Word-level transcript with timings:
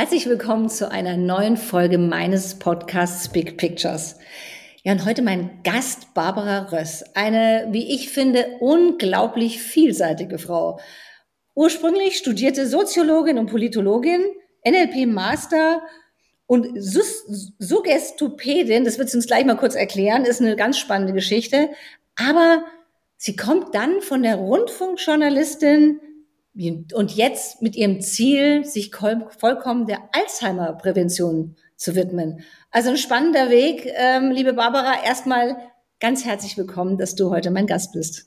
Herzlich 0.00 0.24
willkommen 0.24 0.70
zu 0.70 0.90
einer 0.90 1.18
neuen 1.18 1.58
Folge 1.58 1.98
meines 1.98 2.58
Podcasts 2.58 3.28
Big 3.28 3.58
Pictures. 3.58 4.16
Ja, 4.82 4.92
und 4.92 5.04
heute 5.04 5.20
mein 5.20 5.62
Gast 5.62 6.14
Barbara 6.14 6.70
Röss, 6.72 7.04
eine, 7.12 7.68
wie 7.70 7.94
ich 7.94 8.08
finde, 8.08 8.46
unglaublich 8.60 9.60
vielseitige 9.60 10.38
Frau. 10.38 10.80
Ursprünglich 11.54 12.16
studierte 12.16 12.66
Soziologin 12.66 13.36
und 13.36 13.50
Politologin, 13.50 14.22
NLP 14.66 15.06
Master 15.06 15.82
und 16.46 16.68
Suggestopädin, 16.78 18.86
das 18.86 18.98
wird 18.98 19.10
sie 19.10 19.18
uns 19.18 19.26
gleich 19.26 19.44
mal 19.44 19.58
kurz 19.58 19.74
erklären, 19.74 20.24
ist 20.24 20.40
eine 20.40 20.56
ganz 20.56 20.78
spannende 20.78 21.12
Geschichte. 21.12 21.68
Aber 22.16 22.64
sie 23.18 23.36
kommt 23.36 23.74
dann 23.74 24.00
von 24.00 24.22
der 24.22 24.36
Rundfunkjournalistin 24.36 26.00
und 26.54 27.14
jetzt 27.14 27.62
mit 27.62 27.76
ihrem 27.76 28.00
Ziel, 28.00 28.64
sich 28.64 28.90
vollkommen 28.94 29.86
der 29.86 30.00
Alzheimer-Prävention 30.12 31.56
zu 31.76 31.94
widmen. 31.94 32.44
Also 32.70 32.90
ein 32.90 32.96
spannender 32.96 33.50
Weg. 33.50 33.90
Ähm, 33.96 34.30
liebe 34.30 34.52
Barbara, 34.52 35.02
erstmal 35.04 35.56
ganz 36.00 36.24
herzlich 36.24 36.58
willkommen, 36.58 36.98
dass 36.98 37.14
du 37.14 37.30
heute 37.30 37.50
mein 37.50 37.66
Gast 37.66 37.92
bist. 37.92 38.26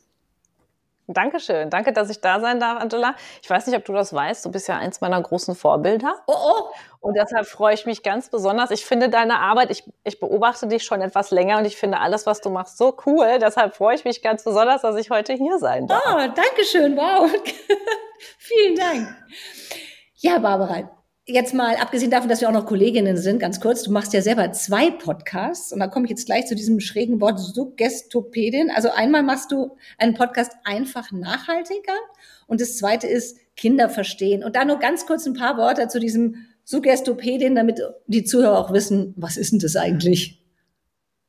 Dankeschön. 1.08 1.70
Danke, 1.70 1.92
dass 1.92 2.10
ich 2.10 2.22
da 2.22 2.40
sein 2.40 2.62
darf, 2.62 2.82
Angela. 2.82 3.16
Ich 3.42 3.50
weiß 3.50 3.68
nicht, 3.68 3.76
ob 3.76 3.84
du 3.84 3.92
das 3.92 4.14
weißt. 4.14 4.46
Du 4.46 4.52
bist 4.52 4.70
ja 4.70 4.78
eins 4.78 5.02
meiner 5.02 5.22
großen 5.22 5.54
Vorbilder. 5.54 6.16
Oh, 6.28 6.34
oh. 6.34 6.64
Und 7.04 7.18
deshalb 7.18 7.46
freue 7.46 7.74
ich 7.74 7.86
mich 7.86 8.02
ganz 8.02 8.30
besonders. 8.30 8.72
Ich 8.72 8.86
finde 8.86 9.10
deine 9.10 9.40
Arbeit, 9.40 9.70
ich, 9.72 9.84
ich 10.06 10.22
beobachte 10.22 10.68
dich 10.68 10.86
schon 10.86 11.02
etwas 11.02 11.32
länger 11.32 11.58
und 11.58 11.66
ich 11.66 11.76
finde 11.76 12.00
alles, 12.00 12.26
was 12.26 12.40
du 12.40 12.50
machst, 12.50 12.78
so 12.78 12.96
cool. 13.06 13.40
Deshalb 13.42 13.76
freue 13.76 13.96
ich 13.96 14.06
mich 14.06 14.22
ganz 14.22 14.46
besonders, 14.46 14.84
dass 14.84 14.96
ich 14.96 15.10
heute 15.10 15.34
hier 15.34 15.60
sein 15.60 15.86
darf. 15.86 16.02
Oh, 16.08 16.16
danke 16.16 16.64
schön. 16.64 16.96
Wow. 16.96 17.30
Vielen 18.38 18.76
Dank. 18.78 19.16
Ja, 20.16 20.40
Barbara, 20.40 20.90
Jetzt 21.26 21.54
mal, 21.54 21.76
abgesehen 21.76 22.12
davon, 22.12 22.28
dass 22.28 22.42
wir 22.42 22.50
auch 22.50 22.54
noch 22.54 22.66
Kolleginnen 22.66 23.16
sind, 23.16 23.40
ganz 23.40 23.62
kurz, 23.62 23.84
du 23.84 23.92
machst 23.92 24.14
ja 24.14 24.22
selber 24.22 24.52
zwei 24.52 24.92
Podcasts 24.92 25.72
und 25.72 25.80
da 25.80 25.88
komme 25.88 26.06
ich 26.06 26.10
jetzt 26.10 26.26
gleich 26.26 26.48
zu 26.48 26.56
diesem 26.56 26.82
schrägen 26.82 27.22
Wort 27.22 27.40
Suggestopädin. 27.40 28.72
Also 28.76 28.92
einmal 28.92 29.24
machst 29.24 29.52
du 29.52 29.78
einen 29.98 30.16
Podcast 30.16 30.52
einfach 30.66 31.14
nachhaltiger 31.14 31.96
und 32.48 32.60
das 32.60 32.78
zweite 32.78 33.08
ist 33.08 33.38
Kinder 33.56 33.90
verstehen. 33.90 34.44
Und 34.44 34.58
da 34.58 34.66
nur 34.66 34.80
ganz 34.80 35.06
kurz 35.06 35.26
ein 35.26 35.34
paar 35.34 35.58
Worte 35.58 35.88
zu 35.88 36.02
diesem 36.02 36.46
Suggestopädin, 36.64 37.56
damit 37.56 37.82
die 38.08 38.24
Zuhörer 38.24 38.60
auch 38.60 38.74
wissen, 38.74 39.14
was 39.18 39.38
ist 39.38 39.52
denn 39.52 39.60
das 39.60 39.76
eigentlich? 39.76 40.40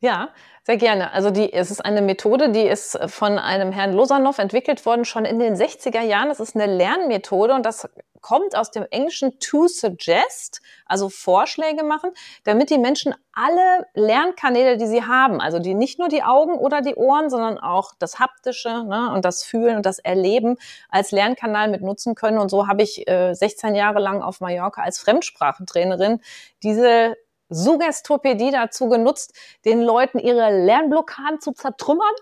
Ja, 0.00 0.30
sehr 0.64 0.76
gerne. 0.76 1.12
Also 1.12 1.30
die, 1.30 1.52
es 1.52 1.70
ist 1.70 1.84
eine 1.84 2.02
Methode, 2.02 2.50
die 2.50 2.62
ist 2.62 2.98
von 3.06 3.38
einem 3.38 3.72
Herrn 3.72 3.94
Losanov 3.94 4.38
entwickelt 4.38 4.84
worden, 4.84 5.04
schon 5.04 5.24
in 5.24 5.38
den 5.38 5.54
60er 5.54 6.02
Jahren. 6.02 6.28
Das 6.28 6.40
ist 6.40 6.54
eine 6.54 6.66
Lernmethode 6.66 7.54
und 7.54 7.64
das 7.64 7.88
kommt 8.24 8.56
aus 8.56 8.70
dem 8.70 8.86
Englischen 8.90 9.38
to 9.38 9.68
suggest, 9.68 10.62
also 10.86 11.10
Vorschläge 11.10 11.84
machen, 11.84 12.10
damit 12.44 12.70
die 12.70 12.78
Menschen 12.78 13.14
alle 13.34 13.86
Lernkanäle, 13.92 14.78
die 14.78 14.86
sie 14.86 15.02
haben, 15.02 15.42
also 15.42 15.58
die 15.58 15.74
nicht 15.74 15.98
nur 15.98 16.08
die 16.08 16.22
Augen 16.22 16.56
oder 16.56 16.80
die 16.80 16.94
Ohren, 16.94 17.28
sondern 17.28 17.58
auch 17.58 17.92
das 17.98 18.18
Haptische 18.18 18.82
ne, 18.84 19.12
und 19.12 19.26
das 19.26 19.44
Fühlen 19.44 19.76
und 19.76 19.84
das 19.84 19.98
Erleben 19.98 20.56
als 20.88 21.10
Lernkanal 21.10 21.68
mit 21.68 21.82
nutzen 21.82 22.14
können. 22.14 22.38
Und 22.38 22.48
so 22.48 22.66
habe 22.66 22.82
ich 22.82 23.06
äh, 23.06 23.34
16 23.34 23.74
Jahre 23.74 24.00
lang 24.00 24.22
auf 24.22 24.40
Mallorca 24.40 24.80
als 24.80 24.98
Fremdsprachentrainerin 25.00 26.22
diese 26.62 27.16
Suggestopädie 27.50 28.52
dazu 28.52 28.88
genutzt, 28.88 29.34
den 29.66 29.82
Leuten 29.82 30.18
ihre 30.18 30.64
Lernblockaden 30.64 31.42
zu 31.42 31.52
zertrümmern 31.52 32.14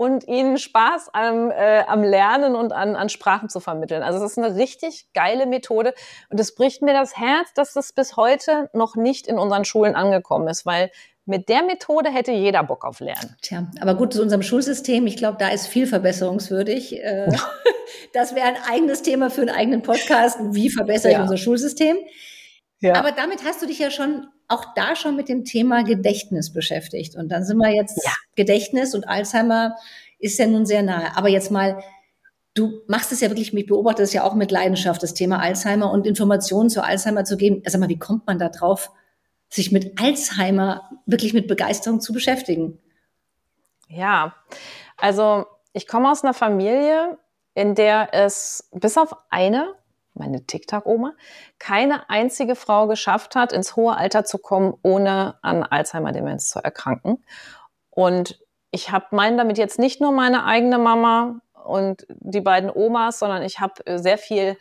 und 0.00 0.26
ihnen 0.26 0.56
Spaß 0.56 1.10
am, 1.12 1.50
äh, 1.50 1.82
am 1.86 2.02
Lernen 2.02 2.54
und 2.56 2.72
an, 2.72 2.96
an 2.96 3.10
Sprachen 3.10 3.50
zu 3.50 3.60
vermitteln. 3.60 4.02
Also 4.02 4.24
es 4.24 4.32
ist 4.32 4.38
eine 4.38 4.56
richtig 4.56 5.08
geile 5.12 5.44
Methode 5.44 5.92
und 6.30 6.40
es 6.40 6.54
bricht 6.54 6.80
mir 6.80 6.94
das 6.94 7.18
Herz, 7.18 7.52
dass 7.54 7.74
das 7.74 7.92
bis 7.92 8.16
heute 8.16 8.70
noch 8.72 8.96
nicht 8.96 9.26
in 9.26 9.38
unseren 9.38 9.66
Schulen 9.66 9.96
angekommen 9.96 10.48
ist, 10.48 10.64
weil 10.64 10.90
mit 11.26 11.50
der 11.50 11.64
Methode 11.64 12.08
hätte 12.08 12.32
jeder 12.32 12.62
Bock 12.62 12.86
auf 12.86 13.00
Lernen. 13.00 13.36
Tja, 13.42 13.66
aber 13.78 13.94
gut, 13.94 14.14
zu 14.14 14.22
unserem 14.22 14.42
Schulsystem, 14.42 15.06
ich 15.06 15.18
glaube, 15.18 15.36
da 15.38 15.48
ist 15.48 15.66
viel 15.66 15.86
verbesserungswürdig. 15.86 16.98
Äh, 16.98 17.28
das 18.14 18.34
wäre 18.34 18.46
ein 18.46 18.56
eigenes 18.70 19.02
Thema 19.02 19.28
für 19.28 19.42
einen 19.42 19.50
eigenen 19.50 19.82
Podcast. 19.82 20.38
Wie 20.40 20.70
verbessere 20.70 21.12
ich 21.12 21.18
unser 21.18 21.36
Schulsystem? 21.36 21.98
Ja. 22.80 22.94
Aber 22.94 23.12
damit 23.12 23.44
hast 23.44 23.62
du 23.62 23.66
dich 23.66 23.78
ja 23.78 23.90
schon 23.90 24.26
auch 24.48 24.74
da 24.74 24.96
schon 24.96 25.16
mit 25.16 25.28
dem 25.28 25.44
Thema 25.44 25.84
Gedächtnis 25.84 26.52
beschäftigt. 26.52 27.14
Und 27.14 27.28
dann 27.28 27.44
sind 27.44 27.58
wir 27.58 27.72
jetzt, 27.72 28.04
ja. 28.04 28.12
Gedächtnis 28.34 28.94
und 28.94 29.08
Alzheimer 29.08 29.76
ist 30.18 30.38
ja 30.38 30.46
nun 30.46 30.66
sehr 30.66 30.82
nahe. 30.82 31.16
Aber 31.16 31.28
jetzt 31.28 31.50
mal, 31.50 31.82
du 32.54 32.82
machst 32.88 33.12
es 33.12 33.20
ja 33.20 33.28
wirklich, 33.28 33.54
ich 33.54 33.66
beobachte 33.66 34.02
es 34.02 34.12
ja 34.12 34.24
auch 34.24 34.34
mit 34.34 34.50
Leidenschaft, 34.50 35.02
das 35.02 35.14
Thema 35.14 35.38
Alzheimer 35.40 35.92
und 35.92 36.06
Informationen 36.06 36.68
zu 36.68 36.82
Alzheimer 36.82 37.24
zu 37.24 37.36
geben. 37.36 37.62
Also 37.64 37.78
mal, 37.78 37.88
wie 37.88 37.98
kommt 37.98 38.26
man 38.26 38.38
da 38.38 38.48
drauf, 38.48 38.90
sich 39.48 39.70
mit 39.72 40.00
Alzheimer 40.00 40.90
wirklich 41.06 41.32
mit 41.32 41.46
Begeisterung 41.46 42.00
zu 42.00 42.12
beschäftigen? 42.12 42.78
Ja, 43.88 44.34
also 44.96 45.46
ich 45.72 45.86
komme 45.86 46.10
aus 46.10 46.24
einer 46.24 46.34
Familie, 46.34 47.18
in 47.54 47.74
der 47.74 48.08
es 48.12 48.68
bis 48.72 48.96
auf 48.96 49.14
eine 49.28 49.74
meine 50.20 50.46
TikTok-Oma, 50.46 51.14
keine 51.58 52.08
einzige 52.08 52.54
Frau 52.54 52.86
geschafft 52.86 53.34
hat, 53.34 53.52
ins 53.52 53.74
hohe 53.74 53.96
Alter 53.96 54.24
zu 54.24 54.38
kommen, 54.38 54.74
ohne 54.82 55.38
an 55.42 55.64
Alzheimer-Demenz 55.64 56.48
zu 56.48 56.62
erkranken. 56.62 57.24
Und 57.90 58.38
ich 58.70 58.92
habe 58.92 59.06
meinen 59.10 59.36
damit 59.36 59.58
jetzt 59.58 59.78
nicht 59.78 60.00
nur 60.00 60.12
meine 60.12 60.44
eigene 60.44 60.78
Mama 60.78 61.40
und 61.64 62.06
die 62.08 62.40
beiden 62.40 62.70
Omas, 62.70 63.18
sondern 63.18 63.42
ich 63.42 63.58
habe 63.58 63.74
sehr 63.98 64.18
viel 64.18 64.56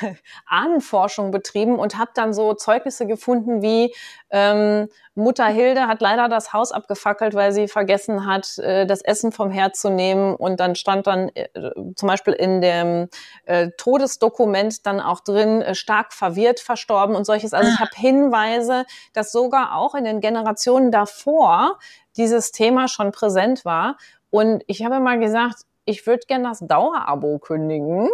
Ahnenforschung 0.46 1.30
betrieben 1.30 1.78
und 1.78 1.98
habe 1.98 2.10
dann 2.14 2.32
so 2.32 2.54
Zeugnisse 2.54 3.06
gefunden 3.06 3.62
wie 3.62 3.94
ähm, 4.30 4.88
Mutter 5.14 5.46
Hilde 5.46 5.86
hat 5.86 6.00
leider 6.00 6.28
das 6.28 6.52
Haus 6.52 6.72
abgefackelt, 6.72 7.34
weil 7.34 7.52
sie 7.52 7.68
vergessen 7.68 8.26
hat, 8.26 8.58
äh, 8.58 8.86
das 8.86 9.00
Essen 9.00 9.32
vom 9.32 9.50
Herd 9.50 9.76
zu 9.76 9.88
nehmen. 9.88 10.34
Und 10.34 10.60
dann 10.60 10.74
stand 10.74 11.06
dann 11.06 11.30
äh, 11.30 11.48
zum 11.94 12.06
Beispiel 12.06 12.34
in 12.34 12.60
dem 12.60 13.08
äh, 13.46 13.70
Todesdokument 13.78 14.84
dann 14.86 15.00
auch 15.00 15.20
drin, 15.20 15.62
äh, 15.62 15.74
stark 15.74 16.12
verwirrt 16.12 16.60
verstorben 16.60 17.16
und 17.16 17.24
solches. 17.24 17.54
Also 17.54 17.68
ich 17.68 17.76
ah. 17.76 17.80
habe 17.80 17.90
Hinweise, 17.94 18.84
dass 19.14 19.32
sogar 19.32 19.76
auch 19.76 19.94
in 19.94 20.04
den 20.04 20.20
Generationen 20.20 20.90
davor 20.90 21.78
dieses 22.16 22.52
Thema 22.52 22.88
schon 22.88 23.12
präsent 23.12 23.64
war. 23.64 23.96
Und 24.30 24.64
ich 24.66 24.84
habe 24.84 25.00
mal 25.00 25.18
gesagt, 25.18 25.62
ich 25.84 26.06
würde 26.06 26.26
gerne 26.26 26.48
das 26.48 26.58
Dauerabo 26.60 27.38
kündigen 27.38 28.08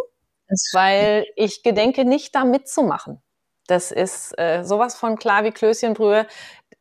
weil 0.73 1.27
ich 1.37 1.63
gedenke 1.63 2.05
nicht 2.05 2.35
da 2.35 2.45
mitzumachen. 2.45 3.23
Das 3.67 3.93
ist 3.93 4.39
äh, 4.39 4.65
sowas 4.65 4.97
von 4.97 5.17
klar 5.17 5.45
wie 5.45 5.51
Klößchenbrühe. 5.53 6.27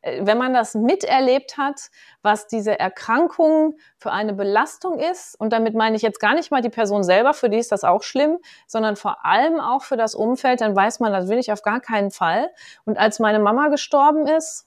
Äh, 0.02 0.26
wenn 0.26 0.38
man 0.38 0.52
das 0.52 0.74
miterlebt 0.74 1.56
hat, 1.56 1.90
was 2.22 2.46
diese 2.46 2.78
Erkrankung 2.78 3.76
für 3.98 4.12
eine 4.12 4.34
Belastung 4.34 4.98
ist, 4.98 5.38
und 5.38 5.52
damit 5.52 5.74
meine 5.74 5.96
ich 5.96 6.02
jetzt 6.02 6.20
gar 6.20 6.34
nicht 6.34 6.50
mal 6.50 6.60
die 6.60 6.70
Person 6.70 7.04
selber, 7.04 7.34
für 7.34 7.48
die 7.48 7.58
ist 7.58 7.72
das 7.72 7.84
auch 7.84 8.02
schlimm, 8.02 8.38
sondern 8.66 8.96
vor 8.96 9.24
allem 9.24 9.60
auch 9.60 9.82
für 9.82 9.96
das 9.96 10.14
Umfeld, 10.14 10.60
dann 10.60 10.76
weiß 10.76 11.00
man, 11.00 11.12
das 11.12 11.28
will 11.28 11.38
ich 11.38 11.52
auf 11.52 11.62
gar 11.62 11.80
keinen 11.80 12.10
Fall. 12.10 12.50
Und 12.84 12.98
als 12.98 13.20
meine 13.20 13.38
Mama 13.38 13.68
gestorben 13.68 14.26
ist, 14.26 14.66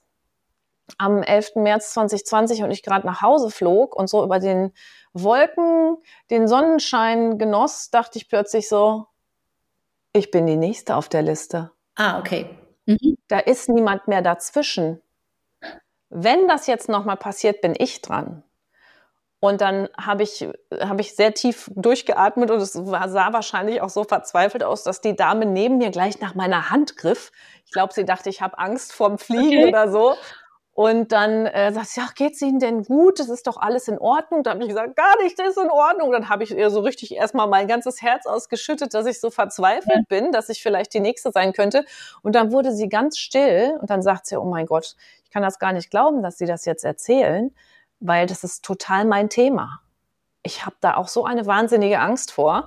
am 0.98 1.22
11. 1.22 1.56
März 1.56 1.92
2020 1.92 2.62
und 2.62 2.70
ich 2.70 2.82
gerade 2.82 3.06
nach 3.06 3.20
Hause 3.20 3.50
flog 3.50 3.96
und 3.96 4.08
so 4.08 4.22
über 4.22 4.38
den 4.38 4.72
Wolken 5.22 5.96
den 6.30 6.48
Sonnenschein 6.48 7.38
genoss, 7.38 7.90
dachte 7.90 8.18
ich 8.18 8.28
plötzlich 8.28 8.68
so, 8.68 9.06
ich 10.12 10.30
bin 10.30 10.46
die 10.46 10.56
Nächste 10.56 10.96
auf 10.96 11.08
der 11.08 11.22
Liste. 11.22 11.70
Ah, 11.94 12.18
okay. 12.18 12.48
Mhm. 12.86 13.16
Da 13.28 13.38
ist 13.38 13.68
niemand 13.68 14.08
mehr 14.08 14.22
dazwischen. 14.22 15.02
Wenn 16.08 16.46
das 16.48 16.66
jetzt 16.66 16.88
nochmal 16.88 17.16
passiert, 17.16 17.60
bin 17.60 17.74
ich 17.76 18.00
dran. 18.00 18.42
Und 19.40 19.60
dann 19.60 19.88
habe 19.98 20.22
ich, 20.22 20.48
hab 20.72 20.98
ich 21.00 21.14
sehr 21.14 21.34
tief 21.34 21.70
durchgeatmet 21.74 22.50
und 22.50 22.60
es 22.60 22.72
sah 22.72 23.32
wahrscheinlich 23.32 23.82
auch 23.82 23.90
so 23.90 24.04
verzweifelt 24.04 24.64
aus, 24.64 24.82
dass 24.82 25.00
die 25.00 25.14
Dame 25.14 25.44
neben 25.44 25.78
mir 25.78 25.90
gleich 25.90 26.20
nach 26.20 26.34
meiner 26.34 26.70
Hand 26.70 26.96
griff. 26.96 27.32
Ich 27.64 27.72
glaube, 27.72 27.92
sie 27.92 28.04
dachte, 28.04 28.30
ich 28.30 28.40
habe 28.40 28.58
Angst 28.58 28.92
vorm 28.92 29.18
Fliegen 29.18 29.58
okay. 29.58 29.68
oder 29.68 29.90
so. 29.90 30.14
Und 30.76 31.10
dann 31.10 31.46
äh, 31.46 31.72
sagt 31.72 31.88
sie, 31.88 32.02
ach, 32.04 32.14
geht's 32.14 32.42
Ihnen 32.42 32.58
denn 32.58 32.82
gut? 32.82 33.18
Das 33.18 33.30
ist 33.30 33.46
doch 33.46 33.56
alles 33.56 33.88
in 33.88 33.98
Ordnung. 33.98 34.42
Da 34.42 34.50
habe 34.50 34.62
ich 34.62 34.68
gesagt, 34.68 34.94
gar 34.94 35.16
nicht, 35.22 35.38
das 35.38 35.56
ist 35.56 35.56
in 35.56 35.70
Ordnung. 35.70 36.12
Dann 36.12 36.28
habe 36.28 36.44
ich 36.44 36.50
ihr 36.50 36.68
so 36.68 36.80
richtig 36.80 37.14
erstmal 37.14 37.48
mein 37.48 37.66
ganzes 37.66 38.02
Herz 38.02 38.26
ausgeschüttet, 38.26 38.92
dass 38.92 39.06
ich 39.06 39.18
so 39.18 39.30
verzweifelt 39.30 40.04
ja. 40.10 40.20
bin, 40.20 40.32
dass 40.32 40.50
ich 40.50 40.62
vielleicht 40.62 40.92
die 40.92 41.00
Nächste 41.00 41.32
sein 41.32 41.54
könnte. 41.54 41.86
Und 42.20 42.34
dann 42.34 42.52
wurde 42.52 42.72
sie 42.72 42.90
ganz 42.90 43.16
still 43.16 43.78
und 43.80 43.88
dann 43.88 44.02
sagt 44.02 44.26
sie, 44.26 44.36
oh 44.36 44.44
mein 44.44 44.66
Gott, 44.66 44.96
ich 45.24 45.30
kann 45.30 45.42
das 45.42 45.58
gar 45.58 45.72
nicht 45.72 45.90
glauben, 45.90 46.22
dass 46.22 46.36
Sie 46.36 46.44
das 46.44 46.66
jetzt 46.66 46.84
erzählen, 46.84 47.54
weil 48.00 48.26
das 48.26 48.44
ist 48.44 48.62
total 48.62 49.06
mein 49.06 49.30
Thema. 49.30 49.80
Ich 50.42 50.66
habe 50.66 50.76
da 50.82 50.98
auch 50.98 51.08
so 51.08 51.24
eine 51.24 51.46
wahnsinnige 51.46 52.00
Angst 52.00 52.32
vor. 52.32 52.66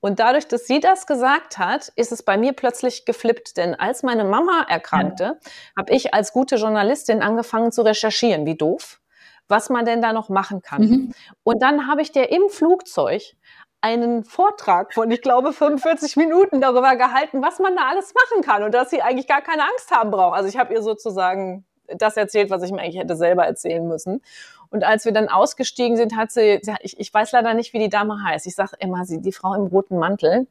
Und 0.00 0.18
dadurch, 0.20 0.46
dass 0.46 0.66
sie 0.66 0.80
das 0.80 1.06
gesagt 1.06 1.58
hat, 1.58 1.92
ist 1.96 2.12
es 2.12 2.22
bei 2.22 2.36
mir 2.36 2.52
plötzlich 2.52 3.04
geflippt. 3.04 3.56
Denn 3.56 3.74
als 3.74 4.02
meine 4.02 4.24
Mama 4.24 4.66
erkrankte, 4.68 5.38
ja. 5.42 5.50
habe 5.78 5.92
ich 5.94 6.14
als 6.14 6.32
gute 6.32 6.56
Journalistin 6.56 7.22
angefangen 7.22 7.72
zu 7.72 7.82
recherchieren. 7.82 8.46
Wie 8.46 8.56
doof 8.56 9.00
was 9.48 9.70
man 9.70 9.84
denn 9.84 10.02
da 10.02 10.12
noch 10.12 10.28
machen 10.28 10.62
kann. 10.62 10.82
Mhm. 10.82 11.14
Und 11.44 11.62
dann 11.62 11.86
habe 11.86 12.02
ich 12.02 12.12
dir 12.12 12.30
im 12.30 12.48
Flugzeug 12.48 13.22
einen 13.80 14.24
Vortrag 14.24 14.94
von, 14.94 15.10
ich 15.10 15.22
glaube, 15.22 15.52
45 15.52 16.16
Minuten 16.16 16.60
darüber 16.60 16.96
gehalten, 16.96 17.42
was 17.42 17.58
man 17.58 17.76
da 17.76 17.82
alles 17.88 18.12
machen 18.14 18.42
kann 18.42 18.62
und 18.64 18.74
dass 18.74 18.90
sie 18.90 19.02
eigentlich 19.02 19.28
gar 19.28 19.42
keine 19.42 19.62
Angst 19.62 19.90
haben 19.90 20.10
braucht. 20.10 20.36
Also 20.36 20.48
ich 20.48 20.56
habe 20.56 20.74
ihr 20.74 20.82
sozusagen 20.82 21.64
das 21.86 22.16
erzählt, 22.16 22.50
was 22.50 22.62
ich 22.64 22.72
mir 22.72 22.80
eigentlich 22.80 22.98
hätte 22.98 23.14
selber 23.14 23.44
erzählen 23.44 23.86
müssen. 23.86 24.22
Und 24.70 24.84
als 24.84 25.04
wir 25.04 25.12
dann 25.12 25.28
ausgestiegen 25.28 25.96
sind, 25.96 26.16
hat 26.16 26.32
sie, 26.32 26.60
ich, 26.80 26.98
ich 26.98 27.12
weiß 27.12 27.32
leider 27.32 27.54
nicht, 27.54 27.72
wie 27.72 27.78
die 27.78 27.88
Dame 27.88 28.22
heißt. 28.22 28.46
Ich 28.46 28.54
sage 28.54 28.76
immer, 28.78 29.04
sie, 29.04 29.20
die 29.20 29.32
Frau 29.32 29.54
im 29.54 29.66
roten 29.66 29.98
Mantel, 29.98 30.46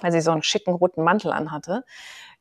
weil 0.00 0.12
sie 0.12 0.20
so 0.20 0.30
einen 0.30 0.42
schicken 0.42 0.74
roten 0.74 1.02
Mantel 1.02 1.32
anhatte. 1.32 1.84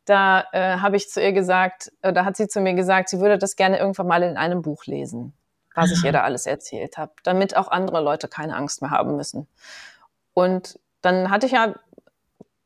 Da 0.05 0.45
äh, 0.51 0.77
habe 0.77 0.95
ich 0.95 1.09
zu 1.09 1.21
ihr 1.21 1.31
gesagt, 1.31 1.91
äh, 2.01 2.11
da 2.13 2.25
hat 2.25 2.37
sie 2.37 2.47
zu 2.47 2.59
mir 2.59 2.73
gesagt, 2.73 3.09
sie 3.09 3.19
würde 3.19 3.37
das 3.37 3.55
gerne 3.55 3.77
irgendwann 3.77 4.07
mal 4.07 4.23
in 4.23 4.37
einem 4.37 4.61
Buch 4.61 4.85
lesen, 4.85 5.33
was 5.75 5.91
ich 5.91 6.03
ihr 6.03 6.11
da 6.11 6.23
alles 6.23 6.47
erzählt 6.47 6.97
habe, 6.97 7.11
damit 7.23 7.55
auch 7.55 7.69
andere 7.69 8.01
Leute 8.01 8.27
keine 8.27 8.55
Angst 8.55 8.81
mehr 8.81 8.91
haben 8.91 9.15
müssen. 9.15 9.47
Und 10.33 10.79
dann 11.01 11.29
hatte 11.29 11.45
ich 11.45 11.51
ja 11.51 11.75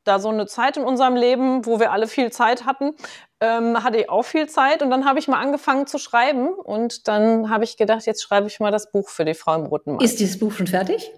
da 0.05 0.19
so 0.19 0.29
eine 0.29 0.47
Zeit 0.47 0.77
in 0.77 0.83
unserem 0.83 1.15
Leben, 1.15 1.65
wo 1.65 1.79
wir 1.79 1.91
alle 1.91 2.07
viel 2.07 2.31
Zeit 2.31 2.65
hatten, 2.65 2.95
ähm, 3.41 3.83
hatte 3.83 3.97
ich 3.97 4.09
auch 4.09 4.23
viel 4.23 4.47
Zeit 4.47 4.81
und 4.81 4.89
dann 4.89 5.05
habe 5.05 5.19
ich 5.19 5.27
mal 5.27 5.41
angefangen 5.41 5.87
zu 5.87 5.97
schreiben 5.97 6.49
und 6.53 7.07
dann 7.07 7.49
habe 7.49 7.63
ich 7.63 7.77
gedacht, 7.77 8.05
jetzt 8.05 8.23
schreibe 8.23 8.47
ich 8.47 8.59
mal 8.59 8.71
das 8.71 8.91
Buch 8.91 9.09
für 9.09 9.25
die 9.25 9.33
Frau 9.33 9.55
im 9.55 9.65
roten 9.65 9.93
Mann. 9.93 10.03
Ist 10.03 10.19
dieses 10.19 10.39
Buch 10.39 10.53
schon 10.53 10.67
fertig? 10.67 11.11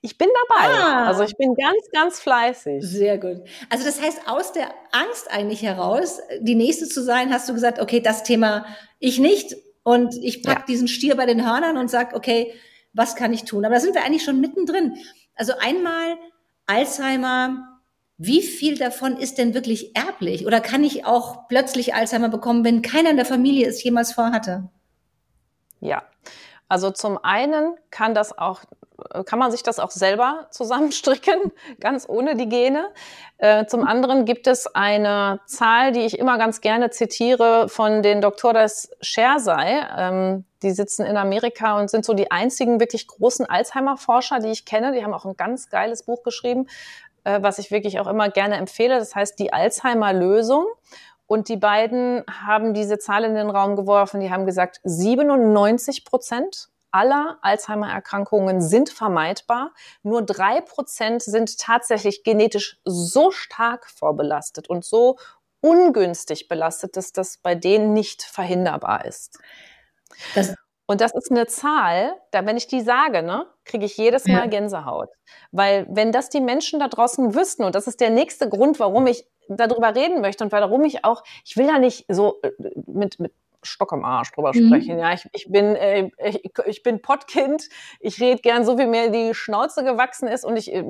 Ich 0.00 0.16
bin 0.16 0.28
dabei. 0.48 0.74
Ah. 0.74 1.06
Also 1.06 1.24
ich 1.24 1.36
bin 1.36 1.54
ganz, 1.54 1.90
ganz 1.92 2.20
fleißig. 2.20 2.84
Sehr 2.84 3.18
gut. 3.18 3.42
Also 3.68 3.84
das 3.84 4.00
heißt, 4.00 4.28
aus 4.28 4.52
der 4.52 4.68
Angst 4.92 5.30
eigentlich 5.30 5.62
heraus, 5.62 6.20
die 6.40 6.54
nächste 6.54 6.86
zu 6.86 7.02
sein, 7.02 7.32
hast 7.32 7.48
du 7.48 7.54
gesagt, 7.54 7.80
okay, 7.80 8.00
das 8.00 8.22
Thema 8.22 8.64
ich 9.00 9.18
nicht 9.18 9.56
und 9.82 10.14
ich 10.16 10.42
pack 10.42 10.60
ja. 10.60 10.64
diesen 10.66 10.88
Stier 10.88 11.16
bei 11.16 11.26
den 11.26 11.44
Hörnern 11.44 11.76
und 11.76 11.90
sag, 11.90 12.14
okay, 12.14 12.54
was 12.92 13.16
kann 13.16 13.32
ich 13.32 13.44
tun? 13.44 13.64
Aber 13.64 13.74
da 13.74 13.80
sind 13.80 13.94
wir 13.94 14.04
eigentlich 14.04 14.24
schon 14.24 14.40
mittendrin. 14.40 14.96
Also 15.34 15.52
einmal 15.58 16.16
Alzheimer, 16.66 17.77
wie 18.18 18.42
viel 18.42 18.76
davon 18.76 19.16
ist 19.16 19.38
denn 19.38 19.54
wirklich 19.54 19.96
erblich? 19.96 20.44
Oder 20.44 20.60
kann 20.60 20.82
ich 20.82 21.06
auch 21.06 21.46
plötzlich 21.48 21.94
Alzheimer 21.94 22.28
bekommen, 22.28 22.64
wenn 22.64 22.82
keiner 22.82 23.10
in 23.10 23.16
der 23.16 23.24
Familie 23.24 23.68
es 23.68 23.82
jemals 23.82 24.12
vorhatte? 24.12 24.68
Ja, 25.80 26.02
also 26.68 26.90
zum 26.90 27.16
einen 27.22 27.76
kann 27.90 28.14
das 28.14 28.36
auch 28.36 28.62
kann 29.26 29.38
man 29.38 29.50
sich 29.50 29.62
das 29.62 29.78
auch 29.78 29.90
selber 29.90 30.48
zusammenstricken, 30.50 31.52
ganz 31.80 32.08
ohne 32.08 32.36
die 32.36 32.48
Gene. 32.48 32.90
Äh, 33.38 33.66
zum 33.66 33.86
anderen 33.86 34.24
gibt 34.24 34.46
es 34.46 34.66
eine 34.74 35.40
Zahl, 35.46 35.92
die 35.92 36.00
ich 36.00 36.18
immer 36.18 36.38
ganz 36.38 36.60
gerne 36.60 36.90
zitiere 36.90 37.68
von 37.68 38.02
den 38.02 38.20
Doktores 38.20 38.90
Shersai. 39.00 39.86
Ähm, 39.96 40.44
die 40.62 40.72
sitzen 40.72 41.06
in 41.06 41.16
Amerika 41.16 41.78
und 41.78 41.88
sind 41.88 42.04
so 42.04 42.14
die 42.14 42.32
einzigen 42.32 42.80
wirklich 42.80 43.06
großen 43.06 43.46
Alzheimer-Forscher, 43.46 44.40
die 44.40 44.48
ich 44.48 44.64
kenne. 44.64 44.92
Die 44.92 45.04
haben 45.04 45.14
auch 45.14 45.24
ein 45.24 45.36
ganz 45.36 45.70
geiles 45.70 46.02
Buch 46.02 46.24
geschrieben, 46.24 46.66
äh, 47.28 47.42
was 47.42 47.58
ich 47.58 47.70
wirklich 47.70 48.00
auch 48.00 48.06
immer 48.06 48.30
gerne 48.30 48.56
empfehle. 48.56 48.98
Das 48.98 49.14
heißt 49.14 49.38
die 49.38 49.52
Alzheimer-Lösung. 49.52 50.66
Und 51.26 51.50
die 51.50 51.58
beiden 51.58 52.24
haben 52.26 52.72
diese 52.72 52.98
Zahl 52.98 53.24
in 53.24 53.34
den 53.34 53.50
Raum 53.50 53.76
geworfen. 53.76 54.20
Die 54.20 54.30
haben 54.30 54.46
gesagt, 54.46 54.80
97 54.84 56.06
Prozent 56.06 56.70
aller 56.90 57.36
Alzheimer-Erkrankungen 57.42 58.62
sind 58.62 58.88
vermeidbar. 58.88 59.74
Nur 60.02 60.22
drei 60.22 60.62
Prozent 60.62 61.22
sind 61.22 61.58
tatsächlich 61.58 62.24
genetisch 62.24 62.80
so 62.86 63.30
stark 63.30 63.90
vorbelastet 63.90 64.70
und 64.70 64.86
so 64.86 65.18
ungünstig 65.60 66.48
belastet, 66.48 66.96
dass 66.96 67.12
das 67.12 67.36
bei 67.36 67.54
denen 67.54 67.92
nicht 67.92 68.22
verhinderbar 68.22 69.04
ist. 69.04 69.38
Das 70.34 70.54
und 70.88 71.02
das 71.02 71.12
ist 71.14 71.30
eine 71.30 71.46
Zahl, 71.46 72.14
da 72.30 72.46
wenn 72.46 72.56
ich 72.56 72.66
die 72.66 72.80
sage, 72.80 73.22
ne, 73.22 73.46
kriege 73.66 73.84
ich 73.84 73.98
jedes 73.98 74.24
Mal 74.24 74.44
ja. 74.44 74.46
Gänsehaut. 74.46 75.10
Weil 75.52 75.86
wenn 75.90 76.12
das 76.12 76.30
die 76.30 76.40
Menschen 76.40 76.80
da 76.80 76.88
draußen 76.88 77.34
wüssten, 77.34 77.64
und 77.64 77.74
das 77.74 77.86
ist 77.86 78.00
der 78.00 78.08
nächste 78.08 78.48
Grund, 78.48 78.80
warum 78.80 79.06
ich 79.06 79.26
darüber 79.50 79.94
reden 79.94 80.22
möchte 80.22 80.44
und 80.44 80.50
warum 80.50 80.84
ich 80.84 81.04
auch, 81.04 81.22
ich 81.44 81.58
will 81.58 81.66
da 81.66 81.78
nicht 81.78 82.06
so 82.08 82.40
äh, 82.42 82.50
mit, 82.86 83.20
mit 83.20 83.32
Stock 83.62 83.92
am 83.92 84.04
Arsch 84.04 84.32
drüber 84.32 84.52
mhm. 84.54 84.66
sprechen. 84.66 84.98
Ja, 84.98 85.12
ich, 85.12 85.28
ich 85.32 85.50
bin 85.50 85.76
äh, 85.76 86.10
ich, 86.24 86.42
ich 86.66 86.82
bin 86.82 87.02
Pottkind. 87.02 87.68
Ich 88.00 88.20
rede 88.20 88.40
gern 88.40 88.64
so, 88.64 88.78
wie 88.78 88.86
mir 88.86 89.10
die 89.10 89.34
Schnauze 89.34 89.84
gewachsen 89.84 90.28
ist 90.28 90.44
und 90.44 90.56
ich 90.56 90.72
äh, 90.72 90.84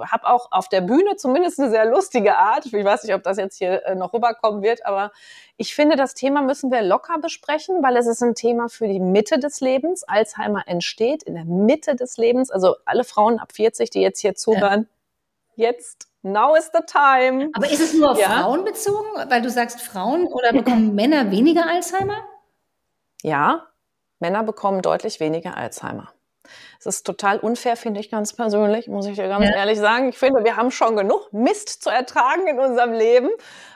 habe 0.00 0.26
auch 0.26 0.50
auf 0.52 0.68
der 0.68 0.80
Bühne 0.80 1.16
zumindest 1.16 1.60
eine 1.60 1.70
sehr 1.70 1.84
lustige 1.86 2.36
Art. 2.36 2.66
Ich 2.66 2.72
weiß 2.72 3.04
nicht, 3.04 3.14
ob 3.14 3.22
das 3.22 3.36
jetzt 3.36 3.58
hier 3.58 3.84
äh, 3.84 3.94
noch 3.94 4.12
rüberkommen 4.12 4.62
wird, 4.62 4.86
aber 4.86 5.12
ich 5.56 5.74
finde, 5.74 5.96
das 5.96 6.14
Thema 6.14 6.42
müssen 6.42 6.70
wir 6.70 6.82
locker 6.82 7.18
besprechen, 7.18 7.82
weil 7.82 7.96
es 7.96 8.06
ist 8.06 8.22
ein 8.22 8.34
Thema 8.34 8.68
für 8.68 8.88
die 8.88 9.00
Mitte 9.00 9.38
des 9.38 9.60
Lebens. 9.60 10.04
Alzheimer 10.04 10.64
entsteht 10.66 11.22
in 11.22 11.34
der 11.34 11.44
Mitte 11.44 11.96
des 11.96 12.16
Lebens. 12.18 12.50
Also 12.50 12.76
alle 12.84 13.04
Frauen 13.04 13.38
ab 13.38 13.52
40, 13.52 13.90
die 13.90 14.00
jetzt 14.00 14.20
hier 14.20 14.34
zuhören, 14.34 14.88
ja. 15.56 15.68
jetzt 15.68 16.08
Now 16.26 16.56
is 16.56 16.70
the 16.72 16.80
time. 16.84 17.50
Aber 17.54 17.70
ist 17.70 17.80
es 17.80 17.94
nur 17.94 18.10
auf 18.10 18.18
ja. 18.18 18.42
Frauen 18.42 18.64
bezogen, 18.64 19.06
weil 19.28 19.42
du 19.42 19.48
sagst 19.48 19.80
Frauen 19.80 20.26
oder 20.26 20.52
bekommen 20.52 20.94
Männer 20.96 21.30
weniger 21.30 21.68
Alzheimer? 21.68 22.26
Ja, 23.22 23.68
Männer 24.18 24.42
bekommen 24.42 24.82
deutlich 24.82 25.20
weniger 25.20 25.56
Alzheimer. 25.56 26.12
Es 26.80 26.86
ist 26.86 27.06
total 27.06 27.38
unfair, 27.38 27.76
finde 27.76 28.00
ich 28.00 28.10
ganz 28.10 28.32
persönlich, 28.32 28.88
muss 28.88 29.06
ich 29.06 29.14
dir 29.14 29.28
ganz 29.28 29.46
ja. 29.46 29.54
ehrlich 29.54 29.78
sagen. 29.78 30.08
Ich 30.08 30.18
finde, 30.18 30.44
wir 30.44 30.56
haben 30.56 30.72
schon 30.72 30.96
genug 30.96 31.32
Mist 31.32 31.82
zu 31.84 31.90
ertragen 31.90 32.48
in 32.48 32.58
unserem 32.58 32.92
Leben. 32.92 33.30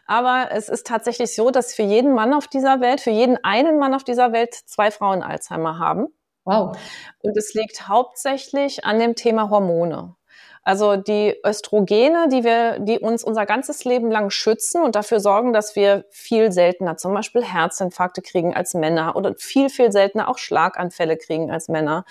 Aber 0.06 0.48
es 0.50 0.68
ist 0.68 0.88
tatsächlich 0.88 1.34
so, 1.36 1.52
dass 1.52 1.72
für 1.72 1.82
jeden 1.82 2.14
Mann 2.14 2.34
auf 2.34 2.48
dieser 2.48 2.80
Welt, 2.80 3.00
für 3.00 3.10
jeden 3.10 3.38
einen 3.44 3.78
Mann 3.78 3.94
auf 3.94 4.02
dieser 4.02 4.32
Welt 4.32 4.54
zwei 4.54 4.90
Frauen 4.90 5.22
Alzheimer 5.22 5.78
haben. 5.78 6.08
Wow. 6.44 6.76
Und 7.22 7.36
es 7.36 7.54
liegt 7.54 7.86
hauptsächlich 7.86 8.84
an 8.84 8.98
dem 8.98 9.14
Thema 9.14 9.50
Hormone. 9.50 10.16
Also 10.62 10.96
die 10.96 11.34
Östrogene, 11.44 12.28
die 12.28 12.44
wir, 12.44 12.78
die 12.80 12.98
uns 12.98 13.24
unser 13.24 13.46
ganzes 13.46 13.84
Leben 13.84 14.10
lang 14.10 14.30
schützen 14.30 14.82
und 14.82 14.94
dafür 14.94 15.18
sorgen, 15.18 15.52
dass 15.52 15.74
wir 15.74 16.04
viel 16.10 16.52
seltener 16.52 16.96
zum 16.96 17.14
Beispiel 17.14 17.42
Herzinfarkte 17.42 18.20
kriegen 18.20 18.54
als 18.54 18.74
Männer 18.74 19.16
oder 19.16 19.34
viel, 19.36 19.70
viel 19.70 19.90
seltener 19.90 20.28
auch 20.28 20.38
Schlaganfälle 20.38 21.16
kriegen 21.16 21.50
als 21.50 21.68
Männer. 21.68 22.04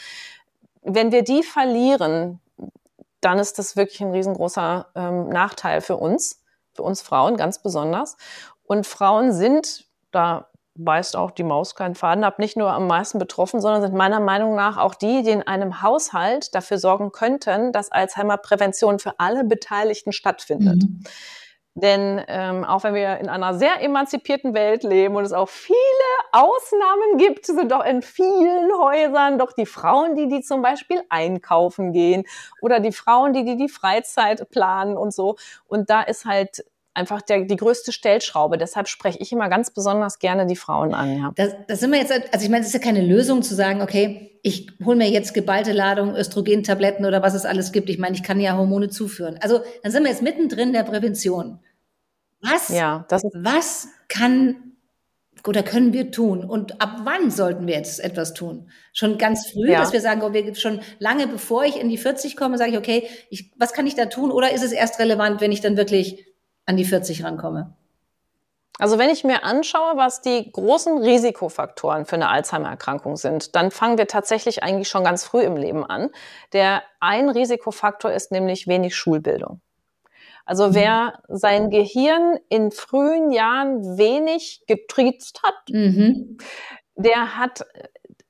Wenn 0.81 1.11
wir 1.11 1.23
die 1.23 1.43
verlieren, 1.43 2.39
dann 3.21 3.37
ist 3.37 3.59
das 3.59 3.75
wirklich 3.75 4.01
ein 4.01 4.11
riesengroßer 4.11 4.87
ähm, 4.95 5.29
Nachteil 5.29 5.81
für 5.81 5.97
uns, 5.97 6.41
für 6.73 6.83
uns 6.83 7.01
Frauen 7.01 7.37
ganz 7.37 7.61
besonders. 7.61 8.17
Und 8.63 8.87
Frauen 8.87 9.31
sind, 9.31 9.85
da 10.11 10.49
beißt 10.83 11.15
auch 11.15 11.31
die 11.31 11.43
Maus 11.43 11.75
keinen 11.75 11.95
Faden 11.95 12.23
ab, 12.23 12.39
nicht 12.39 12.57
nur 12.57 12.71
am 12.71 12.87
meisten 12.87 13.19
betroffen, 13.19 13.61
sondern 13.61 13.81
sind 13.81 13.93
meiner 13.93 14.19
Meinung 14.19 14.55
nach 14.55 14.77
auch 14.77 14.95
die, 14.95 15.23
die 15.23 15.31
in 15.31 15.43
einem 15.43 15.81
Haushalt 15.81 16.55
dafür 16.55 16.77
sorgen 16.77 17.11
könnten, 17.11 17.71
dass 17.71 17.91
Alzheimer-Prävention 17.91 18.99
für 18.99 19.19
alle 19.19 19.43
Beteiligten 19.43 20.13
stattfindet. 20.13 20.83
Mhm. 20.83 21.03
Denn 21.75 22.21
ähm, 22.27 22.65
auch 22.65 22.83
wenn 22.83 22.93
wir 22.93 23.19
in 23.19 23.29
einer 23.29 23.53
sehr 23.53 23.81
emanzipierten 23.81 24.53
Welt 24.53 24.83
leben 24.83 25.15
und 25.15 25.23
es 25.23 25.33
auch 25.33 25.49
viele 25.49 25.75
Ausnahmen 26.31 27.17
gibt, 27.17 27.45
sind 27.45 27.71
doch 27.71 27.85
in 27.85 28.01
vielen 28.01 28.71
Häusern 28.77 29.37
doch 29.37 29.53
die 29.53 29.65
Frauen, 29.65 30.15
die 30.15 30.27
die 30.27 30.41
zum 30.41 30.61
Beispiel 30.61 31.01
einkaufen 31.09 31.93
gehen 31.93 32.23
oder 32.61 32.79
die 32.79 32.91
Frauen, 32.91 33.33
die 33.33 33.45
die 33.45 33.55
die 33.55 33.69
Freizeit 33.69 34.49
planen 34.49 34.97
und 34.97 35.13
so. 35.13 35.37
Und 35.67 35.89
da 35.89 36.01
ist 36.01 36.25
halt 36.25 36.65
einfach 36.99 37.21
der, 37.21 37.45
die 37.45 37.55
größte 37.55 37.91
Stellschraube. 37.91 38.57
Deshalb 38.57 38.87
spreche 38.87 39.17
ich 39.19 39.31
immer 39.31 39.49
ganz 39.49 39.71
besonders 39.71 40.19
gerne 40.19 40.45
die 40.45 40.55
Frauen 40.55 40.93
an. 40.93 41.17
Ja. 41.17 41.31
Das, 41.35 41.55
das 41.67 41.79
sind 41.79 41.91
wir 41.91 41.99
jetzt, 41.99 42.11
also 42.11 42.43
ich 42.43 42.49
meine, 42.49 42.61
es 42.61 42.67
ist 42.67 42.73
ja 42.73 42.79
keine 42.79 43.01
Lösung 43.01 43.41
zu 43.41 43.55
sagen, 43.55 43.81
okay, 43.81 44.39
ich 44.43 44.69
hole 44.85 44.97
mir 44.97 45.09
jetzt 45.09 45.33
geballte 45.33 45.71
Ladung 45.71 46.15
Östrogentabletten 46.15 47.05
oder 47.05 47.21
was 47.23 47.33
es 47.33 47.45
alles 47.45 47.71
gibt. 47.71 47.89
Ich 47.89 47.97
meine, 47.97 48.15
ich 48.15 48.23
kann 48.23 48.39
ja 48.39 48.55
Hormone 48.55 48.89
zuführen. 48.89 49.37
Also 49.41 49.61
dann 49.81 49.91
sind 49.91 50.03
wir 50.03 50.11
jetzt 50.11 50.21
mittendrin 50.21 50.73
der 50.73 50.83
Prävention. 50.83 51.59
Was, 52.41 52.69
ja, 52.69 53.05
das 53.09 53.23
was 53.33 53.89
kann 54.07 54.69
oder 55.47 55.63
können 55.63 55.93
wir 55.93 56.11
tun? 56.11 56.43
Und 56.43 56.81
ab 56.81 57.01
wann 57.03 57.31
sollten 57.31 57.67
wir 57.67 57.75
jetzt 57.75 57.99
etwas 58.03 58.33
tun? 58.33 58.69
Schon 58.93 59.17
ganz 59.17 59.49
früh, 59.49 59.71
ja. 59.71 59.79
dass 59.79 59.93
wir 59.93 60.01
sagen, 60.01 60.21
oh, 60.21 60.33
wir 60.33 60.55
schon 60.55 60.81
lange 60.99 61.27
bevor 61.27 61.63
ich 61.63 61.79
in 61.79 61.89
die 61.89 61.97
40 61.97 62.35
komme, 62.35 62.57
sage 62.57 62.71
ich, 62.71 62.77
okay, 62.77 63.07
ich, 63.29 63.51
was 63.57 63.73
kann 63.73 63.87
ich 63.87 63.95
da 63.95 64.05
tun? 64.05 64.31
Oder 64.31 64.51
ist 64.53 64.63
es 64.63 64.71
erst 64.71 64.99
relevant, 64.99 65.41
wenn 65.41 65.51
ich 65.51 65.61
dann 65.61 65.77
wirklich 65.77 66.25
an 66.69 66.77
die 66.77 66.85
40 66.85 67.23
rankomme? 67.23 67.73
Also 68.77 68.97
wenn 68.97 69.09
ich 69.09 69.25
mir 69.25 69.43
anschaue, 69.43 69.97
was 69.97 70.21
die 70.21 70.51
großen 70.51 70.99
Risikofaktoren 70.99 72.05
für 72.05 72.15
eine 72.15 72.29
Alzheimer-Erkrankung 72.29 73.17
sind, 73.17 73.55
dann 73.55 73.71
fangen 73.71 73.97
wir 73.97 74.07
tatsächlich 74.07 74.63
eigentlich 74.63 74.87
schon 74.87 75.03
ganz 75.03 75.25
früh 75.25 75.41
im 75.41 75.57
Leben 75.57 75.83
an. 75.83 76.11
Der 76.53 76.83
ein 77.01 77.27
Risikofaktor 77.27 78.11
ist 78.11 78.31
nämlich 78.31 78.67
wenig 78.67 78.95
Schulbildung. 78.95 79.59
Also 80.45 80.67
mhm. 80.67 80.75
wer 80.75 81.23
sein 81.27 81.71
Gehirn 81.71 82.37
in 82.47 82.71
frühen 82.71 83.31
Jahren 83.31 83.97
wenig 83.97 84.63
getriezt 84.67 85.41
hat, 85.43 85.69
mhm. 85.69 86.37
der 86.95 87.35
hat 87.37 87.65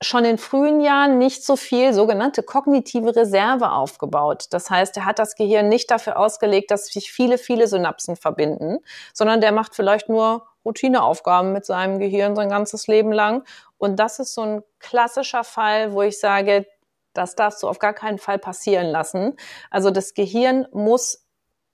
schon 0.02 0.24
in 0.24 0.38
frühen 0.38 0.80
Jahren 0.80 1.18
nicht 1.18 1.44
so 1.44 1.56
viel 1.56 1.94
sogenannte 1.94 2.42
kognitive 2.42 3.16
Reserve 3.16 3.72
aufgebaut. 3.72 4.46
Das 4.52 4.70
heißt, 4.70 4.96
er 4.98 5.06
hat 5.06 5.20
das 5.20 5.36
Gehirn 5.36 5.68
nicht 5.68 5.92
dafür 5.92 6.18
ausgelegt, 6.18 6.72
dass 6.72 6.88
sich 6.88 7.12
viele, 7.12 7.38
viele 7.38 7.68
Synapsen 7.68 8.16
verbinden, 8.16 8.80
sondern 9.14 9.42
der 9.42 9.52
macht 9.52 9.76
vielleicht 9.76 10.08
nur 10.08 10.48
Routineaufgaben 10.64 11.52
mit 11.52 11.66
seinem 11.66 12.00
Gehirn 12.00 12.36
sein 12.36 12.50
ganzes 12.50 12.88
Leben 12.88 13.12
lang. 13.12 13.44
Und 13.78 13.98
das 13.98 14.20
ist 14.20 14.34
so 14.34 14.42
ein 14.42 14.64
klassischer 14.80 15.44
Fall, 15.44 15.94
wo 15.94 16.02
ich 16.02 16.20
sage, 16.20 16.66
Das 17.14 17.36
darfst 17.36 17.64
du 17.64 17.68
auf 17.68 17.80
gar 17.80 17.94
keinen 17.94 18.20
Fall 18.20 18.38
passieren 18.38 18.88
lassen. 18.88 19.36
Also 19.72 19.90
das 19.90 20.14
Gehirn 20.14 20.68
muss 20.72 21.26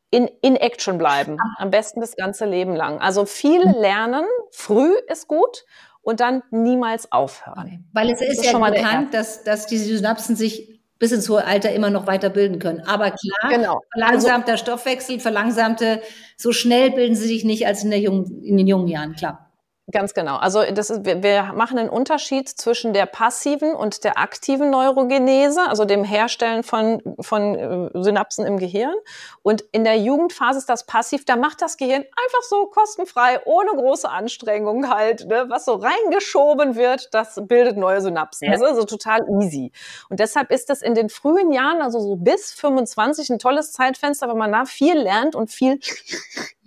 in, 0.10 0.28
in 0.42 0.56
Action 0.56 0.98
bleiben. 0.98 1.38
Am 1.58 1.72
besten 1.72 2.00
das 2.00 2.16
ganze 2.16 2.46
Leben 2.46 2.74
lang. 2.74 3.02
Also 3.02 3.26
viel 3.26 3.62
hm. 3.62 3.74
lernen, 3.74 4.26
früh 4.52 4.96
ist 5.08 5.28
gut 5.28 5.66
und 6.06 6.20
dann 6.20 6.44
niemals 6.52 7.12
aufhören. 7.12 7.66
Okay. 7.66 7.80
Weil 7.92 8.12
es 8.12 8.22
ist, 8.22 8.40
ist 8.40 8.52
ja 8.52 8.58
bekannt, 8.60 9.14
dass, 9.14 9.44
dass 9.44 9.66
diese 9.66 9.86
Synapsen 9.98 10.36
sich 10.36 10.80
bis 11.00 11.12
ins 11.12 11.28
hohe 11.28 11.44
Alter 11.44 11.72
immer 11.74 11.90
noch 11.90 12.06
weiterbilden 12.06 12.60
können. 12.60 12.82
Aber 12.82 13.12
klar, 13.12 13.50
genau. 13.50 13.82
verlangsamter 13.92 14.54
also, 14.54 14.64
Stoffwechsel, 14.64 15.20
verlangsamte, 15.20 16.02
so 16.38 16.52
schnell 16.52 16.92
bilden 16.92 17.16
sie 17.16 17.28
sich 17.28 17.44
nicht 17.44 17.66
als 17.66 17.84
in, 17.84 17.90
der 17.90 18.00
jungen, 18.00 18.44
in 18.44 18.56
den 18.56 18.68
jungen 18.68 18.88
Jahren, 18.88 19.16
klar. 19.16 19.45
Ganz 19.92 20.16
genau. 20.16 20.38
Also 20.38 20.64
das 20.72 20.90
ist, 20.90 21.06
wir, 21.06 21.22
wir 21.22 21.54
machen 21.54 21.78
einen 21.78 21.90
Unterschied 21.90 22.50
zwischen 22.50 22.92
der 22.94 23.06
passiven 23.06 23.76
und 23.76 24.04
der 24.04 24.18
aktiven 24.18 24.72
Neurogenese, 24.72 25.62
also 25.62 25.86
dem 25.86 26.04
Herstellen 26.04 26.64
von, 26.64 27.04
von 27.20 27.56
äh, 27.56 27.90
Synapsen 27.94 28.48
im 28.48 28.58
Gehirn. 28.58 28.96
Und 29.44 29.64
in 29.74 29.84
der 29.84 30.00
Jugendphase 30.00 30.58
ist 30.58 30.70
das 30.70 30.88
passiv, 30.88 31.26
da 31.26 31.36
macht 31.36 31.62
das 31.62 31.78
Gehirn 31.78 32.02
einfach 32.02 32.42
so 32.50 32.66
kostenfrei, 32.66 33.40
ohne 33.46 33.74
große 33.76 34.10
Anstrengung 34.10 34.90
halt, 34.90 35.28
ne, 35.28 35.46
was 35.50 35.66
so 35.66 35.76
reingeschoben 35.76 36.76
wird, 36.76 37.14
das 37.14 37.40
bildet 37.44 37.78
neue 37.78 38.02
Synapsen. 38.02 38.46
Ja. 38.48 38.54
Das 38.54 38.62
ist 38.62 38.68
also 38.68 38.86
total 38.86 39.22
easy. 39.40 39.72
Und 40.10 40.20
deshalb 40.20 40.50
ist 40.50 40.72
das 40.72 40.82
in 40.82 40.96
den 40.96 41.10
frühen 41.10 41.52
Jahren, 41.52 41.84
also 41.84 42.00
so 42.00 42.16
bis 42.16 42.52
25, 42.54 43.30
ein 43.30 43.38
tolles 43.38 43.72
Zeitfenster, 43.72 44.28
wenn 44.30 44.38
man 44.38 44.52
da 44.52 44.66
viel 44.66 44.98
lernt 44.98 45.36
und 45.36 45.52
viel 45.52 45.80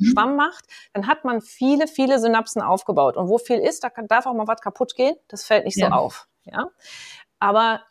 Schwamm 0.03 0.37
macht, 0.37 0.65
dann 0.93 1.07
hat 1.07 1.25
man 1.25 1.41
viele, 1.41 1.87
viele 1.87 2.19
Synapsen 2.19 2.63
aufgebaut. 2.63 3.17
Und 3.17 3.29
wo 3.29 3.39
viel 3.39 3.59
ist, 3.59 3.85
da 3.85 3.91
darf 4.09 4.27
auch 4.27 4.35
mal 4.35 4.47
was 4.47 4.61
kaputt 4.61 4.95
gehen. 4.95 5.17
Das 5.29 5.45
fällt 5.45 5.65
nicht 5.65 5.77
ja. 5.77 5.89
so 5.89 5.95
auf. 5.95 6.29
Ja? 6.45 6.71
Aber 7.39 7.83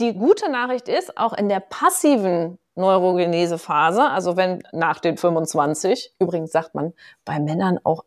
die 0.00 0.14
gute 0.14 0.50
Nachricht 0.50 0.88
ist, 0.88 1.16
auch 1.18 1.32
in 1.32 1.48
der 1.48 1.60
passiven 1.60 2.58
Neurogenese-Phase, 2.76 4.08
also 4.08 4.36
wenn 4.36 4.62
nach 4.72 5.00
den 5.00 5.16
25, 5.16 6.14
übrigens 6.20 6.52
sagt 6.52 6.74
man 6.74 6.94
bei 7.24 7.40
Männern 7.40 7.80
auch, 7.82 8.04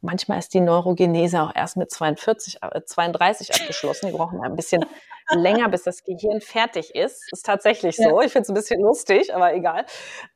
manchmal 0.00 0.38
ist 0.38 0.54
die 0.54 0.60
Neurogenese 0.60 1.42
auch 1.42 1.52
erst 1.54 1.76
mit 1.76 1.90
42, 1.90 2.62
äh, 2.62 2.80
32 2.84 3.54
abgeschlossen. 3.54 4.06
Die 4.06 4.12
brauchen 4.12 4.40
ein 4.42 4.56
bisschen 4.56 4.84
länger, 5.30 5.68
bis 5.68 5.82
das 5.82 6.04
Gehirn 6.04 6.40
fertig 6.40 6.94
ist. 6.94 7.30
Ist 7.32 7.46
tatsächlich 7.46 7.96
so. 7.96 8.20
Ich 8.20 8.32
finde 8.32 8.42
es 8.44 8.48
ein 8.48 8.54
bisschen 8.54 8.80
lustig, 8.80 9.34
aber 9.34 9.54
egal. 9.54 9.84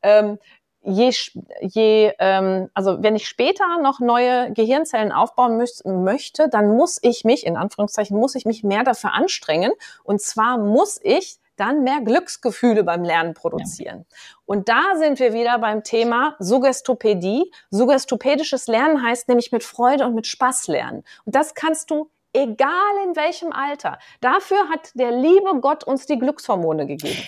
Ähm, 0.03 0.39
je, 0.83 1.13
je 1.61 2.13
ähm, 2.19 2.69
also 2.75 3.03
wenn 3.03 3.17
ich 3.17 3.29
später 3.29 3.65
noch 3.83 4.01
neue 4.01 4.53
Gehirnzellen 4.53 5.13
aufbauen 5.13 5.57
müß, 5.57 5.85
möchte, 5.85 6.49
dann 6.49 6.77
muss 6.77 6.99
ich 7.03 7.25
mich, 7.25 7.47
in 7.47 7.57
Anführungszeichen, 7.57 8.19
muss 8.19 8.35
ich 8.35 8.45
mich 8.47 8.65
mehr 8.65 8.85
dafür 8.85 9.13
anstrengen. 9.13 9.73
Und 10.05 10.21
zwar 10.21 10.59
muss 10.59 11.01
ich 11.03 11.39
dann 11.57 11.83
mehr 11.83 12.01
Glücksgefühle 12.01 12.85
beim 12.85 13.03
Lernen 13.03 13.35
produzieren. 13.35 14.07
Ja. 14.09 14.17
Und 14.47 14.69
da 14.69 14.83
sind 14.97 15.19
wir 15.19 15.33
wieder 15.33 15.59
beim 15.59 15.83
Thema 15.83 16.37
Suggestopädie. 16.39 17.53
Suggestopädisches 17.71 18.69
Lernen 18.69 19.03
heißt 19.03 19.29
nämlich 19.29 19.53
mit 19.53 19.65
Freude 19.65 20.07
und 20.07 20.15
mit 20.15 20.27
Spaß 20.27 20.69
lernen. 20.69 21.03
Und 21.25 21.35
das 21.35 21.55
kannst 21.55 21.91
du 21.91 22.11
egal 22.33 23.07
in 23.07 23.17
welchem 23.17 23.53
Alter. 23.53 23.99
Dafür 24.21 24.69
hat 24.69 24.91
der 24.95 25.13
liebe 25.13 25.61
Gott 25.61 25.85
uns 25.85 26.07
die 26.07 26.19
Glückshormone 26.19 26.87
gegeben. 26.87 27.23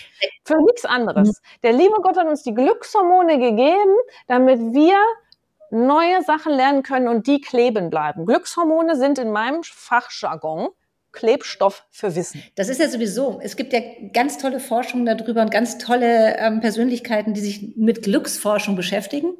Für 0.45 0.57
nichts 0.57 0.85
anderes. 0.85 1.41
Der 1.63 1.73
liebe 1.73 1.95
Gott 2.01 2.17
hat 2.17 2.27
uns 2.27 2.43
die 2.43 2.53
Glückshormone 2.53 3.39
gegeben, 3.39 3.95
damit 4.27 4.59
wir 4.73 4.97
neue 5.71 6.21
Sachen 6.23 6.53
lernen 6.53 6.83
können 6.83 7.07
und 7.07 7.27
die 7.27 7.41
kleben 7.41 7.89
bleiben. 7.89 8.25
Glückshormone 8.25 8.95
sind 8.95 9.17
in 9.19 9.31
meinem 9.31 9.63
Fachjargon 9.63 10.69
Klebstoff 11.11 11.85
für 11.91 12.15
Wissen. 12.15 12.41
Das 12.55 12.69
ist 12.69 12.79
ja 12.79 12.87
sowieso. 12.87 13.39
Es 13.43 13.57
gibt 13.57 13.73
ja 13.73 13.81
ganz 14.13 14.37
tolle 14.37 14.59
Forschung 14.59 15.05
darüber 15.05 15.41
und 15.41 15.51
ganz 15.51 15.77
tolle 15.77 16.37
ähm, 16.37 16.61
Persönlichkeiten, 16.61 17.33
die 17.33 17.41
sich 17.41 17.75
mit 17.75 18.03
Glücksforschung 18.03 18.75
beschäftigen. 18.75 19.33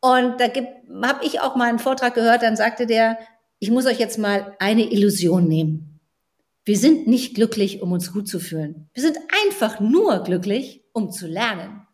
Und 0.00 0.40
da 0.40 0.46
habe 1.06 1.24
ich 1.24 1.40
auch 1.40 1.56
mal 1.56 1.68
einen 1.68 1.78
Vortrag 1.78 2.14
gehört, 2.14 2.42
dann 2.42 2.56
sagte 2.56 2.86
der, 2.86 3.18
ich 3.58 3.70
muss 3.70 3.86
euch 3.86 3.98
jetzt 3.98 4.18
mal 4.18 4.56
eine 4.58 4.90
Illusion 4.90 5.48
nehmen. 5.48 6.00
Wir 6.64 6.76
sind 6.76 7.06
nicht 7.06 7.34
glücklich, 7.34 7.80
um 7.82 7.92
uns 7.92 8.12
gut 8.12 8.28
zu 8.28 8.40
fühlen. 8.40 8.90
Wir 8.92 9.02
sind 9.02 9.18
einfach 9.44 9.80
nur 9.80 10.22
glücklich, 10.22 10.84
um 10.92 11.10
zu 11.10 11.26
lernen. 11.26 11.86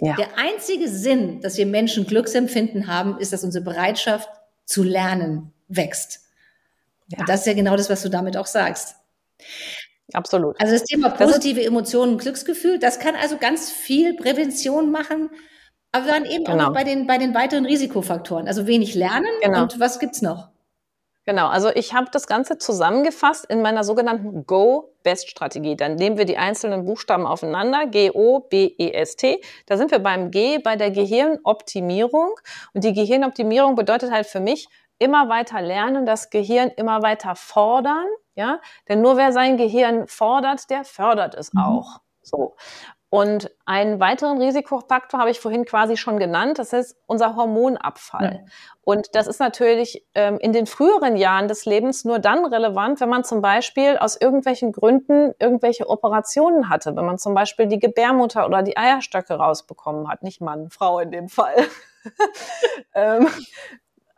Ja. 0.00 0.16
Der 0.16 0.38
einzige 0.38 0.88
Sinn, 0.88 1.40
dass 1.40 1.56
wir 1.58 1.66
Menschen 1.66 2.06
Glücksempfinden 2.06 2.86
haben, 2.86 3.18
ist, 3.18 3.32
dass 3.32 3.44
unsere 3.44 3.64
Bereitschaft 3.64 4.28
zu 4.64 4.82
lernen 4.82 5.52
wächst. 5.68 6.20
Ja. 7.08 7.20
Und 7.20 7.28
das 7.28 7.40
ist 7.40 7.46
ja 7.46 7.54
genau 7.54 7.76
das, 7.76 7.90
was 7.90 8.02
du 8.02 8.08
damit 8.08 8.36
auch 8.36 8.46
sagst. 8.46 8.96
Absolut. 10.12 10.60
Also 10.60 10.72
das 10.72 10.84
Thema 10.84 11.10
positive 11.10 11.62
Emotionen, 11.62 12.18
Glücksgefühl, 12.18 12.78
das 12.78 12.98
kann 12.98 13.14
also 13.14 13.36
ganz 13.36 13.70
viel 13.70 14.14
Prävention 14.14 14.90
machen. 14.90 15.30
Aber 15.92 16.06
wir 16.06 16.12
waren 16.12 16.24
eben 16.24 16.44
genau. 16.44 16.68
auch 16.68 16.74
bei 16.74 16.84
den, 16.84 17.06
bei 17.06 17.18
den 17.18 17.34
weiteren 17.34 17.66
Risikofaktoren. 17.66 18.48
Also 18.48 18.66
wenig 18.66 18.94
lernen 18.94 19.30
genau. 19.42 19.62
und 19.62 19.78
was 19.78 19.98
gibt's 19.98 20.22
noch? 20.22 20.48
Genau, 21.30 21.46
also 21.46 21.68
ich 21.68 21.94
habe 21.94 22.08
das 22.10 22.26
Ganze 22.26 22.58
zusammengefasst 22.58 23.44
in 23.44 23.62
meiner 23.62 23.84
sogenannten 23.84 24.46
Go-Best-Strategie. 24.46 25.76
Dann 25.76 25.94
nehmen 25.94 26.18
wir 26.18 26.24
die 26.24 26.38
einzelnen 26.38 26.84
Buchstaben 26.84 27.24
aufeinander, 27.24 27.86
G-O-B-E-S-T. 27.86 29.40
Da 29.66 29.76
sind 29.76 29.92
wir 29.92 30.00
beim 30.00 30.32
G, 30.32 30.58
bei 30.58 30.74
der 30.74 30.90
Gehirnoptimierung. 30.90 32.34
Und 32.74 32.82
die 32.82 32.94
Gehirnoptimierung 32.94 33.76
bedeutet 33.76 34.10
halt 34.10 34.26
für 34.26 34.40
mich, 34.40 34.66
immer 34.98 35.28
weiter 35.28 35.62
lernen, 35.62 36.04
das 36.04 36.30
Gehirn 36.30 36.72
immer 36.76 37.00
weiter 37.00 37.36
fordern, 37.36 38.06
ja, 38.34 38.60
denn 38.88 39.00
nur 39.00 39.16
wer 39.16 39.32
sein 39.32 39.56
Gehirn 39.56 40.08
fordert, 40.08 40.68
der 40.68 40.82
fördert 40.82 41.36
es 41.36 41.54
mhm. 41.54 41.62
auch. 41.62 42.00
So. 42.22 42.56
Und 43.10 43.50
einen 43.66 43.98
weiteren 43.98 44.40
Risikofaktor 44.40 45.18
habe 45.18 45.30
ich 45.30 45.40
vorhin 45.40 45.64
quasi 45.64 45.96
schon 45.96 46.20
genannt, 46.20 46.60
das 46.60 46.72
ist 46.72 46.96
unser 47.06 47.34
Hormonabfall. 47.34 48.40
Ja. 48.44 48.52
Und 48.82 49.16
das 49.16 49.26
ist 49.26 49.40
natürlich 49.40 50.06
ähm, 50.14 50.38
in 50.38 50.52
den 50.52 50.66
früheren 50.66 51.16
Jahren 51.16 51.48
des 51.48 51.64
Lebens 51.64 52.04
nur 52.04 52.20
dann 52.20 52.44
relevant, 52.44 53.00
wenn 53.00 53.08
man 53.08 53.24
zum 53.24 53.42
Beispiel 53.42 53.96
aus 53.98 54.14
irgendwelchen 54.14 54.70
Gründen 54.70 55.34
irgendwelche 55.40 55.90
Operationen 55.90 56.68
hatte, 56.68 56.94
wenn 56.94 57.04
man 57.04 57.18
zum 57.18 57.34
Beispiel 57.34 57.66
die 57.66 57.80
Gebärmutter 57.80 58.46
oder 58.46 58.62
die 58.62 58.76
Eierstöcke 58.76 59.34
rausbekommen 59.34 60.08
hat, 60.08 60.22
nicht 60.22 60.40
Mann, 60.40 60.70
Frau 60.70 61.00
in 61.00 61.10
dem 61.10 61.28
Fall. 61.28 61.56
ähm, 62.94 63.26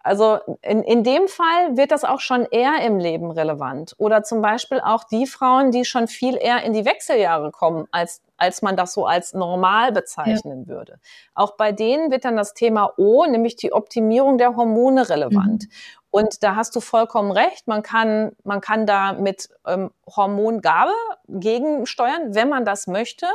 also 0.03 0.41
in, 0.63 0.83
in 0.83 1.05
dem 1.05 1.29
Fall 1.29 1.77
wird 1.77 1.93
das 1.93 2.05
auch 2.05 2.21
schon 2.21 2.45
eher 2.51 2.85
im 2.85 2.99
Leben 2.99 3.31
relevant. 3.31 3.95
Oder 3.99 4.25
zum 4.25 4.43
Beispiel 4.43 4.81
auch 4.81 5.05
die 5.05 5.27
Frauen, 5.27 5.71
die 5.71 5.85
schon 5.85 6.09
viel 6.09 6.37
eher 6.37 6.63
in 6.65 6.73
die 6.73 6.85
Wechseljahre 6.85 7.53
kommen, 7.53 7.87
als, 7.93 8.21
als 8.43 8.61
man 8.61 8.77
das 8.77 8.93
so 8.93 9.07
als 9.07 9.35
normal 9.35 9.93
bezeichnen 9.93 10.65
ja. 10.67 10.75
würde. 10.75 10.99
Auch 11.35 11.57
bei 11.57 11.71
denen 11.71 12.11
wird 12.11 12.25
dann 12.25 12.37
das 12.37 12.55
Thema 12.55 12.93
O, 12.97 13.25
nämlich 13.25 13.55
die 13.55 13.73
Optimierung 13.73 14.37
der 14.37 14.57
Hormone 14.57 15.09
relevant. 15.09 15.65
Mhm. 15.65 15.71
Und 16.13 16.43
da 16.43 16.57
hast 16.57 16.77
du 16.77 16.81
vollkommen 16.81 17.33
recht. 17.33 17.67
Man 17.67 17.83
kann, 17.83 18.33
man 18.45 18.61
kann 18.61 18.85
da 18.85 19.15
mit 19.15 19.49
ähm, 19.67 19.91
Hormongabe 20.07 20.93
gegensteuern, 21.27 22.35
wenn 22.35 22.51
man 22.51 22.67
das 22.67 22.87
möchte. 22.87 23.27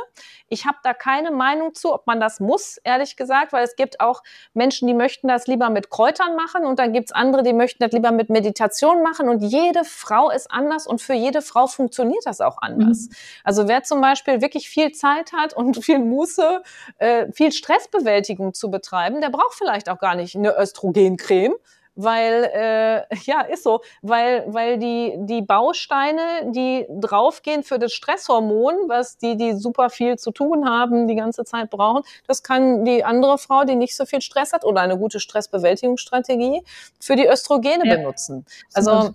Ich 0.48 0.64
habe 0.64 0.78
da 0.84 0.94
keine 0.94 1.32
Meinung 1.32 1.74
zu, 1.74 1.92
ob 1.92 2.06
man 2.06 2.20
das 2.20 2.38
muss, 2.38 2.76
ehrlich 2.84 3.16
gesagt, 3.16 3.52
weil 3.52 3.64
es 3.64 3.74
gibt 3.74 3.98
auch 3.98 4.22
Menschen, 4.54 4.86
die 4.86 4.94
möchten 4.94 5.26
das 5.26 5.48
lieber 5.48 5.70
mit 5.70 5.90
Kräutern 5.90 6.36
machen 6.36 6.64
und 6.64 6.78
dann 6.78 6.92
gibt's 6.92 7.10
andere, 7.10 7.42
die 7.42 7.52
möchten 7.52 7.82
das 7.82 7.90
lieber 7.90 8.12
mit 8.12 8.30
Meditation 8.30 9.02
machen. 9.02 9.28
Und 9.28 9.40
jede 9.42 9.82
Frau 9.82 10.30
ist 10.30 10.48
anders 10.48 10.86
und 10.86 11.02
für 11.02 11.14
jede 11.14 11.42
Frau 11.42 11.66
funktioniert 11.66 12.26
das 12.26 12.40
auch 12.40 12.58
anders. 12.58 13.08
Mhm. 13.08 13.14
Also 13.42 13.66
wer 13.66 13.82
zum 13.82 14.00
Beispiel 14.00 14.40
wirklich 14.40 14.68
viel 14.68 14.92
Zeit 14.92 15.32
hat 15.32 15.52
und 15.52 15.76
viel 15.84 15.98
Muße, 15.98 16.62
äh, 16.98 17.32
viel 17.32 17.50
Stressbewältigung 17.50 18.54
zu 18.54 18.70
betreiben, 18.70 19.20
der 19.20 19.30
braucht 19.30 19.54
vielleicht 19.54 19.88
auch 19.88 19.98
gar 19.98 20.14
nicht 20.14 20.36
eine 20.36 20.56
Östrogencreme, 20.56 21.54
weil 21.98 22.44
äh, 22.54 23.16
ja 23.24 23.42
ist 23.42 23.64
so, 23.64 23.80
weil 24.02 24.44
weil 24.46 24.78
die 24.78 25.14
die 25.18 25.42
Bausteine, 25.42 26.50
die 26.52 26.86
draufgehen 26.88 27.62
für 27.64 27.78
das 27.78 27.92
Stresshormon, 27.92 28.74
was 28.88 29.18
die 29.18 29.36
die 29.36 29.54
super 29.54 29.90
viel 29.90 30.16
zu 30.16 30.30
tun 30.30 30.68
haben, 30.68 31.08
die 31.08 31.16
ganze 31.16 31.44
Zeit 31.44 31.70
brauchen, 31.70 32.02
das 32.26 32.42
kann 32.42 32.84
die 32.84 33.04
andere 33.04 33.36
Frau, 33.36 33.64
die 33.64 33.74
nicht 33.74 33.96
so 33.96 34.06
viel 34.06 34.20
Stress 34.20 34.52
hat 34.52 34.64
oder 34.64 34.80
eine 34.80 34.96
gute 34.96 35.20
Stressbewältigungsstrategie 35.20 36.62
für 37.00 37.16
die 37.16 37.26
Östrogene 37.26 37.86
ja. 37.86 37.96
benutzen. 37.96 38.46
Also 38.72 39.14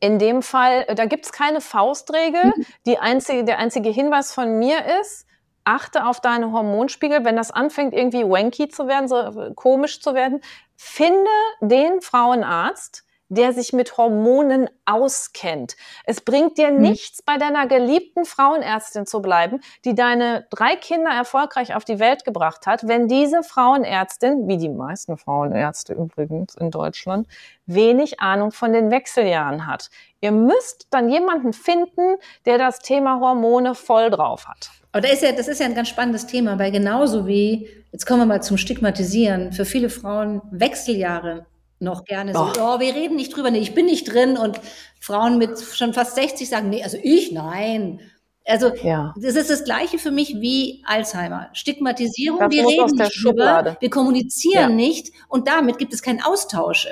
in 0.00 0.20
dem 0.20 0.42
Fall, 0.42 0.86
da 0.94 1.06
gibt's 1.06 1.32
keine 1.32 1.60
Faustregel. 1.60 2.44
Mhm. 2.44 2.66
Die 2.86 2.98
einzige, 2.98 3.44
der 3.44 3.58
einzige 3.58 3.90
Hinweis 3.90 4.32
von 4.32 4.58
mir 4.58 4.78
ist, 5.00 5.26
achte 5.64 6.06
auf 6.06 6.20
deine 6.20 6.52
Hormonspiegel. 6.52 7.24
Wenn 7.24 7.36
das 7.36 7.50
anfängt, 7.50 7.92
irgendwie 7.92 8.24
wanky 8.24 8.68
zu 8.68 8.86
werden, 8.86 9.08
so 9.08 9.52
komisch 9.54 10.00
zu 10.00 10.14
werden, 10.14 10.40
finde 10.78 11.28
den 11.60 12.00
Frauenarzt, 12.00 13.04
der 13.28 13.52
sich 13.52 13.72
mit 13.72 13.96
Hormonen 13.98 14.70
auskennt. 14.86 15.76
Es 16.04 16.20
bringt 16.20 16.56
dir 16.56 16.70
mhm. 16.70 16.80
nichts, 16.80 17.20
bei 17.20 17.36
deiner 17.36 17.66
geliebten 17.66 18.24
Frauenärztin 18.24 19.04
zu 19.04 19.20
bleiben, 19.20 19.60
die 19.84 19.94
deine 19.94 20.46
drei 20.50 20.76
Kinder 20.76 21.10
erfolgreich 21.10 21.74
auf 21.74 21.84
die 21.84 21.98
Welt 21.98 22.24
gebracht 22.24 22.66
hat, 22.66 22.88
wenn 22.88 23.08
diese 23.08 23.42
Frauenärztin, 23.42 24.48
wie 24.48 24.56
die 24.56 24.70
meisten 24.70 25.18
Frauenärzte 25.18 25.92
übrigens 25.94 26.54
in 26.54 26.70
Deutschland, 26.70 27.28
wenig 27.66 28.20
Ahnung 28.20 28.50
von 28.50 28.72
den 28.72 28.90
Wechseljahren 28.90 29.66
hat. 29.66 29.90
Ihr 30.20 30.32
müsst 30.32 30.86
dann 30.90 31.10
jemanden 31.10 31.52
finden, 31.52 32.16
der 32.46 32.56
das 32.56 32.78
Thema 32.78 33.20
Hormone 33.20 33.74
voll 33.74 34.10
drauf 34.10 34.48
hat. 34.48 34.70
Aber 34.98 35.06
da 35.06 35.12
ist 35.12 35.22
ja, 35.22 35.30
das 35.30 35.46
ist 35.46 35.60
ja 35.60 35.66
ein 35.66 35.76
ganz 35.76 35.88
spannendes 35.90 36.26
Thema, 36.26 36.58
weil 36.58 36.72
genauso 36.72 37.28
wie, 37.28 37.68
jetzt 37.92 38.04
kommen 38.04 38.22
wir 38.22 38.26
mal 38.26 38.42
zum 38.42 38.56
Stigmatisieren, 38.58 39.52
für 39.52 39.64
viele 39.64 39.90
Frauen 39.90 40.42
Wechseljahre 40.50 41.46
noch 41.78 42.04
gerne 42.04 42.32
so, 42.32 42.40
oh, 42.40 42.52
oh 42.58 42.80
wir 42.80 42.96
reden 42.96 43.14
nicht 43.14 43.36
drüber, 43.36 43.52
nee, 43.52 43.60
ich 43.60 43.76
bin 43.76 43.86
nicht 43.86 44.12
drin 44.12 44.36
und 44.36 44.60
Frauen 44.98 45.38
mit 45.38 45.56
schon 45.60 45.94
fast 45.94 46.16
60 46.16 46.48
sagen, 46.48 46.68
nee, 46.68 46.82
also 46.82 46.98
ich, 47.00 47.30
nein. 47.30 48.00
Also 48.44 48.74
ja. 48.82 49.14
das 49.14 49.36
ist 49.36 49.50
das 49.50 49.62
Gleiche 49.62 49.98
für 49.98 50.10
mich 50.10 50.40
wie 50.40 50.82
Alzheimer. 50.84 51.48
Stigmatisierung, 51.52 52.40
das 52.40 52.50
wir 52.50 52.66
reden 52.66 52.96
nicht 52.96 53.24
drüber, 53.24 53.76
wir 53.78 53.90
kommunizieren 53.90 54.70
ja. 54.70 54.74
nicht 54.74 55.12
und 55.28 55.46
damit 55.46 55.78
gibt 55.78 55.94
es 55.94 56.02
keinen 56.02 56.24
Austausch. 56.24 56.88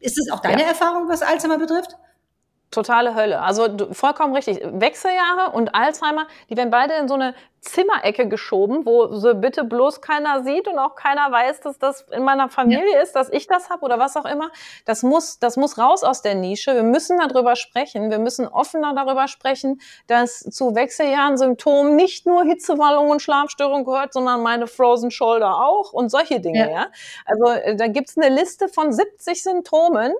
Ist 0.00 0.18
es 0.18 0.32
auch 0.32 0.40
deine 0.40 0.62
ja. 0.62 0.68
Erfahrung, 0.70 1.08
was 1.08 1.22
Alzheimer 1.22 1.58
betrifft? 1.58 1.92
Totale 2.70 3.14
Hölle. 3.14 3.40
Also 3.40 3.68
du, 3.68 3.94
vollkommen 3.94 4.34
richtig. 4.34 4.60
Wechseljahre 4.62 5.52
und 5.52 5.74
Alzheimer, 5.74 6.26
die 6.50 6.56
werden 6.56 6.70
beide 6.70 6.94
in 6.94 7.08
so 7.08 7.14
eine 7.14 7.34
Zimmerecke 7.60 8.28
geschoben, 8.28 8.84
wo 8.84 9.14
so 9.14 9.34
bitte 9.34 9.64
bloß 9.64 10.00
keiner 10.00 10.44
sieht 10.44 10.68
und 10.68 10.78
auch 10.78 10.94
keiner 10.94 11.30
weiß, 11.32 11.60
dass 11.60 11.78
das 11.78 12.02
in 12.12 12.24
meiner 12.24 12.48
Familie 12.48 12.94
ja. 12.94 13.00
ist, 13.00 13.12
dass 13.16 13.30
ich 13.30 13.46
das 13.46 13.70
habe 13.70 13.84
oder 13.84 13.98
was 13.98 14.16
auch 14.16 14.24
immer. 14.24 14.50
Das 14.84 15.02
muss, 15.02 15.38
das 15.38 15.56
muss 15.56 15.78
raus 15.78 16.04
aus 16.04 16.22
der 16.22 16.34
Nische. 16.34 16.74
Wir 16.74 16.82
müssen 16.82 17.18
darüber 17.18 17.56
sprechen. 17.56 18.10
Wir 18.10 18.18
müssen 18.18 18.46
offener 18.46 18.94
darüber 18.94 19.28
sprechen, 19.28 19.80
dass 20.06 20.40
zu 20.40 20.74
Wechseljahren 20.74 21.36
Symptomen 21.36 21.96
nicht 21.96 22.26
nur 22.26 22.44
Hitzewallung 22.44 23.10
und 23.10 23.22
Schlafstörung 23.22 23.84
gehört, 23.84 24.12
sondern 24.12 24.42
meine 24.42 24.66
Frozen 24.66 25.10
Shoulder 25.10 25.64
auch 25.64 25.92
und 25.92 26.10
solche 26.10 26.40
Dinge. 26.40 26.58
Ja. 26.58 26.70
ja? 26.70 26.86
Also 27.24 27.46
äh, 27.48 27.76
da 27.76 27.88
gibt's 27.88 28.16
eine 28.16 28.34
Liste 28.34 28.68
von 28.68 28.92
70 28.92 29.42
Symptomen 29.42 30.12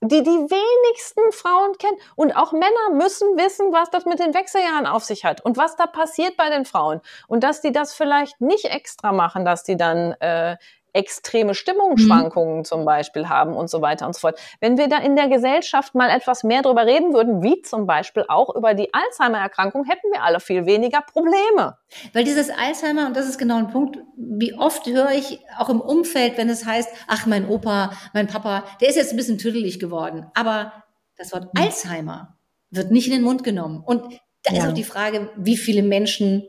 die 0.00 0.22
die 0.22 0.30
wenigsten 0.30 1.32
Frauen 1.32 1.76
kennen. 1.78 1.98
Und 2.14 2.32
auch 2.36 2.52
Männer 2.52 2.90
müssen 2.92 3.36
wissen, 3.36 3.72
was 3.72 3.90
das 3.90 4.04
mit 4.04 4.18
den 4.18 4.34
Wechseljahren 4.34 4.86
auf 4.86 5.04
sich 5.04 5.24
hat 5.24 5.40
und 5.40 5.56
was 5.56 5.76
da 5.76 5.86
passiert 5.86 6.36
bei 6.36 6.50
den 6.50 6.64
Frauen. 6.64 7.00
Und 7.28 7.42
dass 7.42 7.60
die 7.60 7.72
das 7.72 7.94
vielleicht 7.94 8.40
nicht 8.40 8.66
extra 8.66 9.12
machen, 9.12 9.44
dass 9.44 9.64
die 9.64 9.76
dann 9.76 10.12
äh, 10.20 10.56
extreme 10.96 11.54
Stimmungsschwankungen 11.54 12.58
mhm. 12.58 12.64
zum 12.64 12.84
Beispiel 12.84 13.28
haben 13.28 13.54
und 13.54 13.68
so 13.68 13.82
weiter 13.82 14.06
und 14.06 14.14
so 14.14 14.20
fort. 14.20 14.40
Wenn 14.60 14.78
wir 14.78 14.88
da 14.88 14.98
in 14.98 15.14
der 15.14 15.28
Gesellschaft 15.28 15.94
mal 15.94 16.08
etwas 16.10 16.42
mehr 16.42 16.62
drüber 16.62 16.86
reden 16.86 17.12
würden, 17.12 17.42
wie 17.42 17.60
zum 17.62 17.86
Beispiel 17.86 18.24
auch 18.28 18.54
über 18.54 18.74
die 18.74 18.92
Alzheimer-Erkrankung, 18.92 19.84
hätten 19.84 20.10
wir 20.10 20.22
alle 20.22 20.40
viel 20.40 20.66
weniger 20.66 21.02
Probleme. 21.02 21.76
Weil 22.12 22.24
dieses 22.24 22.50
Alzheimer, 22.50 23.06
und 23.06 23.16
das 23.16 23.28
ist 23.28 23.38
genau 23.38 23.58
ein 23.58 23.68
Punkt, 23.68 23.98
wie 24.16 24.54
oft 24.54 24.86
höre 24.86 25.10
ich 25.10 25.40
auch 25.58 25.68
im 25.68 25.80
Umfeld, 25.80 26.38
wenn 26.38 26.48
es 26.48 26.64
heißt, 26.64 26.88
ach, 27.06 27.26
mein 27.26 27.48
Opa, 27.48 27.92
mein 28.14 28.26
Papa, 28.26 28.64
der 28.80 28.88
ist 28.88 28.96
jetzt 28.96 29.12
ein 29.12 29.16
bisschen 29.16 29.38
tüdelig 29.38 29.78
geworden. 29.78 30.26
Aber 30.34 30.72
das 31.16 31.32
Wort 31.32 31.54
mhm. 31.54 31.62
Alzheimer 31.62 32.38
wird 32.70 32.90
nicht 32.90 33.06
in 33.06 33.12
den 33.12 33.22
Mund 33.22 33.44
genommen. 33.44 33.82
Und 33.84 34.18
da 34.44 34.54
ja. 34.54 34.62
ist 34.62 34.68
auch 34.68 34.74
die 34.74 34.84
Frage, 34.84 35.30
wie 35.36 35.56
viele 35.56 35.82
Menschen 35.82 36.44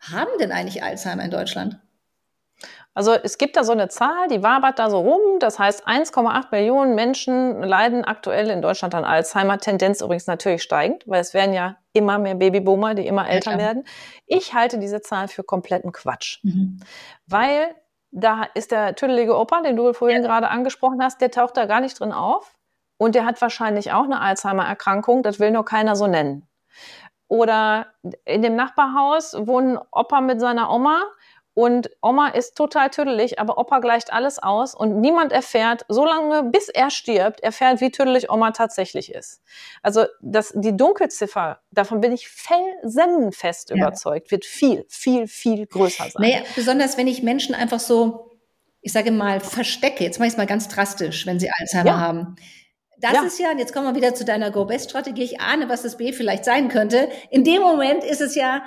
haben 0.00 0.30
denn 0.40 0.52
eigentlich 0.52 0.82
Alzheimer 0.82 1.24
in 1.24 1.30
Deutschland? 1.30 1.78
Also 2.94 3.12
es 3.12 3.38
gibt 3.38 3.56
da 3.56 3.64
so 3.64 3.72
eine 3.72 3.88
Zahl, 3.88 4.28
die 4.28 4.42
wabert 4.42 4.78
da 4.78 4.90
so 4.90 5.00
rum. 5.00 5.38
Das 5.38 5.58
heißt, 5.58 5.86
1,8 5.86 6.48
Millionen 6.50 6.94
Menschen 6.94 7.62
leiden 7.62 8.04
aktuell 8.04 8.50
in 8.50 8.60
Deutschland 8.60 8.94
an 8.94 9.04
Alzheimer. 9.04 9.58
Tendenz 9.58 10.02
übrigens 10.02 10.26
natürlich 10.26 10.62
steigend, 10.62 11.04
weil 11.06 11.20
es 11.20 11.32
werden 11.32 11.54
ja 11.54 11.76
immer 11.94 12.18
mehr 12.18 12.34
Babyboomer, 12.34 12.94
die 12.94 13.06
immer 13.06 13.28
älter 13.28 13.52
ja, 13.52 13.58
werden. 13.58 13.84
Ich 14.26 14.52
halte 14.52 14.78
diese 14.78 15.00
Zahl 15.00 15.28
für 15.28 15.42
kompletten 15.42 15.92
Quatsch, 15.92 16.40
mhm. 16.42 16.80
weil 17.26 17.74
da 18.10 18.44
ist 18.54 18.72
der 18.72 18.94
tüdelige 18.94 19.38
Opa, 19.38 19.62
den 19.62 19.74
du 19.76 19.94
vorhin 19.94 20.22
ja. 20.22 20.28
gerade 20.28 20.48
angesprochen 20.48 21.02
hast, 21.02 21.20
der 21.22 21.30
taucht 21.30 21.56
da 21.56 21.64
gar 21.64 21.80
nicht 21.80 21.98
drin 21.98 22.12
auf. 22.12 22.54
Und 22.98 23.14
der 23.14 23.24
hat 23.24 23.40
wahrscheinlich 23.40 23.92
auch 23.92 24.04
eine 24.04 24.20
Alzheimer-Erkrankung, 24.20 25.22
das 25.22 25.40
will 25.40 25.50
nur 25.50 25.64
keiner 25.64 25.96
so 25.96 26.06
nennen. 26.06 26.46
Oder 27.26 27.86
in 28.26 28.42
dem 28.42 28.54
Nachbarhaus 28.54 29.34
wohnt 29.34 29.76
ein 29.76 29.78
Opa 29.90 30.20
mit 30.20 30.40
seiner 30.40 30.70
Oma, 30.70 31.02
und 31.54 31.90
Oma 32.00 32.28
ist 32.28 32.56
total 32.56 32.88
tüdelig, 32.88 33.38
aber 33.38 33.58
Opa 33.58 33.80
gleicht 33.80 34.12
alles 34.12 34.38
aus 34.38 34.74
und 34.74 35.00
niemand 35.00 35.32
erfährt, 35.32 35.84
so 35.88 36.04
lange 36.04 36.44
bis 36.44 36.70
er 36.70 36.90
stirbt, 36.90 37.40
erfährt, 37.40 37.82
wie 37.82 37.90
tüdelig 37.90 38.30
Oma 38.30 38.52
tatsächlich 38.52 39.12
ist. 39.12 39.42
Also 39.82 40.06
das, 40.22 40.52
die 40.56 40.74
Dunkelziffer, 40.74 41.60
davon 41.70 42.00
bin 42.00 42.12
ich 42.12 42.28
felsenfest 42.28 43.70
ja. 43.70 43.76
überzeugt, 43.76 44.30
wird 44.30 44.46
viel, 44.46 44.86
viel, 44.88 45.26
viel 45.26 45.66
größer 45.66 46.04
sein. 46.04 46.22
Naja, 46.22 46.40
besonders 46.56 46.96
wenn 46.96 47.06
ich 47.06 47.22
Menschen 47.22 47.54
einfach 47.54 47.80
so, 47.80 48.30
ich 48.80 48.92
sage 48.92 49.10
mal, 49.10 49.40
verstecke, 49.40 50.04
jetzt 50.04 50.18
mache 50.18 50.28
ich 50.28 50.32
es 50.32 50.38
mal 50.38 50.46
ganz 50.46 50.68
drastisch, 50.68 51.26
wenn 51.26 51.38
sie 51.38 51.50
Alzheimer 51.50 51.90
ja. 51.90 52.00
haben. 52.00 52.36
Das 52.98 53.12
ja. 53.14 53.22
ist 53.24 53.38
ja, 53.40 53.50
und 53.50 53.58
jetzt 53.58 53.74
kommen 53.74 53.88
wir 53.88 53.96
wieder 53.96 54.14
zu 54.14 54.24
deiner 54.24 54.52
Go-Best-Strategie. 54.52 55.24
Ich 55.24 55.40
ahne, 55.40 55.68
was 55.68 55.82
das 55.82 55.96
B 55.96 56.12
vielleicht 56.12 56.44
sein 56.44 56.68
könnte. 56.68 57.10
In 57.30 57.42
dem 57.42 57.60
Moment 57.60 58.04
ist 58.04 58.20
es 58.20 58.36
ja, 58.36 58.62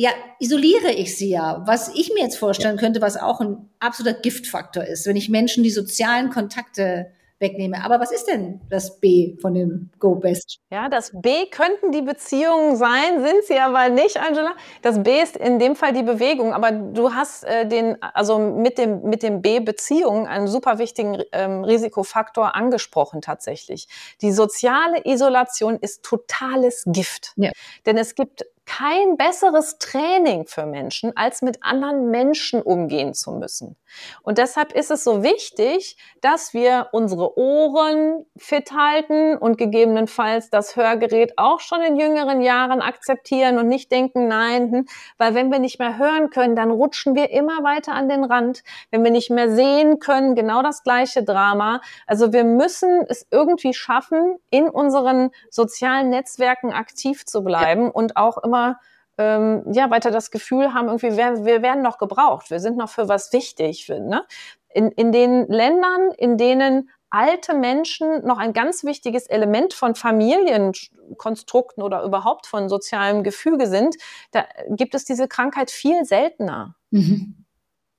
ja, 0.00 0.10
isoliere 0.38 0.92
ich 0.92 1.16
sie 1.16 1.30
ja. 1.30 1.62
Was 1.66 1.92
ich 1.94 2.12
mir 2.14 2.22
jetzt 2.22 2.38
vorstellen 2.38 2.76
könnte, 2.76 3.02
was 3.02 3.16
auch 3.16 3.40
ein 3.40 3.68
absoluter 3.80 4.18
Giftfaktor 4.18 4.84
ist, 4.84 5.06
wenn 5.06 5.16
ich 5.16 5.28
Menschen 5.28 5.64
die 5.64 5.70
sozialen 5.70 6.30
Kontakte 6.30 7.10
wegnehme. 7.40 7.84
Aber 7.84 8.00
was 8.00 8.12
ist 8.12 8.26
denn 8.26 8.60
das 8.70 9.00
B 9.00 9.36
von 9.40 9.54
dem 9.54 9.90
Go 9.98 10.14
Best? 10.14 10.60
Ja, 10.70 10.88
das 10.88 11.10
B 11.12 11.46
könnten 11.46 11.92
die 11.92 12.02
Beziehungen 12.02 12.76
sein, 12.76 13.22
sind 13.22 13.44
sie 13.46 13.58
aber 13.58 13.88
nicht, 13.88 14.16
Angela. 14.18 14.54
Das 14.82 15.02
B 15.02 15.20
ist 15.20 15.36
in 15.36 15.58
dem 15.58 15.76
Fall 15.76 15.92
die 15.92 16.02
Bewegung. 16.02 16.52
Aber 16.52 16.70
du 16.70 17.12
hast 17.12 17.44
äh, 17.44 17.66
den, 17.66 18.00
also 18.00 18.38
mit 18.38 18.78
dem, 18.78 19.02
mit 19.02 19.22
dem 19.24 19.42
B 19.42 19.60
Beziehungen 19.60 20.26
einen 20.26 20.46
super 20.46 20.78
wichtigen 20.78 21.22
ähm, 21.32 21.64
Risikofaktor 21.64 22.54
angesprochen 22.54 23.20
tatsächlich. 23.20 23.88
Die 24.20 24.32
soziale 24.32 25.04
Isolation 25.04 25.76
ist 25.80 26.04
totales 26.04 26.84
Gift. 26.86 27.32
Ja. 27.36 27.50
Denn 27.86 27.98
es 27.98 28.14
gibt 28.14 28.44
kein 28.68 29.16
besseres 29.16 29.78
Training 29.78 30.46
für 30.46 30.66
Menschen, 30.66 31.16
als 31.16 31.40
mit 31.40 31.64
anderen 31.64 32.10
Menschen 32.10 32.60
umgehen 32.60 33.14
zu 33.14 33.32
müssen. 33.32 33.76
Und 34.22 34.36
deshalb 34.36 34.72
ist 34.72 34.90
es 34.90 35.04
so 35.04 35.22
wichtig, 35.22 35.96
dass 36.20 36.52
wir 36.52 36.88
unsere 36.92 37.38
Ohren 37.38 38.26
fit 38.36 38.72
halten 38.72 39.38
und 39.38 39.56
gegebenenfalls 39.56 40.50
das 40.50 40.76
Hörgerät 40.76 41.32
auch 41.38 41.60
schon 41.60 41.80
in 41.80 41.98
jüngeren 41.98 42.42
Jahren 42.42 42.82
akzeptieren 42.82 43.58
und 43.58 43.68
nicht 43.68 43.90
denken, 43.90 44.28
nein, 44.28 44.70
hm, 44.70 44.86
weil 45.16 45.34
wenn 45.34 45.50
wir 45.50 45.60
nicht 45.60 45.78
mehr 45.78 45.96
hören 45.96 46.28
können, 46.28 46.54
dann 46.54 46.70
rutschen 46.70 47.14
wir 47.14 47.30
immer 47.30 47.64
weiter 47.64 47.94
an 47.94 48.10
den 48.10 48.22
Rand. 48.22 48.62
Wenn 48.90 49.02
wir 49.02 49.10
nicht 49.10 49.30
mehr 49.30 49.50
sehen 49.50 49.98
können, 49.98 50.34
genau 50.34 50.62
das 50.62 50.82
gleiche 50.82 51.24
Drama. 51.24 51.80
Also 52.06 52.34
wir 52.34 52.44
müssen 52.44 53.06
es 53.08 53.26
irgendwie 53.30 53.72
schaffen, 53.72 54.36
in 54.50 54.68
unseren 54.68 55.30
sozialen 55.50 56.10
Netzwerken 56.10 56.70
aktiv 56.74 57.24
zu 57.24 57.42
bleiben 57.42 57.84
ja. 57.84 57.90
und 57.92 58.18
auch 58.18 58.36
immer 58.36 58.57
immer 58.58 58.80
ähm, 59.18 59.64
ja 59.72 59.90
weiter 59.90 60.10
das 60.10 60.30
Gefühl 60.30 60.74
haben, 60.74 60.86
irgendwie 60.86 61.16
wir, 61.16 61.44
wir 61.44 61.62
werden 61.62 61.82
noch 61.82 61.98
gebraucht, 61.98 62.50
wir 62.50 62.60
sind 62.60 62.76
noch 62.76 62.88
für 62.88 63.08
was 63.08 63.32
wichtig. 63.32 63.88
Ne? 63.88 64.24
In, 64.72 64.90
in 64.92 65.12
den 65.12 65.46
Ländern, 65.48 66.12
in 66.16 66.36
denen 66.36 66.90
alte 67.10 67.54
Menschen 67.54 68.24
noch 68.24 68.38
ein 68.38 68.52
ganz 68.52 68.84
wichtiges 68.84 69.26
Element 69.26 69.72
von 69.72 69.94
Familienkonstrukten 69.94 71.82
oder 71.82 72.02
überhaupt 72.02 72.46
von 72.46 72.68
sozialem 72.68 73.24
Gefüge 73.24 73.66
sind, 73.66 73.96
da 74.30 74.44
gibt 74.68 74.94
es 74.94 75.04
diese 75.04 75.26
Krankheit 75.26 75.70
viel 75.70 76.04
seltener. 76.04 76.76
Mhm. 76.90 77.46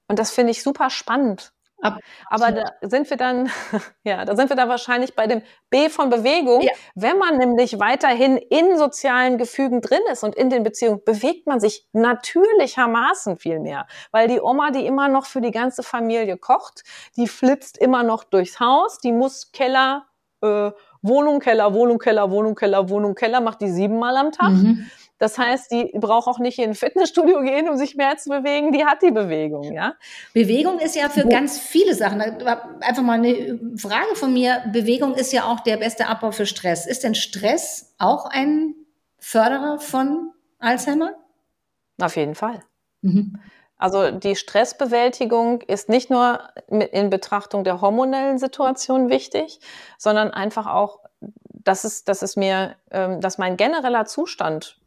Und 0.08 0.20
das 0.20 0.32
finde 0.32 0.52
ich 0.52 0.62
super 0.62 0.90
spannend. 0.90 1.54
Ab, 1.82 2.00
Aber 2.30 2.52
da 2.52 2.72
sind 2.82 3.10
wir 3.10 3.18
dann, 3.18 3.50
ja, 4.04 4.26
da 4.26 4.36
sind 4.36 4.50
wir 4.50 4.56
dann 4.56 4.70
wahrscheinlich 4.70 5.16
bei 5.16 5.28
dem 5.28 5.42
B 5.70 5.90
von 5.90 6.10
Bewegung. 6.10 6.62
Ja. 6.62 6.72
Wenn 6.96 7.18
man 7.18 7.38
nämlich 7.38 7.80
weiterhin 7.80 8.38
in 8.38 8.78
sozialen 8.78 9.38
Gefügen 9.38 9.82
drin 9.82 10.02
ist 10.12 10.24
und 10.24 10.36
in 10.36 10.50
den 10.50 10.64
Beziehungen, 10.64 11.02
bewegt 11.06 11.48
man 11.48 11.60
sich 11.60 11.88
natürlichermaßen 11.94 13.38
viel 13.38 13.60
mehr. 13.60 13.88
Weil 14.12 14.28
die 14.28 14.42
Oma, 14.42 14.72
die 14.72 14.86
immer 14.86 15.08
noch 15.08 15.26
für 15.26 15.42
die 15.42 15.52
ganze 15.52 15.84
Familie 15.84 16.38
kocht, 16.38 16.84
die 17.16 17.28
flitzt 17.28 17.78
immer 17.78 18.04
noch 18.04 18.24
durchs 18.24 18.60
Haus, 18.60 19.00
die 19.00 19.12
muss 19.12 19.52
Keller, 19.52 20.08
äh, 20.42 20.72
Wohnung, 21.02 21.40
Keller, 21.40 21.74
Wohnung, 21.74 21.98
Keller, 21.98 22.30
Wohnung, 22.30 22.56
Keller, 22.56 22.90
Wohnung, 22.90 23.16
Keller, 23.16 23.40
macht 23.40 23.62
die 23.62 23.70
siebenmal 23.70 24.18
am 24.18 24.32
Tag. 24.32 24.52
Mhm. 24.52 24.90
Das 25.20 25.38
heißt, 25.38 25.72
die 25.72 25.92
braucht 25.94 26.28
auch 26.28 26.40
nicht 26.40 26.58
in 26.58 26.72
ein 26.72 26.76
Fitnessstudio 26.76 27.42
gehen, 27.42 27.70
um 27.70 27.78
sich 27.78 27.96
mehr 27.96 28.18
zu 28.18 28.30
bewegen. 28.30 28.72
Die 28.72 28.86
hat 28.86 29.02
die 29.02 29.12
Bewegung, 29.12 29.72
ja. 29.74 29.96
Bewegung 30.34 30.80
ist 30.80 30.96
ja 30.96 31.10
für 31.10 31.26
Wo 31.26 31.30
ganz 31.30 31.60
viele 31.60 31.94
Sachen. 31.94 32.22
Einfach 32.22 33.04
mal 33.04 33.20
eine 33.20 33.60
Frage 33.78 34.16
von 34.16 34.34
mir. 34.34 34.64
Bewegung 34.72 35.14
ist 35.14 35.34
ja 35.34 35.44
auch 35.44 35.60
der 35.60 35.78
beste 35.78 36.08
Abbau 36.08 36.32
für 36.32 36.46
Stress. 36.46 36.88
Ist 36.88 37.04
denn 37.04 37.16
Stress 37.16 37.94
auch 38.00 38.26
ein 38.26 38.74
Förderer 39.20 39.80
von 39.80 40.32
Alzheimer? 40.58 41.14
Auf 42.02 42.16
jeden 42.16 42.36
Fall. 42.36 42.64
Mhm. 43.02 43.40
Also 43.78 44.12
die 44.12 44.36
Stressbewältigung 44.36 45.62
ist 45.62 45.90
nicht 45.90 46.10
nur 46.10 46.40
in 46.68 47.10
Betrachtung 47.10 47.64
der 47.64 47.82
hormonellen 47.82 48.38
Situation 48.38 49.10
wichtig, 49.10 49.60
sondern 49.98 50.32
einfach 50.32 50.68
auch, 50.68 51.00
dass 51.22 51.86
es, 51.86 52.04
dass 52.04 52.22
es 52.22 52.36
mir, 52.36 52.76
ähm, 52.92 53.22
dass 53.22 53.38
mein 53.38 53.58
genereller 53.58 54.06
Zustand 54.06 54.79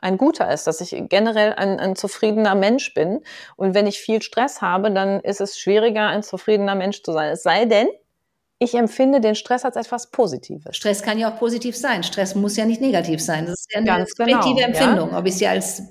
ein 0.00 0.18
guter 0.18 0.52
ist, 0.52 0.66
dass 0.66 0.80
ich 0.80 0.94
generell 1.08 1.54
ein, 1.54 1.78
ein 1.80 1.96
zufriedener 1.96 2.54
Mensch 2.54 2.94
bin. 2.94 3.20
Und 3.56 3.74
wenn 3.74 3.86
ich 3.86 3.98
viel 3.98 4.22
Stress 4.22 4.60
habe, 4.60 4.90
dann 4.90 5.20
ist 5.20 5.40
es 5.40 5.58
schwieriger, 5.58 6.08
ein 6.08 6.22
zufriedener 6.22 6.74
Mensch 6.74 7.02
zu 7.02 7.12
sein. 7.12 7.30
Es 7.30 7.42
sei 7.42 7.64
denn, 7.64 7.88
ich 8.58 8.74
empfinde 8.74 9.20
den 9.20 9.34
Stress 9.34 9.64
als 9.64 9.76
etwas 9.76 10.10
Positives. 10.10 10.76
Stress 10.76 11.02
kann 11.02 11.18
ja 11.18 11.32
auch 11.32 11.38
positiv 11.38 11.76
sein. 11.76 12.02
Stress 12.02 12.34
muss 12.34 12.56
ja 12.56 12.64
nicht 12.64 12.80
negativ 12.80 13.20
sein. 13.22 13.46
Das 13.46 13.60
ist 13.60 13.72
ja 13.72 13.78
eine 13.78 13.86
Ganz 13.86 14.10
subjektive 14.16 14.54
genau, 14.54 14.66
Empfindung. 14.66 15.10
Ja? 15.10 15.18
Ob 15.18 15.26
ich 15.26 15.36
sie 15.36 15.46
als 15.46 15.82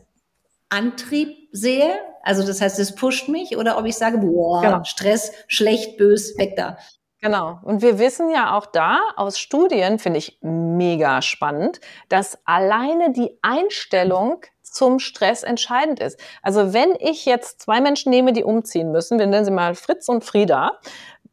Antrieb 0.70 1.50
sehe, 1.52 1.94
also 2.24 2.46
das 2.46 2.62
heißt, 2.62 2.80
es 2.80 2.96
pusht 2.96 3.30
mich, 3.30 3.58
oder 3.58 3.78
ob 3.78 3.86
ich 3.86 3.96
sage, 3.96 4.18
boah, 4.18 4.62
genau. 4.62 4.84
Stress, 4.86 5.32
schlecht, 5.48 5.98
bös, 5.98 6.38
weg 6.38 6.56
da. 6.56 6.78
Genau. 7.24 7.58
Und 7.64 7.82
wir 7.82 8.00
wissen 8.00 8.30
ja 8.32 8.54
auch 8.58 8.66
da 8.66 9.00
aus 9.16 9.40
Studien, 9.40 9.98
finde 9.98 10.20
ich 10.20 10.40
mega 10.42 11.22
spannend, 11.22 11.80
dass 12.10 12.38
alleine 12.44 13.14
die 13.14 13.40
Einstellung 13.42 14.42
zum 14.62 15.00
Stress 15.00 15.44
entscheidend 15.44 16.02
ist. 16.02 16.20
Also 16.42 16.74
wenn 16.74 16.94
ich 17.00 17.26
jetzt 17.26 17.62
zwei 17.62 17.80
Menschen 17.80 18.10
nehme, 18.10 18.34
die 18.34 18.44
umziehen 18.44 18.92
müssen, 18.92 19.20
wir 19.20 19.28
nennen 19.28 19.46
sie 19.46 19.52
mal 19.52 19.74
Fritz 19.74 20.10
und 20.10 20.26
Frieda. 20.26 20.82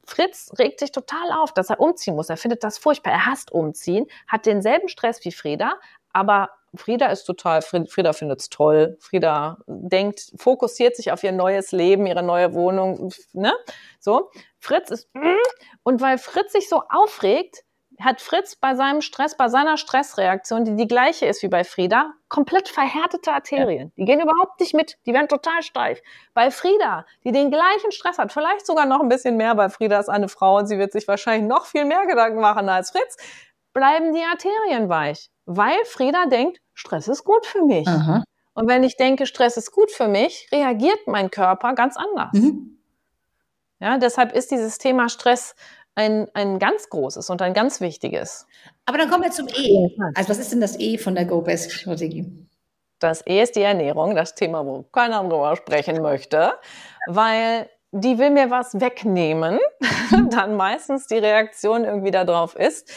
Fritz 0.05 0.53
regt 0.61 0.79
sich 0.79 0.93
total 0.93 1.33
auf, 1.33 1.53
dass 1.53 1.71
er 1.71 1.81
umziehen 1.81 2.15
muss. 2.15 2.29
Er 2.29 2.37
findet 2.37 2.63
das 2.63 2.79
furchtbar. 2.79 3.13
Er 3.13 3.27
hasst 3.27 3.51
umziehen, 3.51 4.07
hat 4.29 4.47
denselben 4.47 4.89
Stress 4.89 5.25
wie 5.25 5.33
Frieda, 5.33 5.75
aber 6.13 6.51
Frieda 6.77 7.07
ist 7.07 7.25
total, 7.25 7.63
Frieda 7.63 8.13
findet 8.13 8.41
es 8.41 8.49
toll. 8.49 8.97
Frieda 9.01 9.59
denkt, 9.67 10.33
fokussiert 10.37 10.97
sich 10.97 11.11
auf 11.11 11.23
ihr 11.25 11.33
neues 11.33 11.73
Leben, 11.73 12.07
ihre 12.07 12.23
neue 12.23 12.55
Wohnung, 12.55 13.13
ne? 13.33 13.53
So. 13.99 14.31
Fritz 14.59 14.91
ist, 14.91 15.11
und 15.83 16.01
weil 16.01 16.19
Fritz 16.19 16.53
sich 16.53 16.69
so 16.69 16.83
aufregt, 16.89 17.65
hat 17.99 18.21
Fritz 18.21 18.57
bei 18.57 18.75
seinem 18.75 19.03
Stress, 19.03 19.37
bei 19.37 19.49
seiner 19.49 19.77
Stressreaktion, 19.77 20.65
die 20.65 20.77
die 20.77 20.87
gleiche 20.87 21.27
ist 21.27 21.43
wie 21.43 21.49
bei 21.49 21.65
Frieda, 21.65 22.13
komplett 22.29 22.69
verhärtete 22.69 23.33
Arterien. 23.33 23.93
Die 23.97 24.05
gehen 24.05 24.21
überhaupt 24.21 24.59
nicht 24.61 24.75
mit, 24.75 24.97
die 25.07 25.13
werden 25.13 25.29
total 25.29 25.63
steif. 25.63 26.01
Bei 26.33 26.51
Frieda, 26.51 27.05
die 27.25 27.33
den 27.33 27.51
gleichen 27.51 27.93
Stress 27.93 28.19
hat, 28.19 28.33
vielleicht 28.33 28.67
sogar 28.67 28.87
noch 28.87 29.01
ein 29.01 29.09
bisschen 29.09 29.37
mehr, 29.37 29.57
weil 29.57 29.71
Frieda 29.71 30.01
ist 30.01 30.09
eine 30.09 30.29
Frau 30.29 30.57
und 30.57 30.67
sie 30.67 30.79
wird 30.79 30.93
sich 30.93 31.07
wahrscheinlich 31.09 31.49
noch 31.49 31.67
viel 31.67 31.85
mehr 31.85 32.07
Gedanken 32.07 32.41
machen 32.41 32.69
als 32.69 32.91
Fritz, 32.91 33.17
bleiben 33.73 34.15
die 34.15 34.25
Arterien 34.25 34.89
weich 34.89 35.31
weil 35.53 35.85
Frieda 35.85 36.27
denkt, 36.27 36.61
Stress 36.75 37.09
ist 37.09 37.25
gut 37.25 37.45
für 37.45 37.65
mich. 37.65 37.89
Aha. 37.89 38.23
Und 38.55 38.69
wenn 38.69 38.85
ich 38.85 38.97
denke, 38.97 39.27
Stress 39.27 39.57
ist 39.57 39.73
gut 39.73 39.91
für 39.91 40.07
mich, 40.07 40.49
reagiert 40.53 40.99
mein 41.07 41.31
Körper 41.31 41.75
ganz 41.75 41.97
anders. 41.97 42.33
Mhm. 42.33 42.79
Ja, 43.81 43.99
deshalb 43.99 44.33
ist 44.33 44.53
dieses 44.53 44.79
Thema 44.79 45.09
Stress 45.09 45.57
ein, 45.97 46.29
ein 46.35 46.61
ganz 46.61 46.89
großes 46.89 47.31
und 47.31 47.43
ein 47.43 47.53
ganz 47.53 47.81
wichtiges. 47.81 48.47
Aber 48.87 48.99
dann 48.99 49.11
kommen 49.11 49.25
wir 49.25 49.33
zum 49.33 49.49
E. 49.49 49.89
Also 50.15 50.29
was 50.29 50.39
ist 50.39 50.53
denn 50.53 50.61
das 50.61 50.79
E 50.79 50.99
von 50.99 51.17
der 51.17 51.25
Go-Best-Strategie? 51.25 52.47
Das 53.01 53.27
E 53.27 53.43
ist 53.43 53.57
die 53.57 53.63
Ernährung, 53.63 54.15
das 54.15 54.37
Thema, 54.37 54.65
wo 54.65 54.85
keiner 54.85 55.21
drüber 55.23 55.57
sprechen 55.57 56.01
möchte, 56.01 56.53
weil 57.09 57.69
die 57.93 58.19
will 58.19 58.31
mir 58.31 58.51
was 58.51 58.81
wegnehmen, 58.81 59.59
dann 60.31 60.55
meistens 60.55 61.09
die 61.09 61.19
Reaktion 61.19 61.85
irgendwie 61.85 62.13
darauf 62.13 62.55
ist, 62.55 62.93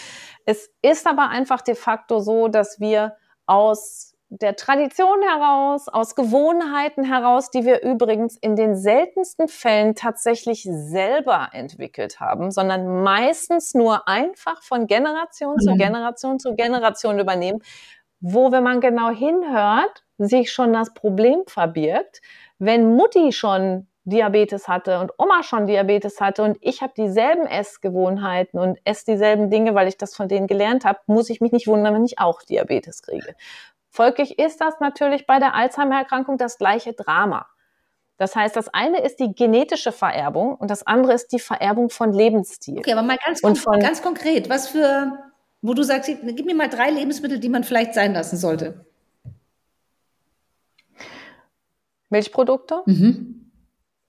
es 0.45 0.71
ist 0.81 1.07
aber 1.07 1.29
einfach 1.29 1.61
de 1.61 1.75
facto 1.75 2.19
so, 2.19 2.47
dass 2.47 2.79
wir 2.79 3.15
aus 3.45 4.13
der 4.29 4.55
Tradition 4.55 5.21
heraus, 5.21 5.87
aus 5.87 6.15
Gewohnheiten 6.15 7.03
heraus, 7.03 7.51
die 7.51 7.65
wir 7.65 7.83
übrigens 7.83 8.35
in 8.37 8.55
den 8.55 8.75
seltensten 8.75 9.47
Fällen 9.47 9.93
tatsächlich 9.93 10.63
selber 10.63 11.49
entwickelt 11.51 12.19
haben, 12.19 12.49
sondern 12.49 13.03
meistens 13.03 13.75
nur 13.75 14.07
einfach 14.07 14.63
von 14.63 14.87
Generation 14.87 15.55
mhm. 15.55 15.59
zu 15.59 15.75
Generation 15.75 16.39
zu 16.39 16.55
Generation 16.55 17.19
übernehmen, 17.19 17.61
wo, 18.21 18.51
wenn 18.51 18.63
man 18.63 18.81
genau 18.81 19.09
hinhört, 19.11 20.03
sich 20.17 20.51
schon 20.51 20.73
das 20.73 20.93
Problem 20.93 21.43
verbirgt. 21.45 22.21
Wenn 22.57 22.95
Mutti 22.95 23.33
schon 23.33 23.87
Diabetes 24.05 24.67
hatte 24.67 24.99
und 24.99 25.11
Oma 25.17 25.43
schon 25.43 25.65
Diabetes 25.65 26.19
hatte 26.19 26.43
und 26.43 26.57
ich 26.59 26.81
habe 26.81 26.93
dieselben 26.95 27.45
Essgewohnheiten 27.45 28.59
und 28.59 28.77
esse 28.83 29.05
dieselben 29.05 29.49
Dinge, 29.49 29.75
weil 29.75 29.87
ich 29.87 29.97
das 29.97 30.15
von 30.15 30.27
denen 30.27 30.47
gelernt 30.47 30.83
habe, 30.83 30.99
muss 31.07 31.29
ich 31.29 31.39
mich 31.39 31.53
nicht 31.53 31.67
wundern, 31.67 31.93
wenn 31.93 32.05
ich 32.05 32.19
auch 32.19 32.43
Diabetes 32.43 33.01
kriege. 33.01 33.35
Folglich 33.89 34.39
ist 34.39 34.59
das 34.59 34.79
natürlich 34.79 35.25
bei 35.25 35.39
der 35.39 35.53
Alzheimer-Erkrankung 35.53 36.37
das 36.37 36.57
gleiche 36.57 36.93
Drama. 36.93 37.47
Das 38.17 38.35
heißt, 38.35 38.55
das 38.55 38.73
eine 38.73 39.01
ist 39.01 39.19
die 39.19 39.33
genetische 39.33 39.91
Vererbung 39.91 40.55
und 40.55 40.69
das 40.69 40.85
andere 40.85 41.13
ist 41.13 41.31
die 41.31 41.39
Vererbung 41.39 41.89
von 41.89 42.11
Lebensstil. 42.11 42.79
Okay, 42.79 42.91
aber 42.91 43.03
mal 43.03 43.17
ganz, 43.25 43.41
kon 43.41 43.55
von, 43.55 43.79
ganz 43.79 44.01
konkret, 44.01 44.49
was 44.49 44.67
für, 44.67 45.17
wo 45.61 45.73
du 45.73 45.83
sagst, 45.83 46.09
gib 46.21 46.45
mir 46.45 46.55
mal 46.55 46.69
drei 46.69 46.89
Lebensmittel, 46.89 47.39
die 47.39 47.49
man 47.49 47.63
vielleicht 47.63 47.93
sein 47.93 48.13
lassen 48.13 48.37
sollte. 48.37 48.85
Milchprodukte, 52.09 52.83
mhm 52.85 53.42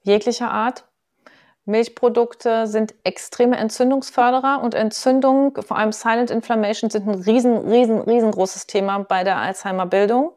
jeglicher 0.05 0.51
Art. 0.51 0.85
Milchprodukte 1.67 2.67
sind 2.67 2.95
extreme 3.05 3.57
Entzündungsförderer 3.57 4.63
und 4.63 4.75
Entzündung, 4.75 5.59
vor 5.63 5.79
allem 5.79 5.93
Silent 5.93 6.31
Inflammation, 6.31 6.91
sind 6.91 7.09
ein 7.09 7.15
riesen, 7.23 7.57
riesen, 7.69 8.01
riesengroßes 8.01 8.67
Thema 8.67 8.99
bei 8.99 9.25
der 9.25 9.39
Alzheimer-Bildung. 9.39 10.37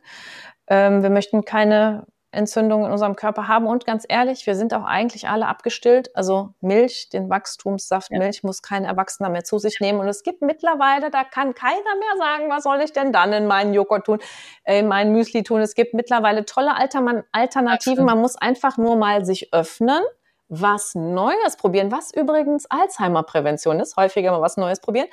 Ähm, 0.67 1.03
wir 1.03 1.09
möchten 1.09 1.43
keine 1.43 2.05
Entzündungen 2.31 2.87
in 2.87 2.91
unserem 2.91 3.15
Körper 3.15 3.47
haben. 3.47 3.67
Und 3.67 3.85
ganz 3.85 4.05
ehrlich, 4.07 4.45
wir 4.45 4.55
sind 4.55 4.73
auch 4.73 4.83
eigentlich 4.83 5.29
alle 5.29 5.47
abgestillt. 5.47 6.15
Also 6.15 6.49
Milch, 6.61 7.09
den 7.09 7.29
Wachstumssaft 7.29 8.11
ja. 8.11 8.19
Milch 8.19 8.43
muss 8.43 8.61
kein 8.61 8.85
Erwachsener 8.85 9.29
mehr 9.29 9.43
zu 9.43 9.59
sich 9.59 9.79
nehmen. 9.79 9.99
Und 9.99 10.07
es 10.07 10.23
gibt 10.23 10.41
mittlerweile, 10.41 11.09
da 11.09 11.23
kann 11.23 11.55
keiner 11.55 11.75
mehr 11.75 12.17
sagen, 12.17 12.49
was 12.49 12.63
soll 12.63 12.81
ich 12.81 12.91
denn 12.91 13.13
dann 13.13 13.31
in 13.33 13.47
meinen 13.47 13.73
Joghurt 13.73 14.05
tun, 14.05 14.19
äh, 14.63 14.79
in 14.79 14.87
meinen 14.87 15.13
Müsli 15.13 15.43
tun. 15.43 15.61
Es 15.61 15.73
gibt 15.73 15.93
mittlerweile 15.93 16.45
tolle 16.45 16.75
Alternativen. 16.75 18.05
Man 18.05 18.19
muss 18.19 18.35
einfach 18.35 18.77
nur 18.77 18.95
mal 18.95 19.25
sich 19.25 19.53
öffnen 19.53 20.01
was 20.49 20.95
Neues 20.95 21.57
probieren, 21.57 21.91
was 21.91 22.13
übrigens 22.13 22.67
Alzheimer-Prävention 22.67 23.81
ist, 23.81 23.97
häufiger 23.97 24.31
mal 24.31 24.41
was 24.41 24.55
Neues 24.55 24.79
probieren 24.79 25.09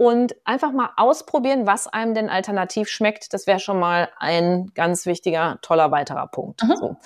und 0.00 0.34
einfach 0.46 0.72
mal 0.72 0.92
ausprobieren, 0.96 1.66
was 1.66 1.86
einem 1.86 2.14
denn 2.14 2.30
alternativ 2.30 2.88
schmeckt. 2.88 3.34
Das 3.34 3.46
wäre 3.46 3.60
schon 3.60 3.78
mal 3.78 4.08
ein 4.18 4.70
ganz 4.74 5.04
wichtiger, 5.04 5.58
toller 5.60 5.90
weiterer 5.90 6.26
Punkt. 6.26 6.62
So. 6.76 6.96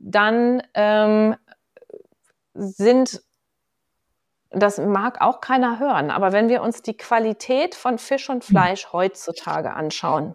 Dann 0.00 0.60
ähm, 0.74 1.36
sind 2.52 3.22
das 4.50 4.78
mag 4.78 5.20
auch 5.20 5.40
keiner 5.40 5.78
hören, 5.78 6.10
aber 6.10 6.32
wenn 6.32 6.48
wir 6.48 6.62
uns 6.62 6.82
die 6.82 6.96
Qualität 6.96 7.76
von 7.76 7.98
Fisch 7.98 8.28
und 8.28 8.44
Fleisch 8.44 8.92
heutzutage 8.92 9.72
anschauen, 9.72 10.34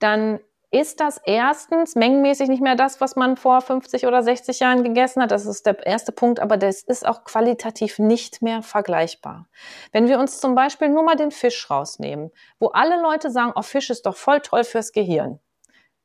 dann 0.00 0.40
ist 0.70 1.00
das 1.00 1.20
erstens 1.24 1.94
mengenmäßig 1.94 2.48
nicht 2.48 2.62
mehr 2.62 2.74
das, 2.74 3.00
was 3.00 3.14
man 3.14 3.36
vor 3.36 3.60
50 3.60 4.06
oder 4.06 4.22
60 4.22 4.60
Jahren 4.60 4.82
gegessen 4.82 5.22
hat. 5.22 5.30
Das 5.30 5.46
ist 5.46 5.64
der 5.64 5.86
erste 5.86 6.12
Punkt, 6.12 6.40
aber 6.40 6.56
das 6.56 6.82
ist 6.82 7.06
auch 7.06 7.24
qualitativ 7.24 7.98
nicht 7.98 8.42
mehr 8.42 8.62
vergleichbar. 8.62 9.46
Wenn 9.92 10.08
wir 10.08 10.18
uns 10.18 10.40
zum 10.40 10.54
Beispiel 10.54 10.88
nur 10.88 11.04
mal 11.04 11.16
den 11.16 11.30
Fisch 11.30 11.70
rausnehmen, 11.70 12.30
wo 12.58 12.68
alle 12.68 13.00
Leute 13.00 13.30
sagen, 13.30 13.52
oh, 13.54 13.62
Fisch 13.62 13.90
ist 13.90 14.06
doch 14.06 14.16
voll 14.16 14.40
toll 14.40 14.64
fürs 14.64 14.92
Gehirn. 14.92 15.38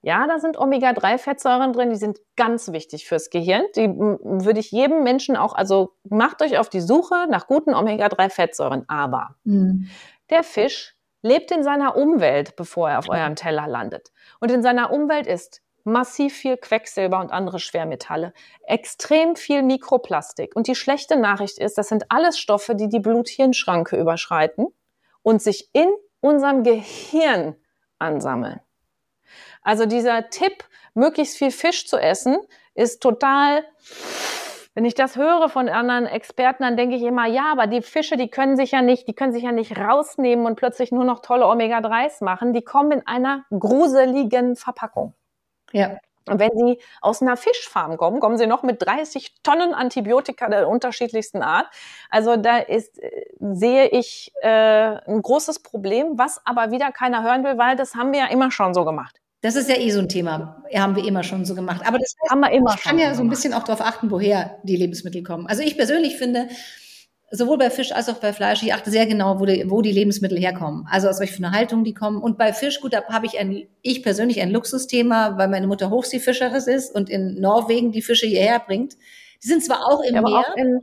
Ja, 0.04 0.26
da 0.28 0.39
sind 0.39 0.58
Omega-3-Fettsäuren 0.58 1.74
drin, 1.74 1.91
die 1.91 1.95
sind 1.95 2.19
ganz 2.36 2.71
wichtig 2.71 3.08
fürs 3.08 3.30
Gehirn. 3.30 3.65
Die 3.76 3.88
würde 3.88 4.60
ich 4.60 4.71
jedem 4.71 5.04
Menschen 5.04 5.36
auch, 5.38 5.54
also 5.54 5.93
macht 6.10 6.41
euch 6.41 6.58
auf 6.58 6.69
die 6.69 6.82
Suche 6.82 7.28
nach 7.30 7.45
guten 7.45 7.76
Omega-3-Fettsäuren. 7.76 8.86
Aber 8.88 9.36
mhm. 9.43 9.89
der 10.32 10.43
Fisch 10.43 10.95
lebt 11.21 11.52
in 11.52 11.63
seiner 11.63 11.95
Umwelt, 11.95 12.56
bevor 12.56 12.89
er 12.89 13.00
auf 13.00 13.10
eurem 13.10 13.36
Teller 13.36 13.67
landet. 13.67 14.12
Und 14.41 14.51
in 14.51 14.63
seiner 14.63 14.91
Umwelt 14.91 15.27
ist 15.27 15.62
massiv 15.84 16.36
viel 16.36 16.58
Quecksilber 16.58 17.19
und 17.19 17.32
andere 17.32 17.60
Schwermetalle, 17.60 18.34
extrem 18.67 19.36
viel 19.36 19.63
Mikroplastik. 19.63 20.56
Und 20.56 20.67
die 20.67 20.75
schlechte 20.75 21.15
Nachricht 21.15 21.58
ist, 21.58 21.77
das 21.77 21.89
sind 21.89 22.06
alles 22.10 22.38
Stoffe, 22.38 22.75
die 22.75 22.89
die 22.89 22.99
Blut-Hirn-Schranke 22.99 23.97
überschreiten 23.97 24.67
und 25.21 25.41
sich 25.41 25.69
in 25.73 25.89
unserem 26.19 26.63
Gehirn 26.63 27.56
ansammeln. 27.99 28.60
Also 29.62 29.86
dieser 29.86 30.30
Tipp, 30.30 30.63
möglichst 30.93 31.38
viel 31.38 31.51
Fisch 31.51 31.88
zu 31.88 31.97
essen, 31.97 32.38
ist 32.73 33.01
total 33.01 33.63
wenn 34.73 34.86
ich 34.86 34.95
das 34.95 35.17
höre 35.17 35.49
von 35.49 35.67
anderen 35.67 36.05
Experten, 36.05 36.63
dann 36.63 36.77
denke 36.77 36.95
ich 36.95 37.03
immer, 37.03 37.27
ja, 37.27 37.51
aber 37.51 37.67
die 37.67 37.81
Fische, 37.81 38.15
die 38.15 38.29
können 38.29 38.55
sich 38.55 38.71
ja 38.71 38.81
nicht, 38.81 39.07
die 39.07 39.13
können 39.13 39.34
sich 39.34 39.43
ja 39.43 39.51
nicht 39.51 39.77
rausnehmen 39.77 40.45
und 40.45 40.55
plötzlich 40.55 40.91
nur 40.91 41.03
noch 41.03 41.19
tolle 41.19 41.45
Omega-3s 41.47 42.23
machen. 42.23 42.53
Die 42.53 42.63
kommen 42.63 42.91
in 42.91 43.07
einer 43.07 43.43
gruseligen 43.51 44.55
Verpackung. 44.55 45.13
Ja. 45.73 45.97
Und 46.29 46.39
wenn 46.39 46.51
sie 46.55 46.79
aus 47.01 47.21
einer 47.21 47.36
Fischfarm 47.36 47.97
kommen, 47.97 48.19
kommen 48.19 48.38
sie 48.38 48.47
noch 48.47 48.63
mit 48.63 48.81
30 48.86 49.41
Tonnen 49.43 49.73
Antibiotika 49.73 50.47
der 50.49 50.69
unterschiedlichsten 50.69 51.41
Art. 51.41 51.67
Also 52.10 52.38
da 52.38 52.60
ist, 52.60 53.01
äh, 53.01 53.10
sehe 53.39 53.88
ich 53.88 54.31
äh, 54.41 54.47
ein 54.47 55.21
großes 55.21 55.63
Problem, 55.63 56.17
was 56.17 56.45
aber 56.45 56.71
wieder 56.71 56.91
keiner 56.91 57.23
hören 57.23 57.43
will, 57.43 57.57
weil 57.57 57.75
das 57.75 57.95
haben 57.95 58.13
wir 58.13 58.19
ja 58.19 58.27
immer 58.27 58.51
schon 58.51 58.73
so 58.73 58.86
gemacht. 58.86 59.20
Das 59.41 59.56
ist 59.56 59.69
ja 59.69 59.77
eh 59.77 59.89
so 59.89 59.99
ein 59.99 60.10
Thema. 60.10 60.63
Haben 60.73 60.95
wir 60.95 61.06
immer 61.06 61.23
schon 61.23 61.45
so 61.45 61.56
gemacht. 61.56 61.82
Aber 61.86 61.97
das 61.97 62.13
heißt, 62.21 62.32
haben 62.32 62.41
wir 62.41 62.51
immer 62.51 62.75
ich 62.75 62.82
kann 62.82 62.99
ja 62.99 63.13
so 63.15 63.23
ein 63.23 63.30
bisschen 63.30 63.54
auch 63.54 63.63
darauf 63.63 63.82
achten, 63.82 64.12
woher 64.12 64.60
die 64.63 64.75
Lebensmittel 64.75 65.23
kommen. 65.23 65.47
Also 65.47 65.63
ich 65.63 65.77
persönlich 65.77 66.17
finde, 66.17 66.47
sowohl 67.32 67.58
bei 67.58 67.69
Fisch 67.71 67.91
als 67.91 68.08
auch 68.08 68.19
bei 68.19 68.34
Fleisch, 68.34 68.62
ich 68.62 68.73
achte 68.73 68.91
sehr 68.91 69.08
genau, 69.08 69.39
wo 69.39 69.45
die, 69.45 69.69
wo 69.69 69.82
die 69.82 69.91
Lebensmittel 69.91 70.38
herkommen. 70.38 70.86
Also 70.89 71.10
aus 71.10 71.19
welcher 71.19 71.51
Haltung 71.51 71.84
die 71.84 71.93
kommen. 71.93 72.21
Und 72.21 72.38
bei 72.38 72.54
Fisch, 72.54 72.82
gut, 72.82 72.93
da 72.93 73.04
habe 73.06 73.25
ich 73.25 73.39
ein, 73.39 73.67
ich 73.82 74.04
persönlich 74.04 74.41
ein 74.41 74.51
Luxusthema, 74.51 75.38
weil 75.38 75.47
meine 75.47 75.65
Mutter 75.65 75.89
Hochseefischerin 75.89 76.56
ist 76.56 76.93
und 76.93 77.10
in 77.10 77.39
Norwegen 77.39 77.91
die 77.91 78.01
Fische 78.01 78.27
hierher 78.27 78.60
bringt. 78.60 78.95
Die 79.43 79.47
sind 79.47 79.63
zwar 79.63 79.88
auch 79.88 80.04
im 80.04 80.15
ja, 80.15 80.21
Meer. 80.21 80.39
Auch 80.39 80.56
in, 80.56 80.82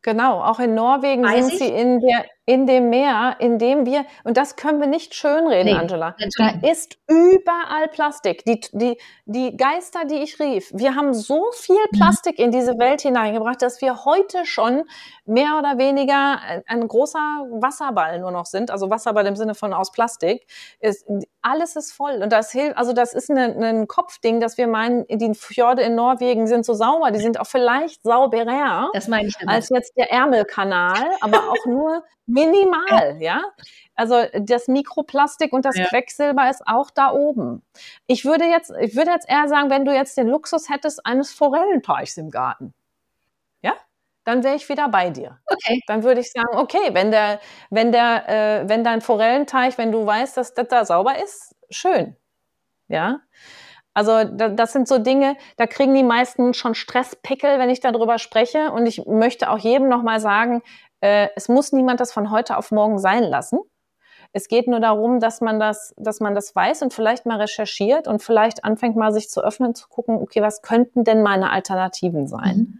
genau, 0.00 0.40
auch 0.42 0.60
in 0.60 0.74
Norwegen 0.74 1.26
sind 1.26 1.52
ich? 1.52 1.58
sie 1.58 1.68
in 1.68 2.00
der 2.00 2.24
in 2.46 2.66
dem 2.66 2.90
Meer, 2.90 3.36
in 3.38 3.58
dem 3.58 3.86
wir, 3.86 4.04
und 4.24 4.36
das 4.36 4.56
können 4.56 4.80
wir 4.80 4.86
nicht 4.86 5.14
schönreden, 5.14 5.72
nee, 5.72 5.78
Angela, 5.78 6.16
da 6.38 6.68
ist 6.68 6.98
überall 7.06 7.88
Plastik. 7.88 8.44
Die, 8.44 8.60
die, 8.72 8.98
die 9.26 9.56
Geister, 9.56 10.04
die 10.04 10.16
ich 10.16 10.40
rief, 10.40 10.70
wir 10.74 10.94
haben 10.96 11.14
so 11.14 11.44
viel 11.52 11.76
mhm. 11.92 11.96
Plastik 11.96 12.38
in 12.38 12.50
diese 12.50 12.78
Welt 12.78 13.02
hineingebracht, 13.02 13.62
dass 13.62 13.80
wir 13.80 14.04
heute 14.04 14.46
schon 14.46 14.84
mehr 15.26 15.58
oder 15.58 15.78
weniger 15.78 16.40
ein 16.66 16.88
großer 16.88 17.18
Wasserball 17.60 18.18
nur 18.18 18.32
noch 18.32 18.46
sind, 18.46 18.70
also 18.70 18.90
Wasserball 18.90 19.26
im 19.26 19.36
Sinne 19.36 19.54
von 19.54 19.72
aus 19.72 19.92
Plastik. 19.92 20.46
Ist, 20.80 21.06
alles 21.42 21.76
ist 21.76 21.92
voll. 21.92 22.20
Und 22.22 22.32
das 22.32 22.50
hilft, 22.50 22.76
also 22.76 22.92
das 22.92 23.14
ist 23.14 23.30
ein, 23.30 23.62
ein 23.62 23.86
Kopfding, 23.86 24.40
dass 24.40 24.58
wir 24.58 24.66
meinen, 24.66 25.06
die 25.08 25.34
Fjorde 25.34 25.82
in 25.82 25.94
Norwegen 25.94 26.46
sind 26.46 26.64
so 26.64 26.74
sauber, 26.74 27.10
die 27.10 27.20
sind 27.20 27.38
auch 27.38 27.46
vielleicht 27.46 28.02
sauberer 28.02 28.90
als 29.46 29.68
jetzt 29.68 29.96
der 29.96 30.10
Ärmelkanal, 30.10 31.10
aber 31.20 31.50
auch 31.50 31.66
nur 31.66 32.02
Minimal, 32.30 33.20
ja. 33.20 33.42
Also 33.94 34.24
das 34.32 34.68
Mikroplastik 34.68 35.52
und 35.52 35.64
das 35.64 35.76
ja. 35.76 35.84
Quecksilber 35.86 36.48
ist 36.48 36.62
auch 36.66 36.90
da 36.90 37.12
oben. 37.12 37.62
Ich 38.06 38.24
würde 38.24 38.44
jetzt, 38.44 38.72
ich 38.80 38.96
würde 38.96 39.10
jetzt 39.10 39.28
eher 39.28 39.46
sagen, 39.48 39.68
wenn 39.68 39.84
du 39.84 39.92
jetzt 39.92 40.16
den 40.16 40.28
Luxus 40.28 40.70
hättest 40.70 41.04
eines 41.04 41.32
Forellenteichs 41.32 42.16
im 42.16 42.30
Garten, 42.30 42.72
ja, 43.62 43.74
dann 44.24 44.42
wäre 44.42 44.56
ich 44.56 44.68
wieder 44.68 44.88
bei 44.88 45.10
dir. 45.10 45.38
Okay. 45.46 45.80
Dann 45.86 46.02
würde 46.02 46.20
ich 46.20 46.32
sagen, 46.32 46.56
okay, 46.56 46.90
wenn 46.92 47.10
der, 47.10 47.40
wenn 47.68 47.92
der, 47.92 48.28
äh, 48.28 48.68
wenn 48.68 48.84
dein 48.84 49.02
Forellenteich, 49.02 49.76
wenn 49.76 49.92
du 49.92 50.06
weißt, 50.06 50.36
dass 50.36 50.54
das 50.54 50.68
da 50.68 50.84
sauber 50.84 51.22
ist, 51.22 51.54
schön, 51.70 52.16
ja. 52.88 53.20
Also 53.92 54.24
das 54.24 54.72
sind 54.72 54.86
so 54.86 54.98
Dinge, 54.98 55.36
da 55.56 55.66
kriegen 55.66 55.94
die 55.94 56.04
meisten 56.04 56.54
schon 56.54 56.74
Stresspickel, 56.74 57.58
wenn 57.58 57.70
ich 57.70 57.80
darüber 57.80 58.18
spreche. 58.18 58.70
Und 58.70 58.86
ich 58.86 59.04
möchte 59.06 59.50
auch 59.50 59.58
jedem 59.58 59.88
nochmal 59.88 60.20
sagen, 60.20 60.62
äh, 61.00 61.28
es 61.36 61.48
muss 61.48 61.72
niemand 61.72 62.00
das 62.00 62.12
von 62.12 62.30
heute 62.30 62.56
auf 62.56 62.70
morgen 62.70 62.98
sein 62.98 63.24
lassen. 63.24 63.60
Es 64.32 64.46
geht 64.46 64.68
nur 64.68 64.80
darum, 64.80 65.18
dass 65.18 65.40
man 65.40 65.58
das, 65.58 65.92
dass 65.96 66.20
man 66.20 66.34
das 66.34 66.54
weiß 66.54 66.82
und 66.82 66.94
vielleicht 66.94 67.26
mal 67.26 67.40
recherchiert 67.40 68.06
und 68.06 68.22
vielleicht 68.22 68.64
anfängt 68.64 68.96
mal 68.96 69.12
sich 69.12 69.28
zu 69.28 69.42
öffnen, 69.42 69.74
zu 69.74 69.88
gucken, 69.88 70.16
okay, 70.16 70.40
was 70.40 70.62
könnten 70.62 71.02
denn 71.02 71.22
meine 71.22 71.50
Alternativen 71.50 72.28
sein? 72.28 72.56
Mhm. 72.56 72.78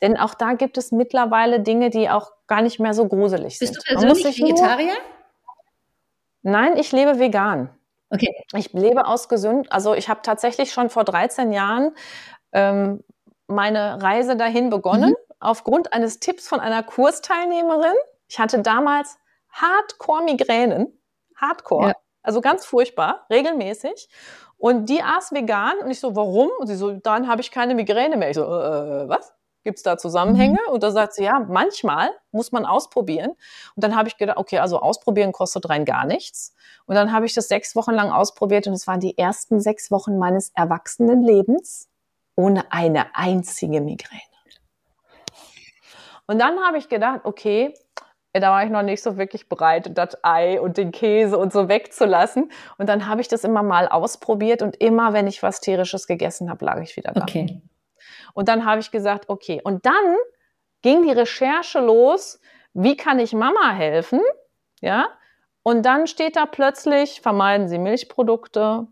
Denn 0.00 0.16
auch 0.16 0.34
da 0.34 0.54
gibt 0.54 0.78
es 0.78 0.92
mittlerweile 0.92 1.60
Dinge, 1.60 1.90
die 1.90 2.08
auch 2.08 2.30
gar 2.46 2.62
nicht 2.62 2.80
mehr 2.80 2.94
so 2.94 3.06
gruselig 3.08 3.58
Bist 3.58 3.74
sind. 3.74 3.84
Bist 3.84 3.88
du 3.88 3.94
persönlich 3.94 4.40
Vegetarier? 4.40 4.94
Nur, 6.42 6.52
nein, 6.52 6.76
ich 6.76 6.92
lebe 6.92 7.18
vegan. 7.18 7.70
Okay. 8.08 8.34
Ich 8.54 8.72
lebe 8.72 9.06
aus 9.06 9.28
gesund. 9.28 9.72
Also 9.72 9.94
ich 9.94 10.08
habe 10.08 10.20
tatsächlich 10.22 10.72
schon 10.72 10.90
vor 10.90 11.04
13 11.04 11.52
Jahren 11.52 11.92
ähm, 12.52 13.02
meine 13.48 14.00
Reise 14.02 14.36
dahin 14.36 14.70
begonnen. 14.70 15.10
Mhm 15.10 15.25
aufgrund 15.40 15.92
eines 15.92 16.20
Tipps 16.20 16.48
von 16.48 16.60
einer 16.60 16.82
Kursteilnehmerin. 16.82 17.94
Ich 18.28 18.38
hatte 18.38 18.60
damals 18.62 19.16
Hardcore-Migränen. 19.50 20.98
Hardcore. 21.36 21.88
Ja. 21.88 21.94
Also 22.22 22.40
ganz 22.40 22.64
furchtbar, 22.64 23.26
regelmäßig. 23.30 24.08
Und 24.58 24.86
die 24.88 25.02
aß 25.02 25.32
vegan 25.32 25.78
und 25.78 25.90
ich 25.90 26.00
so, 26.00 26.16
warum? 26.16 26.50
Und 26.58 26.66
sie 26.66 26.76
so, 26.76 26.92
dann 26.92 27.28
habe 27.28 27.40
ich 27.40 27.50
keine 27.50 27.74
Migräne 27.74 28.16
mehr. 28.16 28.30
Ich 28.30 28.36
so, 28.36 28.42
äh, 28.42 29.04
äh 29.04 29.08
was? 29.08 29.32
Gibt 29.64 29.78
es 29.78 29.82
da 29.82 29.98
Zusammenhänge? 29.98 30.58
Mhm. 30.68 30.74
Und 30.74 30.82
da 30.82 30.92
sagt 30.92 31.14
sie, 31.14 31.24
ja, 31.24 31.40
manchmal 31.40 32.10
muss 32.30 32.52
man 32.52 32.64
ausprobieren. 32.64 33.30
Und 33.74 33.84
dann 33.84 33.96
habe 33.96 34.08
ich 34.08 34.16
gedacht, 34.16 34.38
okay, 34.38 34.60
also 34.60 34.78
ausprobieren 34.78 35.32
kostet 35.32 35.68
rein 35.68 35.84
gar 35.84 36.06
nichts. 36.06 36.54
Und 36.86 36.94
dann 36.94 37.12
habe 37.12 37.26
ich 37.26 37.34
das 37.34 37.48
sechs 37.48 37.74
Wochen 37.74 37.90
lang 37.90 38.12
ausprobiert 38.12 38.68
und 38.68 38.74
es 38.74 38.86
waren 38.86 39.00
die 39.00 39.18
ersten 39.18 39.60
sechs 39.60 39.90
Wochen 39.90 40.18
meines 40.18 40.50
erwachsenen 40.50 41.22
Lebens 41.22 41.88
ohne 42.36 42.70
eine 42.70 43.16
einzige 43.16 43.80
Migräne. 43.80 44.35
Und 46.26 46.40
dann 46.40 46.60
habe 46.60 46.78
ich 46.78 46.88
gedacht, 46.88 47.20
okay, 47.24 47.74
da 48.32 48.50
war 48.50 48.64
ich 48.64 48.70
noch 48.70 48.82
nicht 48.82 49.02
so 49.02 49.16
wirklich 49.16 49.48
bereit, 49.48 49.96
das 49.96 50.22
Ei 50.22 50.60
und 50.60 50.76
den 50.76 50.92
Käse 50.92 51.38
und 51.38 51.52
so 51.52 51.68
wegzulassen. 51.68 52.50
Und 52.78 52.88
dann 52.88 53.08
habe 53.08 53.20
ich 53.20 53.28
das 53.28 53.44
immer 53.44 53.62
mal 53.62 53.88
ausprobiert 53.88 54.62
und 54.62 54.76
immer, 54.76 55.12
wenn 55.12 55.26
ich 55.26 55.42
was 55.42 55.60
tierisches 55.60 56.06
gegessen 56.06 56.50
habe, 56.50 56.64
lag 56.64 56.80
ich 56.82 56.96
wieder 56.96 57.12
da. 57.12 57.22
Okay. 57.22 57.60
Und 58.34 58.48
dann 58.48 58.64
habe 58.64 58.80
ich 58.80 58.90
gesagt, 58.90 59.28
okay. 59.28 59.60
Und 59.64 59.86
dann 59.86 60.16
ging 60.82 61.02
die 61.02 61.12
Recherche 61.12 61.80
los, 61.80 62.40
wie 62.74 62.96
kann 62.96 63.18
ich 63.18 63.32
Mama 63.32 63.70
helfen? 63.70 64.20
Ja. 64.80 65.08
Und 65.62 65.84
dann 65.84 66.06
steht 66.06 66.36
da 66.36 66.46
plötzlich, 66.46 67.20
vermeiden 67.22 67.68
Sie 67.68 67.78
Milchprodukte, 67.78 68.86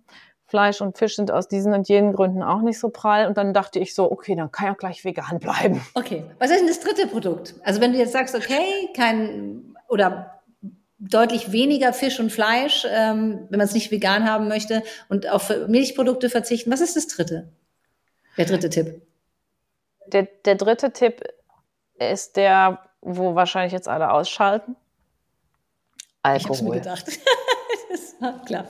Fleisch 0.54 0.80
und 0.80 0.96
Fisch 0.96 1.16
sind 1.16 1.32
aus 1.32 1.48
diesen 1.48 1.74
und 1.74 1.88
jenen 1.88 2.12
Gründen 2.12 2.40
auch 2.40 2.62
nicht 2.62 2.78
so 2.78 2.88
prall. 2.88 3.26
Und 3.26 3.36
dann 3.36 3.52
dachte 3.52 3.80
ich 3.80 3.92
so, 3.92 4.08
okay, 4.12 4.36
dann 4.36 4.52
kann 4.52 4.68
ich 4.68 4.72
auch 4.72 4.78
gleich 4.78 5.04
vegan 5.04 5.40
bleiben. 5.40 5.84
Okay. 5.94 6.22
Was 6.38 6.48
ist 6.48 6.60
denn 6.60 6.68
das 6.68 6.78
dritte 6.78 7.08
Produkt? 7.08 7.56
Also 7.64 7.80
wenn 7.80 7.92
du 7.92 7.98
jetzt 7.98 8.12
sagst, 8.12 8.36
okay, 8.36 8.88
kein 8.96 9.74
oder 9.88 10.40
deutlich 11.00 11.50
weniger 11.50 11.92
Fisch 11.92 12.20
und 12.20 12.30
Fleisch, 12.30 12.86
ähm, 12.88 13.48
wenn 13.50 13.58
man 13.58 13.66
es 13.66 13.74
nicht 13.74 13.90
vegan 13.90 14.30
haben 14.30 14.46
möchte 14.46 14.84
und 15.08 15.28
auf 15.28 15.52
Milchprodukte 15.66 16.30
verzichten, 16.30 16.70
was 16.70 16.80
ist 16.80 16.94
das 16.94 17.08
dritte? 17.08 17.48
Der 18.38 18.44
dritte 18.44 18.70
Tipp. 18.70 19.02
Der, 20.06 20.28
der 20.44 20.54
dritte 20.54 20.92
Tipp 20.92 21.20
ist 21.98 22.36
der, 22.36 22.78
wo 23.00 23.34
wahrscheinlich 23.34 23.72
jetzt 23.72 23.88
alle 23.88 24.12
ausschalten. 24.12 24.76
Alkohol. 26.22 26.54
Ich 26.54 26.62
mir 26.62 26.74
gedacht. 26.74 27.06
das 27.90 28.14
war 28.20 28.44
klar. 28.44 28.68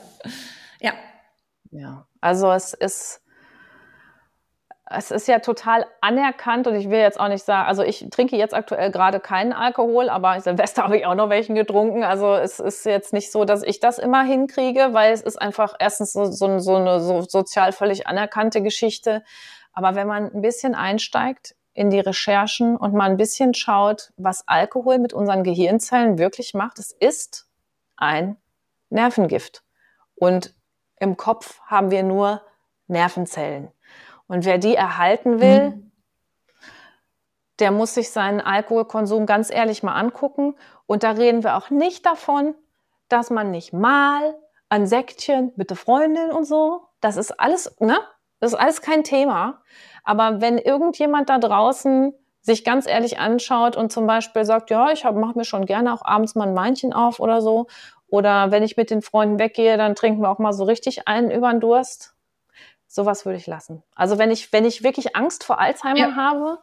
Ja, 0.81 0.93
ja, 1.75 2.07
also 2.21 2.51
es 2.51 2.73
ist, 2.73 3.21
es 4.89 5.11
ist 5.11 5.27
ja 5.27 5.39
total 5.39 5.85
anerkannt 5.99 6.67
und 6.67 6.75
ich 6.75 6.89
will 6.89 6.99
jetzt 6.99 7.19
auch 7.19 7.27
nicht 7.27 7.43
sagen, 7.43 7.67
also 7.67 7.83
ich 7.83 8.07
trinke 8.11 8.37
jetzt 8.37 8.53
aktuell 8.53 8.91
gerade 8.91 9.19
keinen 9.19 9.51
Alkohol, 9.51 10.09
aber 10.09 10.39
Silvester 10.39 10.83
habe 10.83 10.97
ich 10.97 11.05
auch 11.05 11.15
noch 11.15 11.29
welchen 11.29 11.53
getrunken. 11.53 12.03
Also 12.03 12.33
es 12.35 12.59
ist 12.59 12.85
jetzt 12.85 13.11
nicht 13.11 13.31
so, 13.31 13.43
dass 13.45 13.61
ich 13.61 13.79
das 13.79 13.99
immer 13.99 14.23
hinkriege, 14.23 14.89
weil 14.93 15.11
es 15.11 15.21
ist 15.21 15.41
einfach 15.41 15.75
erstens 15.79 16.13
so, 16.13 16.25
so, 16.25 16.59
so 16.59 16.75
eine 16.75 17.01
so 17.01 17.21
sozial 17.21 17.73
völlig 17.73 18.07
anerkannte 18.07 18.61
Geschichte. 18.61 19.23
Aber 19.73 19.95
wenn 19.95 20.07
man 20.07 20.31
ein 20.31 20.41
bisschen 20.41 20.75
einsteigt 20.75 21.55
in 21.73 21.89
die 21.89 21.99
Recherchen 21.99 22.77
und 22.77 22.93
mal 22.93 23.09
ein 23.09 23.17
bisschen 23.17 23.53
schaut, 23.53 24.13
was 24.15 24.47
Alkohol 24.47 24.99
mit 24.99 25.11
unseren 25.11 25.43
Gehirnzellen 25.43 26.17
wirklich 26.17 26.53
macht, 26.53 26.79
es 26.79 26.91
ist 26.91 27.49
ein 27.97 28.37
Nervengift. 28.89 29.63
Und 30.15 30.54
im 30.99 31.17
Kopf 31.17 31.59
haben 31.65 31.91
wir 31.91 32.03
nur 32.03 32.41
Nervenzellen. 32.87 33.71
Und 34.27 34.45
wer 34.45 34.57
die 34.57 34.75
erhalten 34.75 35.39
will, 35.39 35.71
mhm. 35.71 35.91
der 37.59 37.71
muss 37.71 37.93
sich 37.93 38.11
seinen 38.11 38.41
Alkoholkonsum 38.41 39.25
ganz 39.25 39.51
ehrlich 39.51 39.83
mal 39.83 39.93
angucken. 39.93 40.55
Und 40.85 41.03
da 41.03 41.11
reden 41.11 41.43
wir 41.43 41.55
auch 41.55 41.69
nicht 41.69 42.05
davon, 42.05 42.55
dass 43.09 43.29
man 43.29 43.51
nicht 43.51 43.73
mal 43.73 44.35
ein 44.69 44.87
Säckchen 44.87 45.51
mit 45.55 45.69
der 45.69 45.77
Freundin 45.77 46.31
und 46.31 46.45
so, 46.45 46.87
das 47.01 47.17
ist 47.17 47.39
alles, 47.39 47.79
ne? 47.79 47.97
Das 48.39 48.51
ist 48.53 48.59
alles 48.59 48.81
kein 48.81 49.03
Thema. 49.03 49.61
Aber 50.03 50.41
wenn 50.41 50.57
irgendjemand 50.57 51.29
da 51.29 51.37
draußen 51.39 52.13
sich 52.41 52.63
ganz 52.63 52.85
ehrlich 52.85 53.17
anschaut 53.17 53.75
und 53.75 53.91
zum 53.91 54.05
Beispiel 54.05 54.45
sagt, 54.45 54.69
ja, 54.69 54.91
ich 54.91 55.03
mache 55.03 55.37
mir 55.37 55.45
schon 55.45 55.65
gerne 55.65 55.93
auch 55.93 56.03
abends 56.05 56.35
mal 56.35 56.47
ein 56.47 56.55
Weinchen 56.55 56.93
auf 56.93 57.19
oder 57.19 57.41
so 57.41 57.67
oder 58.07 58.51
wenn 58.51 58.63
ich 58.63 58.77
mit 58.77 58.89
den 58.89 59.01
Freunden 59.01 59.39
weggehe, 59.39 59.77
dann 59.77 59.95
trinken 59.95 60.21
wir 60.21 60.29
auch 60.29 60.39
mal 60.39 60.53
so 60.53 60.63
richtig 60.63 61.07
einen 61.07 61.31
über 61.31 61.51
den 61.51 61.59
Durst. 61.59 62.15
Sowas 62.87 63.25
würde 63.25 63.37
ich 63.37 63.47
lassen. 63.47 63.83
Also 63.95 64.17
wenn 64.17 64.31
ich, 64.31 64.53
wenn 64.53 64.65
ich 64.65 64.83
wirklich 64.83 65.15
Angst 65.15 65.43
vor 65.43 65.59
Alzheimer 65.59 65.97
ja. 65.97 66.15
habe, 66.15 66.59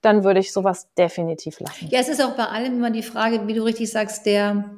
dann 0.00 0.24
würde 0.24 0.40
ich 0.40 0.52
sowas 0.52 0.88
definitiv 0.96 1.60
lassen. 1.60 1.88
Ja, 1.90 2.00
es 2.00 2.08
ist 2.08 2.22
auch 2.22 2.36
bei 2.36 2.44
allem 2.44 2.74
immer 2.74 2.90
die 2.90 3.02
Frage, 3.02 3.46
wie 3.46 3.54
du 3.54 3.62
richtig 3.62 3.90
sagst, 3.90 4.26
der, 4.26 4.70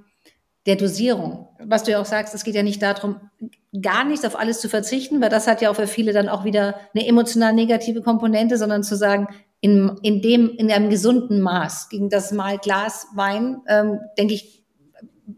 der 0.67 0.77
Dosierung. 0.77 1.49
Was 1.59 1.83
du 1.83 1.93
ja 1.93 2.01
auch 2.01 2.07
sagst, 2.07 2.35
es 2.35 2.45
geht 2.45 2.55
ja 2.55 2.63
nicht 2.63 2.83
darum, 2.83 3.21
gar 3.83 4.05
nichts 4.05 4.25
auf 4.25 4.39
alles 4.39 4.61
zu 4.61 4.69
verzichten, 4.69 5.21
weil 5.21 5.29
das 5.29 5.47
hat 5.47 5.61
ja 5.61 5.71
auch 5.71 5.77
für 5.77 5.87
viele 5.87 6.13
dann 6.13 6.29
auch 6.29 6.45
wieder 6.45 6.81
eine 6.95 7.07
emotional 7.07 7.53
negative 7.53 8.03
Komponente, 8.03 8.57
sondern 8.57 8.83
zu 8.83 8.97
sagen, 8.97 9.29
in, 9.61 9.99
in 10.03 10.23
dem, 10.23 10.51
in 10.57 10.71
einem 10.71 10.91
gesunden 10.91 11.41
Maß, 11.41 11.89
gegen 11.89 12.09
das 12.09 12.31
Mal 12.31 12.59
Glas 12.59 13.09
Wein, 13.15 13.63
ähm, 13.69 14.01
denke 14.19 14.35
ich, 14.35 14.66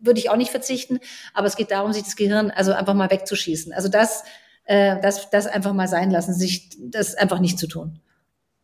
würde 0.00 0.20
ich 0.20 0.30
auch 0.30 0.36
nicht 0.36 0.50
verzichten, 0.50 1.00
aber 1.34 1.46
es 1.46 1.56
geht 1.56 1.70
darum, 1.70 1.92
sich 1.92 2.02
das 2.04 2.16
Gehirn 2.16 2.50
also 2.50 2.72
einfach 2.72 2.94
mal 2.94 3.10
wegzuschießen. 3.10 3.72
Also 3.72 3.88
das, 3.88 4.24
äh, 4.64 5.00
das, 5.00 5.30
das 5.30 5.46
einfach 5.46 5.72
mal 5.72 5.88
sein 5.88 6.10
lassen, 6.10 6.34
sich 6.34 6.70
das 6.78 7.14
einfach 7.14 7.38
nicht 7.40 7.58
zu 7.58 7.66
tun. 7.68 8.00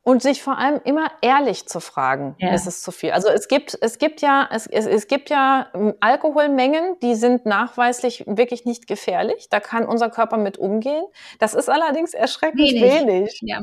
und 0.06 0.22
sich 0.22 0.42
vor 0.42 0.58
allem 0.58 0.80
immer 0.84 1.10
ehrlich 1.22 1.66
zu 1.66 1.80
fragen, 1.80 2.36
ja. 2.38 2.52
ist 2.52 2.66
es 2.66 2.82
zu 2.82 2.92
viel. 2.92 3.12
Also 3.12 3.28
es 3.28 3.48
gibt, 3.48 3.78
es 3.80 3.98
gibt 3.98 4.20
ja, 4.20 4.46
es, 4.52 4.66
es, 4.66 4.84
es 4.84 5.08
gibt 5.08 5.30
ja 5.30 5.68
ähm, 5.74 5.94
Alkoholmengen, 6.00 6.98
die 7.00 7.14
sind 7.14 7.46
nachweislich 7.46 8.22
wirklich 8.26 8.66
nicht 8.66 8.86
gefährlich. 8.86 9.48
Da 9.48 9.60
kann 9.60 9.86
unser 9.86 10.10
Körper 10.10 10.36
mit 10.36 10.58
umgehen. 10.58 11.04
Das 11.38 11.54
ist 11.54 11.70
allerdings 11.70 12.12
erschreckend 12.12 12.60
wenig. 12.60 13.06
wenig. 13.06 13.38
Ja. 13.40 13.60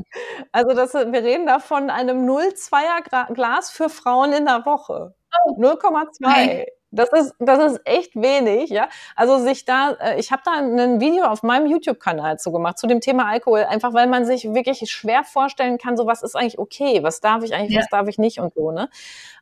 Also 0.52 0.76
das, 0.76 0.94
wir 0.96 1.24
reden 1.24 1.46
da 1.46 1.60
von 1.60 1.92
einem 1.92 2.28
0,2er 2.28 3.34
Glas 3.34 3.70
für 3.70 3.90
Frauen 3.90 4.34
in 4.34 4.46
der 4.46 4.66
Woche. 4.66 5.14
Oh. 5.46 5.62
0,2. 5.62 6.66
Das 6.92 7.10
ist, 7.14 7.34
das 7.40 7.72
ist 7.72 7.82
echt 7.86 8.16
wenig, 8.16 8.70
ja. 8.70 8.90
Also 9.16 9.38
sich 9.40 9.64
da, 9.64 9.92
äh, 9.94 10.20
ich 10.20 10.32
habe 10.32 10.42
da 10.46 10.52
ein 10.52 11.00
Video 11.00 11.26
auf 11.26 11.42
meinem 11.42 11.66
YouTube-Kanal 11.68 12.38
zu 12.38 12.52
gemacht 12.52 12.78
zu 12.78 12.86
dem 12.86 13.00
Thema 13.00 13.28
Alkohol, 13.28 13.64
einfach 13.64 13.94
weil 13.94 14.08
man 14.08 14.26
sich 14.26 14.54
wirklich 14.54 14.80
schwer 14.92 15.24
vorstellen 15.24 15.78
kann, 15.78 15.96
so 15.96 16.06
was 16.06 16.22
ist 16.22 16.36
eigentlich 16.36 16.60
okay, 16.60 17.02
was 17.02 17.22
darf 17.22 17.44
ich 17.44 17.54
eigentlich, 17.54 17.76
ja. 17.76 17.80
was 17.80 17.90
darf 17.90 18.08
ich 18.10 18.18
nicht 18.18 18.40
und 18.40 18.54
so, 18.54 18.72
ne? 18.72 18.90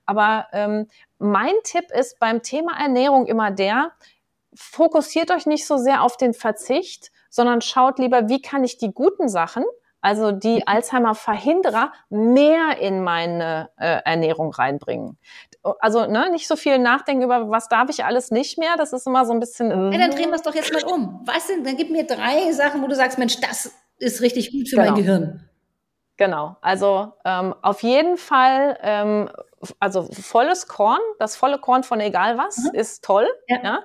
Aber 0.05 0.47
ähm, 0.53 0.87
mein 1.17 1.53
Tipp 1.63 1.91
ist 1.91 2.19
beim 2.19 2.41
Thema 2.41 2.79
Ernährung 2.79 3.25
immer 3.25 3.51
der, 3.51 3.91
fokussiert 4.53 5.31
euch 5.31 5.45
nicht 5.45 5.65
so 5.65 5.77
sehr 5.77 6.03
auf 6.03 6.17
den 6.17 6.33
Verzicht, 6.33 7.11
sondern 7.29 7.61
schaut 7.61 7.99
lieber, 7.99 8.29
wie 8.29 8.41
kann 8.41 8.63
ich 8.63 8.77
die 8.77 8.91
guten 8.91 9.29
Sachen, 9.29 9.63
also 10.01 10.31
die 10.31 10.57
mhm. 10.57 10.63
Alzheimer-Verhinderer, 10.65 11.91
mehr 12.09 12.77
in 12.79 13.03
meine 13.03 13.69
äh, 13.77 14.01
Ernährung 14.05 14.51
reinbringen 14.51 15.17
also 15.79 16.05
ne, 16.05 16.29
nicht 16.31 16.47
so 16.47 16.55
viel 16.55 16.79
nachdenken 16.79 17.23
über, 17.23 17.49
was 17.49 17.67
darf 17.67 17.89
ich 17.89 18.05
alles 18.05 18.31
nicht 18.31 18.57
mehr. 18.57 18.77
Das 18.77 18.93
ist 18.93 19.07
immer 19.07 19.25
so 19.25 19.33
ein 19.33 19.39
bisschen. 19.39 19.71
Äh. 19.71 19.97
Ja, 19.97 20.07
dann 20.07 20.11
drehen 20.11 20.29
wir 20.29 20.35
es 20.35 20.41
doch 20.41 20.55
jetzt 20.55 20.73
mal 20.73 20.83
um. 20.83 21.21
Was 21.25 21.47
denn? 21.47 21.63
Dann 21.63 21.75
gib 21.75 21.91
mir 21.91 22.05
drei 22.05 22.51
Sachen, 22.51 22.81
wo 22.81 22.87
du 22.87 22.95
sagst, 22.95 23.17
Mensch, 23.17 23.39
das 23.41 23.73
ist 23.97 24.21
richtig 24.21 24.51
gut 24.51 24.69
für 24.69 24.77
genau. 24.77 24.91
mein 24.91 24.95
Gehirn. 24.95 25.49
Genau, 26.17 26.57
also 26.61 27.13
ähm, 27.23 27.55
auf 27.61 27.81
jeden 27.81 28.17
Fall, 28.17 28.77
ähm, 28.81 29.29
also 29.79 30.03
volles 30.03 30.67
Korn, 30.67 30.99
das 31.17 31.37
volle 31.37 31.59
Korn 31.59 31.83
von 31.83 32.01
egal 32.01 32.37
was, 32.37 32.57
mhm. 32.57 32.71
ist 32.73 33.05
toll. 33.05 33.27
Ja. 33.47 33.63
ja? 33.63 33.79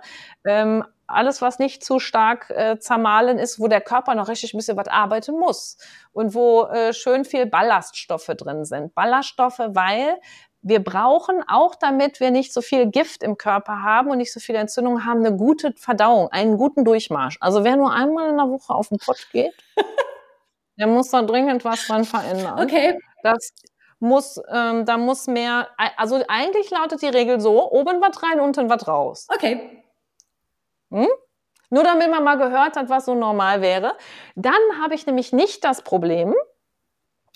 Ähm, 0.45 0.85
alles, 1.15 1.43
was 1.43 1.59
nicht 1.59 1.85
zu 1.85 1.99
stark 1.99 2.51
äh, 2.51 2.79
zermahlen 2.79 3.39
ist, 3.39 3.59
wo 3.61 3.69
der 3.69 3.81
Körper 3.81 4.15
noch 4.15 4.29
richtig 4.29 4.55
ein 4.55 4.59
bisschen 4.59 4.77
was 4.77 4.89
arbeiten 4.89 5.39
muss 5.39 5.79
und 6.13 6.35
wo 6.35 6.65
äh, 6.65 6.93
schön 6.93 7.25
viel 7.25 7.47
Ballaststoffe 7.47 8.27
drin 8.37 8.65
sind. 8.65 8.95
Ballaststoffe, 8.95 9.61
weil 9.69 10.19
wir 10.65 10.83
brauchen 10.83 11.45
auch, 11.47 11.75
damit 11.75 12.21
wir 12.21 12.31
nicht 12.31 12.53
so 12.53 12.63
viel 12.63 12.87
Gift 12.91 13.23
im 13.23 13.37
Körper 13.37 13.83
haben 13.83 14.11
und 14.11 14.17
nicht 14.19 14.33
so 14.33 14.41
viele 14.41 14.59
Entzündungen 14.59 15.05
haben, 15.05 15.25
eine 15.25 15.37
gute 15.37 15.75
Verdauung, 15.77 16.29
einen 16.29 16.57
guten 16.57 16.85
Durchmarsch. 16.85 17.37
Also 17.41 17.65
wer 17.65 17.77
nur 17.77 17.93
einmal 17.93 18.31
in 18.31 18.37
der 18.39 18.49
Woche 18.49 18.75
auf 18.75 18.89
den 18.89 18.99
Pott 18.99 19.29
geht, 19.31 19.55
der 20.79 20.87
muss 20.87 21.11
da 21.11 21.21
dringend 21.23 21.65
was 21.67 21.87
dran 21.87 22.05
verändern. 22.05 22.59
Okay. 22.59 22.99
Das 23.23 23.53
muss, 24.01 24.41
ähm, 24.51 24.87
da 24.87 24.97
muss 24.97 25.27
mehr, 25.27 25.69
also 25.97 26.23
eigentlich 26.29 26.71
lautet 26.71 27.03
die 27.03 27.09
Regel 27.09 27.41
so, 27.41 27.71
oben 27.71 28.01
was 28.01 28.23
rein, 28.23 28.41
unten 28.41 28.71
was 28.71 28.89
raus. 28.89 29.27
Okay. 29.29 29.84
Hm? 30.95 31.09
Nur 31.71 31.83
damit 31.83 32.09
man 32.09 32.23
mal 32.23 32.37
gehört 32.37 32.77
hat, 32.77 32.89
was 32.89 33.07
so 33.07 33.15
normal 33.15 33.61
wäre. 33.61 33.97
Dann 34.37 34.55
habe 34.81 34.95
ich 34.95 35.07
nämlich 35.07 35.33
nicht 35.33 35.65
das 35.65 35.83
Problem, 35.83 36.35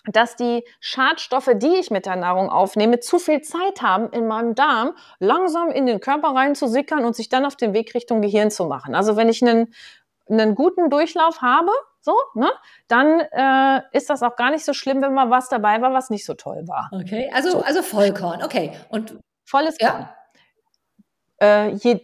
dass 0.04 0.36
die 0.36 0.64
Schadstoffe, 0.80 1.50
die 1.54 1.74
ich 1.76 1.90
mit 1.90 2.06
der 2.06 2.16
Nahrung 2.16 2.48
aufnehme, 2.48 3.00
zu 3.00 3.18
viel 3.18 3.42
Zeit 3.42 3.82
haben, 3.82 4.10
in 4.10 4.26
meinem 4.28 4.54
Darm 4.54 4.94
langsam 5.18 5.70
in 5.70 5.86
den 5.86 6.00
Körper 6.00 6.28
reinzusickern 6.28 7.04
und 7.04 7.16
sich 7.16 7.28
dann 7.28 7.44
auf 7.44 7.56
den 7.56 7.74
Weg 7.74 7.94
Richtung 7.94 8.22
Gehirn 8.22 8.50
zu 8.50 8.66
machen. 8.66 8.94
Also 8.94 9.16
wenn 9.16 9.28
ich 9.28 9.42
einen, 9.42 9.74
einen 10.30 10.54
guten 10.54 10.88
Durchlauf 10.88 11.42
habe, 11.42 11.72
so, 12.00 12.14
ne, 12.34 12.50
dann 12.86 13.20
äh, 13.20 13.82
ist 13.92 14.08
das 14.08 14.22
auch 14.22 14.36
gar 14.36 14.50
nicht 14.50 14.64
so 14.64 14.72
schlimm, 14.72 15.02
wenn 15.02 15.12
mal 15.12 15.30
was 15.30 15.48
dabei 15.48 15.82
war, 15.82 15.92
was 15.92 16.10
nicht 16.10 16.24
so 16.24 16.34
toll 16.34 16.62
war. 16.66 16.90
Okay, 16.92 17.30
also, 17.34 17.50
so. 17.50 17.60
also 17.60 17.82
Vollkorn, 17.82 18.42
okay. 18.42 18.72
Und 18.88 19.18
volles 19.44 19.76
Korn. 19.78 20.08
Ja. 21.40 21.66
Äh, 21.66 21.70
je, 21.74 22.00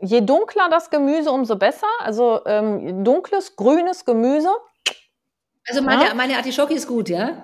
je 0.00 0.20
dunkler 0.20 0.68
das 0.70 0.90
Gemüse, 0.90 1.30
umso 1.30 1.56
besser. 1.56 1.88
Also 2.00 2.40
ähm, 2.46 3.04
dunkles, 3.04 3.56
grünes 3.56 4.04
Gemüse 4.04 4.50
also 5.68 5.82
meine, 5.82 6.04
ja? 6.04 6.14
meine 6.14 6.36
Artischocke 6.36 6.74
ist 6.74 6.88
gut, 6.88 7.08
ja? 7.08 7.42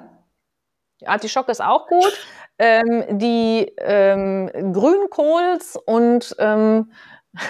Die 1.01 1.07
Artischocke 1.07 1.53
ist 1.53 1.63
auch 1.63 1.87
gut. 1.87 2.13
Ähm, 2.59 3.19
die 3.19 3.73
ähm, 3.79 4.51
Grünkohls 4.73 5.77
und 5.77 6.35
ähm, 6.39 6.93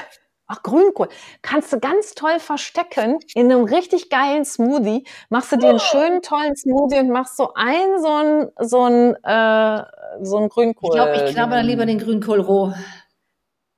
Ach, 0.46 0.62
Grünkohl. 0.62 1.08
Kannst 1.40 1.72
du 1.72 1.80
ganz 1.80 2.14
toll 2.14 2.38
verstecken 2.38 3.18
in 3.34 3.50
einem 3.50 3.64
richtig 3.64 4.10
geilen 4.10 4.44
Smoothie. 4.44 5.06
Machst 5.30 5.52
du 5.52 5.56
dir 5.56 5.70
einen 5.70 5.80
schönen, 5.80 6.20
tollen 6.20 6.54
Smoothie 6.54 6.98
und 6.98 7.08
machst 7.08 7.38
so 7.38 7.54
ein, 7.54 7.98
so 7.98 8.08
ein, 8.08 8.50
so 8.60 8.84
ein, 8.84 9.14
äh, 9.24 9.84
so 10.20 10.36
ein 10.36 10.50
Grünkohl. 10.50 10.90
Ich 10.90 10.94
glaube, 10.94 11.24
ich 11.24 11.32
knabber 11.32 11.56
dann 11.56 11.66
lieber 11.66 11.86
den 11.86 11.98
Grünkohl 11.98 12.40
roh. 12.40 12.74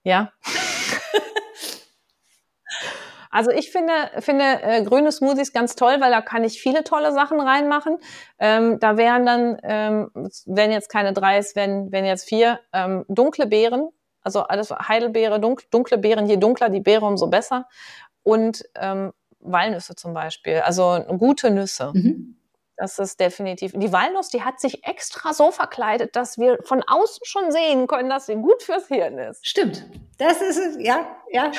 Ja. 0.03 0.33
Also 3.37 3.51
ich 3.51 3.71
finde, 3.71 3.93
finde 4.21 4.45
äh, 4.63 4.83
grüne 4.83 5.13
Smoothies 5.13 5.53
ganz 5.53 5.77
toll, 5.77 5.97
weil 6.01 6.11
da 6.11 6.23
kann 6.23 6.43
ich 6.43 6.59
viele 6.59 6.85
tolle 6.85 7.13
Sachen 7.13 7.39
reinmachen. 7.39 7.99
Ähm, 8.39 8.81
da 8.81 8.97
wären 8.97 9.27
dann, 9.27 9.59
ähm, 9.63 10.11
wenn 10.47 10.73
jetzt 10.73 10.89
keine 10.89 11.13
drei 11.13 11.37
ist, 11.37 11.55
wenn, 11.55 11.93
wenn 11.93 12.07
jetzt 12.07 12.27
vier, 12.27 12.61
ähm, 12.73 13.05
dunkle 13.09 13.47
Beeren, 13.47 13.91
also 14.23 14.41
alles 14.41 14.71
Heidelbeere, 14.71 15.39
dunkel, 15.39 15.67
dunkle 15.71 15.99
Beeren, 15.99 16.25
je 16.27 16.39
dunkler 16.39 16.71
die 16.71 16.81
Beere, 16.81 17.05
umso 17.05 17.27
besser. 17.27 17.69
Und 18.23 18.65
ähm, 18.75 19.13
Walnüsse 19.41 19.95
zum 19.97 20.15
Beispiel, 20.15 20.61
also 20.61 20.99
gute 21.19 21.51
Nüsse. 21.51 21.91
Mhm. 21.93 22.36
Das 22.77 22.99
ist 22.99 23.19
definitiv. 23.21 23.73
Die 23.75 23.93
Walnuss, 23.93 24.29
die 24.29 24.43
hat 24.43 24.61
sich 24.61 24.87
extra 24.87 25.33
so 25.33 25.51
verkleidet, 25.51 26.15
dass 26.15 26.37
wir 26.37 26.59
von 26.63 26.83
außen 26.87 27.21
schon 27.25 27.51
sehen 27.51 27.87
können, 27.87 28.11
dass 28.11 28.27
sie 28.27 28.35
gut 28.35 28.63
fürs 28.63 28.89
Hirn 28.89 29.19
ist. 29.19 29.47
Stimmt. 29.47 29.87
Das 30.19 30.43
ist 30.43 30.59
es, 30.59 30.77
ja, 30.79 31.07
ja. 31.31 31.51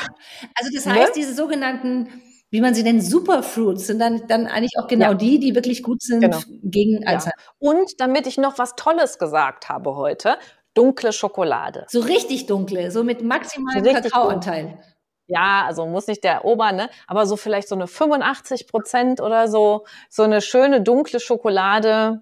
Also 0.55 0.71
das 0.73 0.85
ne? 0.85 0.93
heißt, 0.93 1.07
ne? 1.07 1.13
diese 1.15 1.33
sogenannten, 1.33 2.21
wie 2.51 2.61
man 2.61 2.75
sie 2.75 2.83
nennt, 2.83 3.03
Superfruits 3.03 3.87
sind 3.87 3.99
dann, 3.99 4.27
dann 4.27 4.45
eigentlich 4.45 4.77
auch 4.79 4.87
genau 4.87 5.09
ja. 5.09 5.13
die, 5.15 5.39
die 5.39 5.55
wirklich 5.55 5.81
gut 5.81 6.03
sind 6.03 6.21
genau. 6.21 6.39
gegen 6.63 7.05
Alzheimer. 7.07 7.33
Ja. 7.37 7.71
Und 7.71 7.99
damit 7.99 8.27
ich 8.27 8.37
noch 8.37 8.59
was 8.59 8.75
Tolles 8.75 9.17
gesagt 9.17 9.69
habe 9.69 9.95
heute, 9.95 10.37
dunkle 10.75 11.13
Schokolade. 11.13 11.85
So 11.87 11.99
richtig 12.01 12.45
dunkle, 12.45 12.91
so 12.91 13.03
mit 13.03 13.23
maximalem 13.23 13.83
so 13.83 13.91
Kakaoanteil. 13.91 14.79
Ja, 15.27 15.65
also 15.67 15.85
muss 15.85 16.07
nicht 16.07 16.23
der 16.23 16.45
Ober, 16.45 16.71
ne? 16.71 16.89
Aber 17.05 17.25
so 17.25 17.35
vielleicht 17.35 17.67
so 17.67 17.75
eine 17.75 17.87
85 17.87 18.67
Prozent 18.67 19.21
oder 19.21 19.47
so, 19.47 19.85
so 20.09 20.23
eine 20.23 20.41
schöne 20.41 20.81
dunkle 20.81 21.19
Schokolade. 21.19 22.21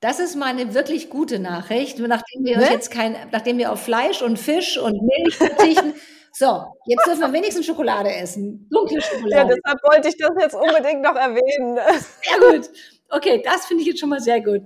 Das 0.00 0.18
ist 0.18 0.34
mal 0.34 0.46
eine 0.46 0.74
wirklich 0.74 1.08
gute 1.08 1.38
Nachricht, 1.38 2.00
nachdem 2.00 2.44
wir 2.44 2.58
ne? 2.58 2.68
jetzt 2.70 2.90
kein, 2.90 3.16
nachdem 3.30 3.58
wir 3.58 3.70
auf 3.70 3.80
Fleisch 3.80 4.20
und 4.22 4.36
Fisch 4.38 4.76
und 4.76 5.00
Milch 5.00 5.36
verzichten. 5.36 5.94
so, 6.32 6.64
jetzt 6.86 7.06
dürfen 7.06 7.20
wir 7.20 7.32
wenigstens 7.32 7.66
Schokolade 7.66 8.12
essen. 8.12 8.68
Dunkle 8.72 9.00
Schokolade. 9.00 9.30
Ja, 9.30 9.44
deshalb 9.44 9.80
wollte 9.84 10.08
ich 10.08 10.16
das 10.16 10.30
jetzt 10.40 10.54
unbedingt 10.54 11.02
noch 11.02 11.14
erwähnen. 11.14 11.78
Sehr 12.22 12.40
gut. 12.40 12.70
Okay, 13.08 13.42
das 13.44 13.66
finde 13.66 13.82
ich 13.82 13.88
jetzt 13.88 14.00
schon 14.00 14.08
mal 14.08 14.20
sehr 14.20 14.40
gut. 14.40 14.62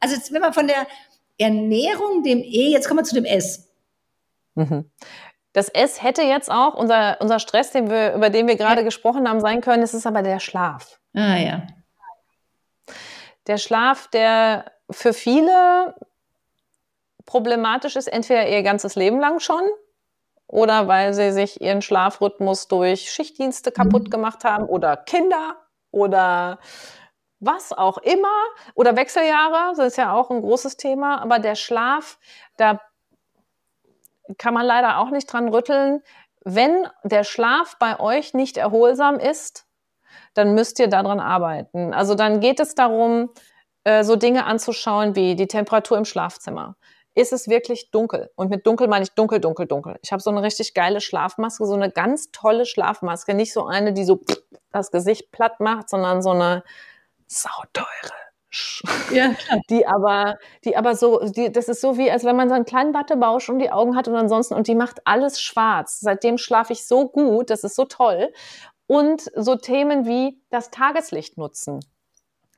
Also 0.00 0.16
jetzt, 0.16 0.32
wenn 0.32 0.40
man 0.40 0.52
von 0.52 0.66
der 0.66 0.86
Ernährung, 1.38 2.24
dem 2.24 2.38
E, 2.38 2.72
jetzt 2.72 2.88
kommen 2.88 3.00
wir 3.00 3.04
zu 3.04 3.14
dem 3.14 3.24
S. 3.24 3.68
Mhm. 4.56 4.90
Das 5.52 5.68
S 5.68 6.02
hätte 6.02 6.22
jetzt 6.22 6.50
auch 6.50 6.74
unser, 6.74 7.16
unser 7.20 7.40
Stress, 7.40 7.72
den 7.72 7.90
wir, 7.90 8.14
über 8.14 8.30
den 8.30 8.46
wir 8.46 8.56
gerade 8.56 8.80
ja. 8.80 8.84
gesprochen 8.84 9.28
haben, 9.28 9.40
sein 9.40 9.60
können. 9.60 9.82
Es 9.82 9.94
ist 9.94 10.06
aber 10.06 10.22
der 10.22 10.38
Schlaf. 10.38 11.00
Ah 11.14 11.36
ja. 11.36 11.62
Der 13.46 13.58
Schlaf, 13.58 14.08
der 14.08 14.70
für 14.90 15.12
viele 15.12 15.94
problematisch 17.26 17.96
ist, 17.96 18.06
entweder 18.06 18.48
ihr 18.48 18.62
ganzes 18.62 18.94
Leben 18.94 19.18
lang 19.20 19.40
schon 19.40 19.62
oder 20.46 20.88
weil 20.88 21.14
sie 21.14 21.32
sich 21.32 21.60
ihren 21.60 21.82
Schlafrhythmus 21.82 22.68
durch 22.68 23.10
Schichtdienste 23.10 23.70
kaputt 23.70 24.04
mhm. 24.04 24.10
gemacht 24.10 24.44
haben 24.44 24.66
oder 24.66 24.96
Kinder 24.96 25.56
oder 25.90 26.58
was 27.38 27.72
auch 27.72 27.98
immer 27.98 28.28
oder 28.74 28.96
Wechseljahre, 28.96 29.74
das 29.76 29.86
ist 29.86 29.96
ja 29.96 30.12
auch 30.12 30.30
ein 30.30 30.42
großes 30.42 30.76
Thema, 30.76 31.22
aber 31.22 31.38
der 31.38 31.54
Schlaf, 31.54 32.18
da 32.56 32.80
kann 34.38 34.54
man 34.54 34.66
leider 34.66 34.98
auch 34.98 35.10
nicht 35.10 35.32
dran 35.32 35.48
rütteln. 35.48 36.02
Wenn 36.44 36.86
der 37.04 37.24
Schlaf 37.24 37.76
bei 37.78 38.00
euch 38.00 38.34
nicht 38.34 38.56
erholsam 38.56 39.18
ist, 39.18 39.66
dann 40.34 40.54
müsst 40.54 40.78
ihr 40.78 40.88
daran 40.88 41.20
arbeiten. 41.20 41.92
Also 41.92 42.14
dann 42.14 42.40
geht 42.40 42.60
es 42.60 42.74
darum, 42.74 43.30
äh, 43.84 44.04
so 44.04 44.16
Dinge 44.16 44.46
anzuschauen 44.46 45.16
wie 45.16 45.34
die 45.36 45.46
Temperatur 45.46 45.98
im 45.98 46.04
Schlafzimmer. 46.04 46.76
Ist 47.14 47.32
es 47.32 47.48
wirklich 47.48 47.90
dunkel? 47.90 48.30
Und 48.36 48.50
mit 48.50 48.66
dunkel 48.66 48.86
meine 48.86 49.02
ich 49.02 49.12
dunkel, 49.12 49.40
dunkel, 49.40 49.66
dunkel. 49.66 49.98
Ich 50.02 50.12
habe 50.12 50.22
so 50.22 50.30
eine 50.30 50.42
richtig 50.42 50.74
geile 50.74 51.00
Schlafmaske, 51.00 51.66
so 51.66 51.74
eine 51.74 51.90
ganz 51.90 52.30
tolle 52.30 52.66
Schlafmaske. 52.66 53.34
Nicht 53.34 53.52
so 53.52 53.66
eine, 53.66 53.92
die 53.92 54.04
so 54.04 54.20
das 54.70 54.90
Gesicht 54.90 55.32
platt 55.32 55.58
macht, 55.58 55.90
sondern 55.90 56.22
so 56.22 56.30
eine 56.30 56.62
sauteure 57.26 58.29
ja, 59.12 59.34
die 59.68 59.86
aber, 59.86 60.38
die 60.64 60.76
aber 60.76 60.96
so, 60.96 61.20
die, 61.24 61.52
das 61.52 61.68
ist 61.68 61.80
so 61.80 61.96
wie, 61.96 62.10
als 62.10 62.24
wenn 62.24 62.36
man 62.36 62.48
so 62.48 62.54
einen 62.54 62.64
kleinen 62.64 62.94
Wattebausch 62.94 63.48
um 63.48 63.58
die 63.58 63.70
Augen 63.70 63.96
hat 63.96 64.08
und 64.08 64.16
ansonsten, 64.16 64.54
und 64.54 64.66
die 64.66 64.74
macht 64.74 65.00
alles 65.04 65.40
schwarz. 65.40 66.00
Seitdem 66.00 66.38
schlafe 66.38 66.72
ich 66.72 66.86
so 66.86 67.08
gut, 67.08 67.50
das 67.50 67.64
ist 67.64 67.76
so 67.76 67.84
toll. 67.84 68.32
Und 68.86 69.30
so 69.36 69.54
Themen 69.54 70.04
wie 70.06 70.42
das 70.50 70.70
Tageslicht 70.70 71.38
nutzen. 71.38 71.80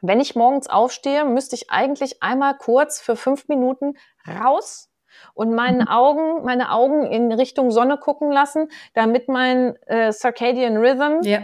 wenn 0.05 0.18
ich 0.18 0.34
morgens 0.34 0.68
aufstehe, 0.68 1.24
müsste 1.24 1.55
ich 1.55 1.70
eigentlich 1.70 2.22
einmal 2.22 2.57
kurz 2.57 3.01
für 3.01 3.14
fünf 3.14 3.49
Minuten 3.49 3.95
raus 4.26 4.90
und 5.34 5.55
meinen 5.55 5.82
mhm. 5.82 5.88
Augen, 5.88 6.45
meine 6.45 6.72
Augen 6.72 7.07
in 7.07 7.30
Richtung 7.32 7.70
Sonne 7.70 7.99
gucken 7.99 8.32
lassen, 8.32 8.68
damit 8.95 9.28
mein 9.28 9.76
äh, 9.86 10.12
Circadian 10.12 10.76
Rhythm, 10.78 11.22
ja. 11.22 11.40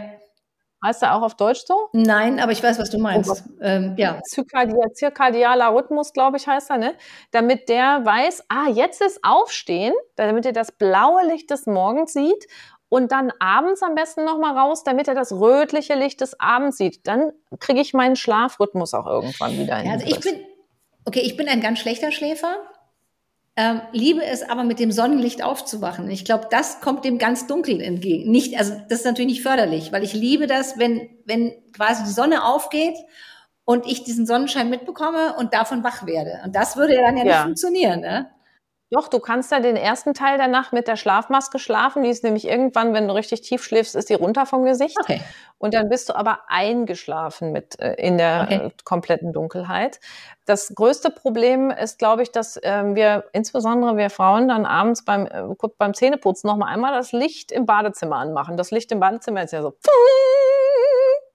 Heißt 0.83 1.03
er 1.03 1.15
auch 1.15 1.21
auf 1.21 1.35
Deutsch 1.35 1.63
so? 1.65 1.89
Nein, 1.93 2.39
aber 2.39 2.51
ich 2.51 2.63
weiß, 2.63 2.79
was 2.79 2.89
du 2.89 2.99
meinst. 2.99 3.43
Oh 3.47 3.53
ähm, 3.61 3.95
ja. 3.97 4.19
Zirkadialer 4.23 5.73
Rhythmus, 5.73 6.13
glaube 6.13 6.37
ich, 6.37 6.47
heißt 6.47 6.69
er, 6.69 6.77
ne? 6.77 6.93
Damit 7.31 7.69
der 7.69 8.05
weiß, 8.05 8.45
ah, 8.49 8.69
jetzt 8.69 9.01
ist 9.01 9.19
Aufstehen, 9.23 9.93
damit 10.15 10.45
er 10.45 10.53
das 10.53 10.71
blaue 10.71 11.25
Licht 11.27 11.49
des 11.51 11.65
Morgens 11.65 12.13
sieht 12.13 12.47
und 12.89 13.11
dann 13.11 13.31
abends 13.39 13.83
am 13.83 13.95
besten 13.95 14.25
nochmal 14.25 14.57
raus, 14.57 14.83
damit 14.83 15.07
er 15.07 15.15
das 15.15 15.31
rötliche 15.31 15.93
Licht 15.93 16.21
des 16.21 16.39
Abends 16.39 16.77
sieht. 16.77 17.07
Dann 17.07 17.31
kriege 17.59 17.79
ich 17.79 17.93
meinen 17.93 18.15
Schlafrhythmus 18.15 18.93
auch 18.93 19.05
irgendwann 19.05 19.57
wieder 19.57 19.77
hin. 19.77 19.85
Ja, 19.85 19.93
also 19.93 20.07
ich 20.07 20.19
bin, 20.19 20.43
okay, 21.05 21.21
ich 21.21 21.37
bin 21.37 21.47
ein 21.47 21.61
ganz 21.61 21.79
schlechter 21.79 22.11
Schläfer. 22.11 22.55
Ähm, 23.61 23.81
liebe 23.91 24.23
es 24.23 24.49
aber 24.49 24.63
mit 24.63 24.79
dem 24.79 24.89
Sonnenlicht 24.89 25.43
aufzuwachen. 25.43 26.09
Ich 26.09 26.23
glaube, 26.23 26.47
das 26.49 26.79
kommt 26.79 27.03
dem 27.03 27.17
ganz 27.17 27.45
dunkel 27.45 27.81
entgegen. 27.81 28.31
Nicht, 28.31 28.57
also 28.57 28.71
das 28.87 28.99
ist 28.99 29.05
natürlich 29.05 29.31
nicht 29.31 29.43
förderlich, 29.43 29.91
weil 29.91 30.01
ich 30.01 30.13
liebe 30.13 30.47
das, 30.47 30.79
wenn, 30.79 31.09
wenn 31.25 31.51
quasi 31.73 32.05
die 32.05 32.11
Sonne 32.11 32.45
aufgeht 32.45 32.95
und 33.65 33.85
ich 33.85 34.05
diesen 34.05 34.25
Sonnenschein 34.25 34.69
mitbekomme 34.69 35.35
und 35.37 35.53
davon 35.53 35.83
wach 35.83 36.05
werde. 36.05 36.39
Und 36.45 36.55
das 36.55 36.77
würde 36.77 36.95
ja 36.95 37.01
dann 37.01 37.17
ja, 37.17 37.25
ja. 37.25 37.31
nicht 37.31 37.43
funktionieren. 37.43 37.99
Ne? 37.99 38.29
Doch, 38.91 39.07
du 39.07 39.19
kannst 39.19 39.51
ja 39.51 39.59
den 39.59 39.75
ersten 39.75 40.15
Teil 40.15 40.37
der 40.37 40.47
Nacht 40.47 40.73
mit 40.73 40.87
der 40.87 40.95
Schlafmaske 40.95 41.59
schlafen. 41.59 42.01
Die 42.01 42.09
ist 42.09 42.23
nämlich 42.23 42.47
irgendwann, 42.47 42.93
wenn 42.93 43.07
du 43.07 43.13
richtig 43.13 43.41
tief 43.41 43.63
schläfst, 43.63 43.95
ist 43.95 44.09
die 44.09 44.15
runter 44.15 44.47
vom 44.47 44.65
Gesicht. 44.65 44.97
Okay. 44.99 45.21
Und 45.59 45.75
dann 45.75 45.89
bist 45.89 46.09
du 46.09 46.15
aber 46.15 46.39
eingeschlafen 46.47 47.51
mit 47.51 47.79
äh, 47.79 47.93
in 47.95 48.17
der 48.17 48.47
okay. 48.47 48.55
äh, 48.55 48.69
kompletten 48.83 49.31
Dunkelheit. 49.31 49.99
Das 50.45 50.73
größte 50.73 51.11
Problem 51.11 51.69
ist, 51.69 51.99
glaube 51.99 52.23
ich, 52.23 52.31
dass 52.31 52.57
äh, 52.57 52.95
wir, 52.95 53.25
insbesondere 53.31 53.95
wir 53.95 54.09
Frauen, 54.09 54.47
dann 54.47 54.65
abends 54.65 55.05
beim, 55.05 55.27
äh, 55.27 55.43
beim 55.77 55.93
Zähneputzen 55.93 56.47
noch 56.47 56.57
mal 56.57 56.67
einmal 56.67 56.93
das 56.93 57.11
Licht 57.11 57.51
im 57.51 57.67
Badezimmer 57.67 58.15
anmachen. 58.15 58.57
Das 58.57 58.71
Licht 58.71 58.91
im 58.91 58.99
Badezimmer 58.99 59.43
ist 59.43 59.53
ja 59.53 59.61
so. 59.61 59.75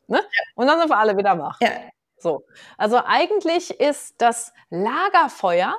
Ne? 0.07 0.21
Und 0.55 0.67
dann 0.67 0.79
sind 0.79 0.91
wir 0.91 0.99
alle 0.99 1.17
wieder 1.17 1.39
wach. 1.39 1.59
Ja. 1.63 1.71
So. 2.19 2.45
Also 2.77 3.01
eigentlich 3.07 3.81
ist 3.81 4.21
das 4.21 4.53
Lagerfeuer 4.69 5.75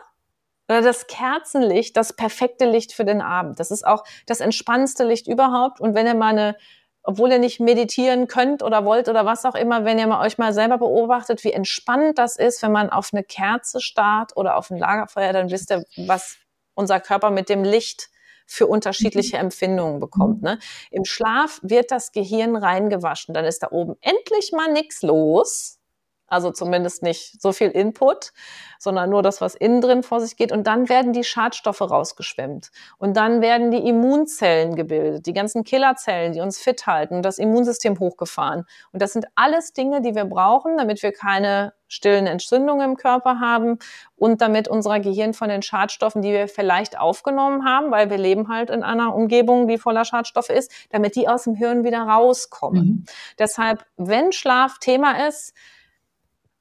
oder 0.67 0.81
das 0.81 1.07
Kerzenlicht, 1.07 1.95
das 1.97 2.13
perfekte 2.13 2.65
Licht 2.65 2.93
für 2.93 3.05
den 3.05 3.21
Abend. 3.21 3.59
Das 3.59 3.71
ist 3.71 3.85
auch 3.85 4.03
das 4.25 4.39
entspannendste 4.39 5.03
Licht 5.03 5.27
überhaupt. 5.27 5.79
Und 5.79 5.95
wenn 5.95 6.07
ihr 6.07 6.15
mal 6.15 6.29
eine, 6.29 6.55
obwohl 7.03 7.31
ihr 7.31 7.39
nicht 7.39 7.59
meditieren 7.59 8.27
könnt 8.27 8.63
oder 8.63 8.83
wollt 8.83 9.07
oder 9.07 9.25
was 9.25 9.45
auch 9.45 9.55
immer, 9.55 9.85
wenn 9.85 9.99
ihr 9.99 10.07
mal 10.07 10.25
euch 10.25 10.37
mal 10.37 10.53
selber 10.53 10.79
beobachtet, 10.79 11.43
wie 11.43 11.51
entspannend 11.51 12.17
das 12.17 12.35
ist, 12.37 12.63
wenn 12.63 12.71
man 12.71 12.89
auf 12.89 13.09
eine 13.13 13.23
Kerze 13.23 13.79
starrt 13.79 14.35
oder 14.35 14.57
auf 14.57 14.71
ein 14.71 14.77
Lagerfeuer, 14.77 15.33
dann 15.33 15.51
wisst 15.51 15.71
ihr, 15.71 15.85
was 16.07 16.37
unser 16.73 16.99
Körper 16.99 17.29
mit 17.29 17.49
dem 17.49 17.63
Licht 17.63 18.09
für 18.47 18.67
unterschiedliche 18.67 19.37
Empfindungen 19.37 19.99
bekommt. 19.99 20.41
Ne? 20.41 20.59
Im 20.91 21.05
Schlaf 21.05 21.59
wird 21.63 21.91
das 21.91 22.11
Gehirn 22.11 22.55
reingewaschen, 22.55 23.33
dann 23.33 23.45
ist 23.45 23.63
da 23.63 23.71
oben 23.71 23.95
endlich 24.01 24.51
mal 24.51 24.71
nichts 24.71 25.01
los 25.01 25.79
also 26.27 26.51
zumindest 26.51 27.03
nicht 27.03 27.41
so 27.41 27.51
viel 27.51 27.69
Input, 27.69 28.33
sondern 28.79 29.09
nur 29.09 29.21
das, 29.21 29.41
was 29.41 29.55
innen 29.55 29.81
drin 29.81 30.03
vor 30.03 30.19
sich 30.19 30.35
geht. 30.37 30.51
Und 30.51 30.67
dann 30.67 30.89
werden 30.89 31.13
die 31.13 31.23
Schadstoffe 31.23 31.81
rausgeschwemmt. 31.81 32.71
Und 32.97 33.15
dann 33.15 33.41
werden 33.41 33.71
die 33.71 33.87
Immunzellen 33.87 34.75
gebildet, 34.75 35.25
die 35.25 35.33
ganzen 35.33 35.63
Killerzellen, 35.63 36.33
die 36.33 36.41
uns 36.41 36.57
fit 36.57 36.87
halten, 36.87 37.21
das 37.21 37.37
Immunsystem 37.37 37.99
hochgefahren. 37.99 38.65
Und 38.91 39.01
das 39.01 39.13
sind 39.13 39.25
alles 39.35 39.73
Dinge, 39.73 40.01
die 40.01 40.15
wir 40.15 40.25
brauchen, 40.25 40.77
damit 40.77 41.03
wir 41.03 41.11
keine 41.11 41.73
stillen 41.87 42.25
Entzündungen 42.27 42.91
im 42.91 42.97
Körper 42.97 43.39
haben 43.39 43.77
und 44.15 44.41
damit 44.41 44.67
unser 44.67 44.99
Gehirn 44.99 45.33
von 45.33 45.49
den 45.49 45.61
Schadstoffen, 45.61 46.21
die 46.21 46.31
wir 46.31 46.47
vielleicht 46.47 46.99
aufgenommen 46.99 47.65
haben, 47.65 47.91
weil 47.91 48.09
wir 48.09 48.17
leben 48.17 48.49
halt 48.49 48.69
in 48.69 48.83
einer 48.83 49.15
Umgebung, 49.15 49.67
die 49.67 49.77
voller 49.77 50.03
Schadstoffe 50.03 50.49
ist, 50.49 50.71
damit 50.89 51.15
die 51.15 51.27
aus 51.27 51.43
dem 51.43 51.53
Hirn 51.55 51.83
wieder 51.83 52.01
rauskommen. 52.01 52.85
Mhm. 52.85 53.05
Deshalb, 53.37 53.85
wenn 53.97 54.31
Schlaf 54.31 54.79
Thema 54.79 55.27
ist, 55.27 55.53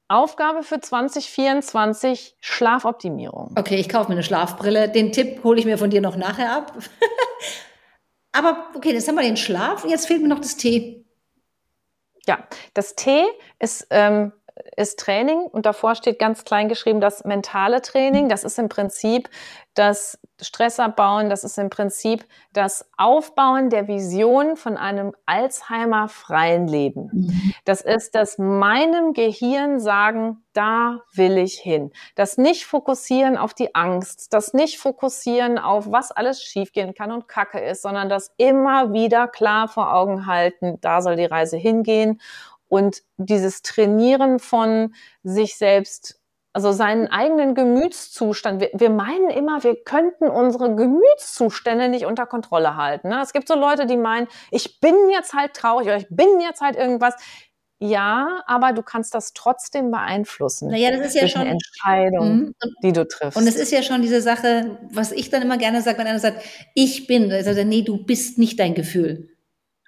Aufgabe 0.08 0.62
für 0.62 0.80
2024 0.80 2.36
Schlafoptimierung. 2.40 3.54
Okay, 3.58 3.76
ich 3.76 3.88
kaufe 3.88 4.08
mir 4.08 4.16
eine 4.16 4.22
Schlafbrille. 4.22 4.88
Den 4.88 5.12
Tipp 5.12 5.42
hole 5.44 5.58
ich 5.58 5.64
mir 5.64 5.78
von 5.78 5.90
dir 5.90 6.00
noch 6.00 6.16
nachher 6.16 6.52
ab. 6.52 6.72
Aber 8.32 8.66
okay, 8.74 8.92
jetzt 8.92 9.08
haben 9.08 9.14
wir 9.14 9.22
den 9.22 9.36
Schlaf. 9.36 9.84
Jetzt 9.86 10.06
fehlt 10.06 10.20
mir 10.20 10.28
noch 10.28 10.40
das 10.40 10.56
Tee. 10.56 11.04
Ja, 12.26 12.46
das 12.74 12.94
Tee 12.96 13.24
ist, 13.58 13.86
ähm, 13.90 14.32
ist 14.76 15.00
Training 15.00 15.40
und 15.40 15.66
davor 15.66 15.94
steht 15.94 16.18
ganz 16.18 16.44
klein 16.44 16.68
geschrieben 16.68 17.00
das 17.00 17.24
mentale 17.24 17.82
Training. 17.82 18.28
Das 18.28 18.44
ist 18.44 18.58
im 18.58 18.68
Prinzip 18.68 19.28
das 19.74 20.18
Stress 20.40 20.78
abbauen, 20.78 21.28
das 21.28 21.42
ist 21.42 21.58
im 21.58 21.70
Prinzip 21.70 22.24
das 22.52 22.88
Aufbauen 22.96 23.70
der 23.70 23.88
Vision 23.88 24.56
von 24.56 24.76
einem 24.76 25.12
Alzheimer-freien 25.26 26.68
Leben. 26.68 27.10
Mhm. 27.12 27.54
Das 27.64 27.80
ist 27.80 28.14
das 28.14 28.38
meinem 28.38 29.12
Gehirn 29.12 29.80
sagen, 29.80 30.44
da 30.52 31.00
will 31.12 31.38
ich 31.38 31.58
hin. 31.58 31.90
Das 32.14 32.38
nicht 32.38 32.66
fokussieren 32.66 33.36
auf 33.36 33.54
die 33.54 33.74
Angst, 33.74 34.32
das 34.32 34.54
nicht 34.54 34.78
fokussieren 34.78 35.58
auf, 35.58 35.90
was 35.90 36.12
alles 36.12 36.42
schiefgehen 36.42 36.94
kann 36.94 37.10
und 37.10 37.26
Kacke 37.26 37.58
ist, 37.58 37.82
sondern 37.82 38.08
das 38.08 38.32
immer 38.36 38.92
wieder 38.92 39.26
klar 39.26 39.66
vor 39.66 39.92
Augen 39.92 40.26
halten, 40.26 40.78
da 40.80 41.02
soll 41.02 41.16
die 41.16 41.24
Reise 41.24 41.56
hingehen. 41.56 42.20
Und 42.68 43.02
dieses 43.16 43.62
Trainieren 43.62 44.38
von 44.38 44.94
sich 45.22 45.56
selbst 45.56 46.20
also 46.54 46.70
seinen 46.70 47.08
eigenen 47.08 47.56
Gemütszustand. 47.56 48.60
Wir, 48.60 48.70
wir, 48.74 48.88
meinen 48.88 49.28
immer, 49.28 49.64
wir 49.64 49.82
könnten 49.82 50.28
unsere 50.28 50.74
Gemütszustände 50.74 51.88
nicht 51.88 52.06
unter 52.06 52.26
Kontrolle 52.26 52.76
halten. 52.76 53.08
Ne? 53.08 53.20
Es 53.20 53.32
gibt 53.32 53.48
so 53.48 53.56
Leute, 53.56 53.86
die 53.86 53.96
meinen, 53.96 54.28
ich 54.52 54.80
bin 54.80 54.94
jetzt 55.10 55.34
halt 55.34 55.54
traurig 55.54 55.88
oder 55.88 55.96
ich 55.96 56.06
bin 56.08 56.40
jetzt 56.40 56.60
halt 56.60 56.76
irgendwas. 56.76 57.16
Ja, 57.80 58.42
aber 58.46 58.72
du 58.72 58.82
kannst 58.82 59.16
das 59.16 59.32
trotzdem 59.32 59.90
beeinflussen. 59.90 60.70
Naja, 60.70 60.96
das 60.96 61.08
ist 61.08 61.20
ja 61.20 61.26
schon 61.26 61.42
eine 61.42 61.50
Entscheidung, 61.50 62.36
mhm. 62.36 62.54
die 62.84 62.92
du 62.92 63.06
triffst. 63.06 63.36
Und 63.36 63.48
es 63.48 63.56
ist 63.56 63.72
ja 63.72 63.82
schon 63.82 64.00
diese 64.00 64.22
Sache, 64.22 64.78
was 64.92 65.10
ich 65.10 65.30
dann 65.30 65.42
immer 65.42 65.58
gerne 65.58 65.82
sage, 65.82 65.98
wenn 65.98 66.06
einer 66.06 66.20
sagt, 66.20 66.40
ich 66.74 67.08
bin, 67.08 67.32
also 67.32 67.64
nee, 67.64 67.82
du 67.82 68.04
bist 68.04 68.38
nicht 68.38 68.60
dein 68.60 68.74
Gefühl. 68.74 69.33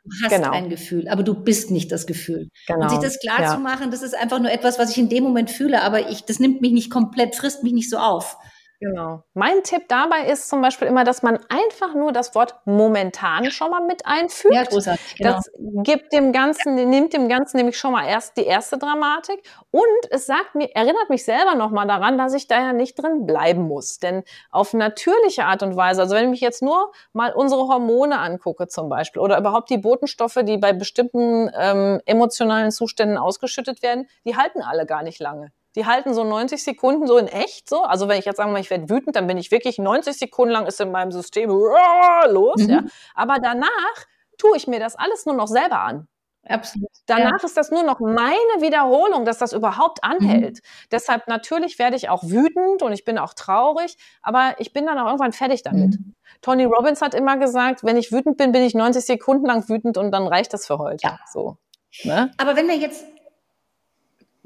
Du 0.07 0.25
hast 0.25 0.31
genau. 0.31 0.53
ein 0.53 0.69
Gefühl, 0.69 1.09
aber 1.09 1.23
du 1.23 1.35
bist 1.35 1.71
nicht 1.71 1.91
das 1.91 2.07
Gefühl. 2.07 2.49
Genau. 2.67 2.83
Und 2.83 2.91
sich 2.91 2.99
das 3.01 3.19
klar 3.19 3.41
ja. 3.41 3.55
zu 3.55 3.61
machen, 3.61 3.91
das 3.91 4.03
ist 4.03 4.15
einfach 4.15 4.39
nur 4.39 4.51
etwas, 4.51 4.79
was 4.79 4.91
ich 4.91 4.99
in 4.99 5.09
dem 5.09 5.25
Moment 5.25 5.51
fühle, 5.51 5.83
aber 5.83 6.11
ich, 6.11 6.25
das 6.25 6.39
nimmt 6.39 6.61
mich 6.61 6.73
nicht 6.73 6.91
komplett, 6.91 7.35
frisst 7.35 7.63
mich 7.63 7.73
nicht 7.73 7.91
so 7.91 7.99
auf. 7.99 8.37
Genau. 8.81 9.23
Mein 9.33 9.63
Tipp 9.63 9.89
dabei 9.89 10.27
ist 10.27 10.49
zum 10.49 10.61
Beispiel 10.61 10.89
immer, 10.89 11.05
dass 11.05 11.23
man 11.23 11.39
einfach 11.49 11.95
nur 11.95 12.13
das 12.13 12.35
Wort 12.35 12.57
momentan 12.67 13.51
schon 13.51 13.71
mal 13.71 13.81
mit 13.81 14.05
einfügt. 14.05 14.55
Ja, 14.55 14.65
großartig. 14.65 15.17
Genau. 15.17 15.33
Das 15.33 15.51
gibt 15.83 16.13
dem 16.13 16.33
Ganzen, 16.33 16.75
nimmt 16.75 17.15
dem 17.15 17.29
Ganzen 17.29 17.57
nämlich 17.57 17.79
schon 17.79 17.93
mal 17.93 18.07
erst 18.07 18.37
die 18.37 18.45
erste 18.45 18.77
Dramatik. 18.77 19.43
Und 19.71 19.83
es 20.11 20.27
sagt 20.27 20.55
mir, 20.55 20.75
erinnert 20.75 21.09
mich 21.09 21.25
selber 21.25 21.55
nochmal 21.55 21.87
daran, 21.87 22.19
dass 22.19 22.35
ich 22.35 22.49
da 22.49 22.61
ja 22.61 22.73
nicht 22.73 23.03
drin 23.03 23.27
bleiben 23.27 23.63
muss. 23.63 23.99
Denn 23.99 24.25
auf 24.51 24.75
natürliche 24.75 25.45
Art 25.45 25.63
und 25.63 25.77
Weise, 25.77 26.03
also 26.03 26.15
wenn 26.15 26.25
ich 26.25 26.31
mich 26.31 26.41
jetzt 26.41 26.63
nur 26.63 26.93
mal 27.13 27.33
unsere 27.33 27.69
Hormone 27.69 28.19
angucke 28.19 28.69
zum 28.69 28.91
Beispiel 28.91 29.23
oder 29.23 29.39
überhaupt 29.39 29.71
die 29.71 29.79
Botenstoffe, 29.79 30.39
die 30.43 30.59
bei 30.59 30.75
bestimmten 30.75 31.51
ähm, 31.59 32.01
emotionalen 32.05 32.71
Zuständen 32.71 33.17
ausgeschüttet 33.17 33.83
werden, 33.83 34.07
die 34.27 34.37
halten 34.37 34.61
alle 34.61 34.85
gar 34.85 35.03
nicht 35.03 35.19
lange 35.19 35.51
die 35.77 35.87
halten 35.87 36.15
so 36.15 36.25
90 36.25 36.63
Sekunden 36.63 37.07
so 37.07 37.19
in 37.19 37.29
echt 37.29 37.69
so. 37.69 37.83
Also 37.83 38.09
wenn 38.09 38.19
ich 38.19 38.25
jetzt 38.25 38.39
sage, 38.39 38.59
ich 38.59 38.71
werde 38.71 38.89
wütend, 38.89 39.15
dann 39.15 39.27
bin 39.27 39.37
ich 39.37 39.51
wirklich 39.51 39.79
90 39.79 40.19
Sekunden 40.19 40.53
lang 40.53 40.67
ist 40.67 40.81
in 40.81 40.91
meinem 40.91 41.13
System 41.13 41.51
los. 41.51 42.63
Mhm. 42.63 42.71
Ja. 42.71 42.83
Aber 43.15 43.37
danach 43.41 44.07
tue 44.39 44.57
ich 44.57 44.67
mir 44.67 44.81
das 44.81 44.97
alles 44.97 45.27
nur 45.27 45.35
noch 45.35 45.49
selber 45.49 45.81
an. 45.81 46.09
Absolut. 46.49 46.89
Danach 47.07 47.41
ja. 47.41 47.45
ist 47.45 47.57
das 47.57 47.71
nur 47.71 47.83
noch 47.83 47.99
meine 48.01 48.61
Wiederholung, 48.61 49.25
dass 49.25 49.39
das 49.39 49.53
überhaupt 49.53 50.05
anhält. 50.05 50.57
Mhm. 50.57 50.89
Deshalb 50.93 51.29
natürlich 51.29 51.79
werde 51.79 51.97
ich 51.97 52.09
auch 52.09 52.23
wütend 52.23 52.83
und 52.83 52.93
ich 52.93 53.05
bin 53.05 53.19
auch 53.19 53.35
traurig, 53.35 53.97
aber 54.23 54.55
ich 54.59 54.73
bin 54.73 54.87
dann 54.87 54.99
auch 54.99 55.07
irgendwann 55.07 55.33
fertig 55.33 55.63
damit. 55.63 55.99
Mhm. 55.99 56.15
Tony 56.43 56.65
Robbins 56.65 57.03
hat 57.03 57.15
immer 57.15 57.37
gesagt, 57.37 57.83
wenn 57.83 57.97
ich 57.97 58.13
wütend 58.13 58.37
bin, 58.37 58.53
bin 58.53 58.63
ich 58.63 58.75
90 58.75 59.05
Sekunden 59.05 59.47
lang 59.47 59.69
wütend 59.69 59.99
und 59.99 60.13
dann 60.13 60.27
reicht 60.27 60.53
das 60.53 60.67
für 60.67 60.79
heute. 60.79 61.01
Ja. 61.03 61.19
So. 61.33 61.57
Ne? 62.05 62.31
Aber 62.37 62.57
wenn 62.57 62.69
wir 62.69 62.77
jetzt 62.77 63.05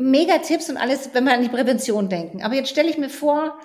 mega 0.01 0.39
Tipps 0.39 0.71
und 0.71 0.77
alles, 0.77 1.11
wenn 1.13 1.25
wir 1.25 1.35
an 1.35 1.43
die 1.43 1.49
Prävention 1.49 2.09
denken. 2.09 2.43
Aber 2.43 2.55
jetzt 2.55 2.71
stelle 2.71 2.89
ich 2.89 2.99
mir 2.99 3.11
vor, 3.11 3.59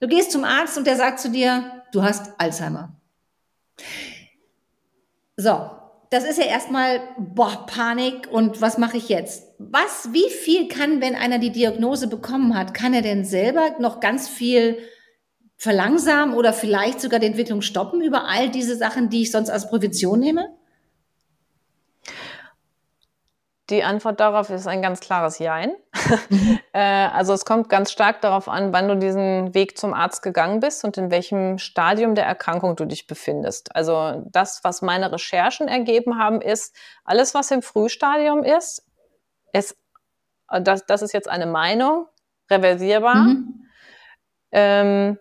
du 0.00 0.08
gehst 0.08 0.32
zum 0.32 0.44
Arzt 0.44 0.78
und 0.78 0.86
der 0.86 0.96
sagt 0.96 1.20
zu 1.20 1.30
dir, 1.30 1.82
du 1.92 2.02
hast 2.02 2.32
Alzheimer. 2.38 2.96
So, 5.36 5.70
das 6.10 6.24
ist 6.24 6.38
ja 6.38 6.44
erstmal 6.44 7.00
boah, 7.18 7.66
Panik 7.66 8.28
und 8.30 8.60
was 8.60 8.78
mache 8.78 8.96
ich 8.96 9.08
jetzt? 9.08 9.44
Was, 9.58 10.12
wie 10.12 10.30
viel 10.30 10.68
kann, 10.68 11.00
wenn 11.00 11.14
einer 11.14 11.38
die 11.38 11.52
Diagnose 11.52 12.08
bekommen 12.08 12.56
hat, 12.56 12.74
kann 12.74 12.94
er 12.94 13.02
denn 13.02 13.24
selber 13.24 13.76
noch 13.78 14.00
ganz 14.00 14.28
viel 14.28 14.78
verlangsamen 15.56 16.34
oder 16.34 16.52
vielleicht 16.52 17.00
sogar 17.00 17.20
die 17.20 17.26
Entwicklung 17.26 17.62
stoppen 17.62 18.00
über 18.00 18.28
all 18.28 18.50
diese 18.50 18.76
Sachen, 18.76 19.10
die 19.10 19.22
ich 19.22 19.30
sonst 19.30 19.50
als 19.50 19.68
Prävention 19.68 20.20
nehme? 20.20 20.48
Die 23.72 23.82
Antwort 23.82 24.20
darauf 24.20 24.50
ist 24.50 24.66
ein 24.66 24.82
ganz 24.82 25.00
klares 25.00 25.38
Jein. 25.38 25.74
Mhm. 26.28 26.58
äh, 26.74 26.78
also 26.78 27.32
es 27.32 27.46
kommt 27.46 27.70
ganz 27.70 27.90
stark 27.90 28.20
darauf 28.20 28.46
an, 28.46 28.74
wann 28.74 28.86
du 28.86 28.98
diesen 28.98 29.54
Weg 29.54 29.78
zum 29.78 29.94
Arzt 29.94 30.22
gegangen 30.22 30.60
bist 30.60 30.84
und 30.84 30.98
in 30.98 31.10
welchem 31.10 31.56
Stadium 31.56 32.14
der 32.14 32.26
Erkrankung 32.26 32.76
du 32.76 32.84
dich 32.84 33.06
befindest. 33.06 33.74
Also 33.74 34.24
das, 34.30 34.62
was 34.62 34.82
meine 34.82 35.10
Recherchen 35.10 35.68
ergeben 35.68 36.18
haben, 36.18 36.42
ist, 36.42 36.76
alles, 37.02 37.32
was 37.32 37.50
im 37.50 37.62
Frühstadium 37.62 38.44
ist, 38.44 38.84
ist 39.54 39.78
das, 40.50 40.84
das 40.84 41.00
ist 41.00 41.14
jetzt 41.14 41.30
eine 41.30 41.46
Meinung, 41.46 42.06
reversierbar. 42.50 43.14
Mhm. 43.14 43.68
Ähm, 44.50 45.18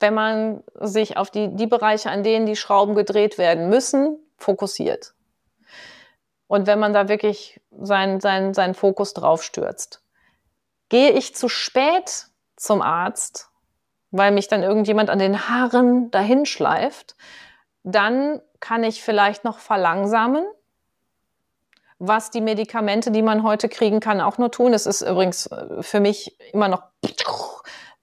wenn 0.00 0.14
man 0.14 0.64
sich 0.80 1.16
auf 1.16 1.30
die, 1.30 1.54
die 1.54 1.68
Bereiche, 1.68 2.10
an 2.10 2.24
denen 2.24 2.46
die 2.46 2.56
Schrauben 2.56 2.96
gedreht 2.96 3.38
werden 3.38 3.68
müssen, 3.68 4.18
fokussiert. 4.36 5.14
Und 6.50 6.66
wenn 6.66 6.80
man 6.80 6.92
da 6.92 7.08
wirklich 7.08 7.60
seinen 7.70 8.18
sein, 8.18 8.54
sein 8.54 8.74
Fokus 8.74 9.14
drauf 9.14 9.44
stürzt. 9.44 10.02
Gehe 10.88 11.12
ich 11.12 11.36
zu 11.36 11.48
spät 11.48 12.26
zum 12.56 12.82
Arzt, 12.82 13.50
weil 14.10 14.32
mich 14.32 14.48
dann 14.48 14.64
irgendjemand 14.64 15.10
an 15.10 15.20
den 15.20 15.48
Haaren 15.48 16.10
dahin 16.10 16.46
schleift, 16.46 17.14
dann 17.84 18.42
kann 18.58 18.82
ich 18.82 19.00
vielleicht 19.00 19.44
noch 19.44 19.60
verlangsamen, 19.60 20.44
was 22.00 22.32
die 22.32 22.40
Medikamente, 22.40 23.12
die 23.12 23.22
man 23.22 23.44
heute 23.44 23.68
kriegen 23.68 24.00
kann, 24.00 24.20
auch 24.20 24.36
nur 24.36 24.50
tun. 24.50 24.74
Es 24.74 24.86
ist 24.86 25.02
übrigens 25.02 25.46
äh, 25.46 25.84
für 25.84 26.00
mich 26.00 26.36
immer 26.52 26.66
noch 26.66 26.82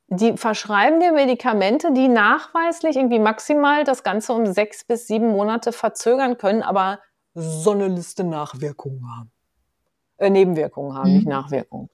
die 0.07 0.37
verschreiben 0.37 1.01
dir 1.01 1.11
Medikamente, 1.11 1.91
die 1.91 2.07
nachweislich 2.07 2.95
irgendwie 2.95 3.19
maximal 3.19 3.83
das 3.83 4.03
Ganze 4.03 4.31
um 4.31 4.45
sechs 4.45 4.85
bis 4.85 5.05
sieben 5.05 5.33
Monate 5.33 5.73
verzögern 5.73 6.37
können, 6.37 6.63
aber 6.63 6.99
so 7.39 7.71
eine 7.71 7.87
Liste 7.87 8.23
Nachwirkungen 8.23 9.03
haben. 9.15 9.31
Äh, 10.17 10.29
Nebenwirkungen 10.29 10.95
haben, 10.97 11.09
mhm. 11.09 11.15
nicht 11.17 11.27
Nachwirkungen. 11.27 11.89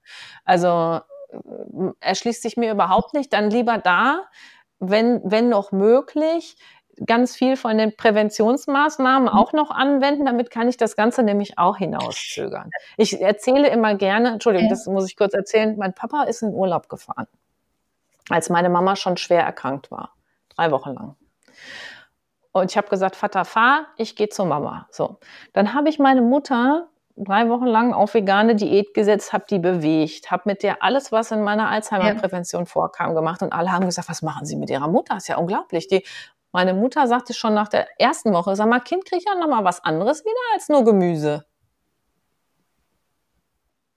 Also 0.46 1.02
äh, 1.32 1.92
erschließt 2.00 2.42
sich 2.42 2.58
mir 2.58 2.72
überhaupt 2.72 3.14
nicht. 3.14 3.34
Dann 3.34 3.50
lieber 3.50 3.78
da, 3.78 4.24
wenn, 4.80 5.22
wenn 5.24 5.50
noch 5.50 5.72
möglich, 5.72 6.56
ganz 7.06 7.36
viel 7.36 7.58
von 7.58 7.78
den 7.78 7.96
Präventionsmaßnahmen 7.96 9.30
mhm. 9.30 9.38
auch 9.38 9.54
noch 9.54 9.72
anwenden. 9.72 10.26
Damit 10.26 10.52
kann 10.52 10.70
ich 10.70 10.78
das 10.78 10.96
Ganze 10.96 11.24
nämlich 11.24 11.58
auch 11.58 11.78
hinauszögern. 11.78 12.70
Ich 12.98 13.20
erzähle 13.20 13.70
immer 13.70 13.96
gerne, 13.96 14.34
Entschuldigung, 14.34 14.70
das 14.70 14.86
muss 14.86 15.08
ich 15.08 15.18
kurz 15.18 15.34
erzählen, 15.34 15.76
mein 15.78 15.94
Papa 15.94 16.24
ist 16.24 16.44
in 16.44 16.54
Urlaub 16.54 16.90
gefahren 16.90 17.28
als 18.30 18.50
meine 18.50 18.70
Mama 18.70 18.96
schon 18.96 19.18
schwer 19.18 19.44
erkrankt 19.44 19.92
war. 19.92 20.14
Drei 20.50 20.72
Wochen 20.72 20.94
lang. 20.94 21.16
Und 22.54 22.72
ich 22.72 22.78
habe 22.78 22.88
gesagt, 22.88 23.16
Vater, 23.16 23.46
fahr, 23.46 23.88
ich 23.98 24.16
gehe 24.16 24.30
zur 24.30 24.46
Mama. 24.46 24.88
So, 24.92 25.18
dann 25.52 25.74
habe 25.74 25.90
ich 25.90 26.00
meine 26.00 26.22
Mutter 26.22 26.88
drei 27.16 27.50
Wochen 27.50 27.66
lang 27.66 27.94
auf 27.94 28.14
vegane 28.14 28.56
Diät 28.56 28.94
gesetzt, 28.94 29.34
habe 29.34 29.46
die 29.50 29.60
bewegt, 29.60 30.32
habe 30.32 30.44
mit 30.46 30.64
der 30.64 30.82
alles, 30.82 31.12
was 31.12 31.32
in 31.32 31.44
meiner 31.44 31.70
Alzheimer-Prävention 31.70 32.66
vorkam, 32.66 33.14
gemacht. 33.14 33.42
Und 33.42 33.54
alle 33.54 33.72
haben 33.72 33.86
gesagt, 33.86 34.10
was 34.10 34.22
machen 34.22 34.46
Sie 34.46 34.56
mit 34.56 34.70
Ihrer 34.70 34.88
Mutter? 34.88 35.16
Das 35.16 35.24
ist 35.24 35.28
ja 35.28 35.38
unglaublich. 35.38 35.88
Die, 35.88 36.04
meine 36.52 36.74
Mutter 36.74 37.08
sagte 37.08 37.34
schon 37.34 37.54
nach 37.54 37.68
der 37.68 37.88
ersten 38.00 38.34
Woche, 38.34 38.56
sag 38.56 38.68
mal, 38.68 38.80
Kind, 38.80 39.06
krieg 39.06 39.24
ja 39.28 39.36
noch 39.36 39.48
mal 39.48 39.64
was 39.64 39.84
anderes 39.84 40.24
wieder 40.24 40.54
als 40.54 40.70
nur 40.70 40.84
Gemüse. 40.84 41.46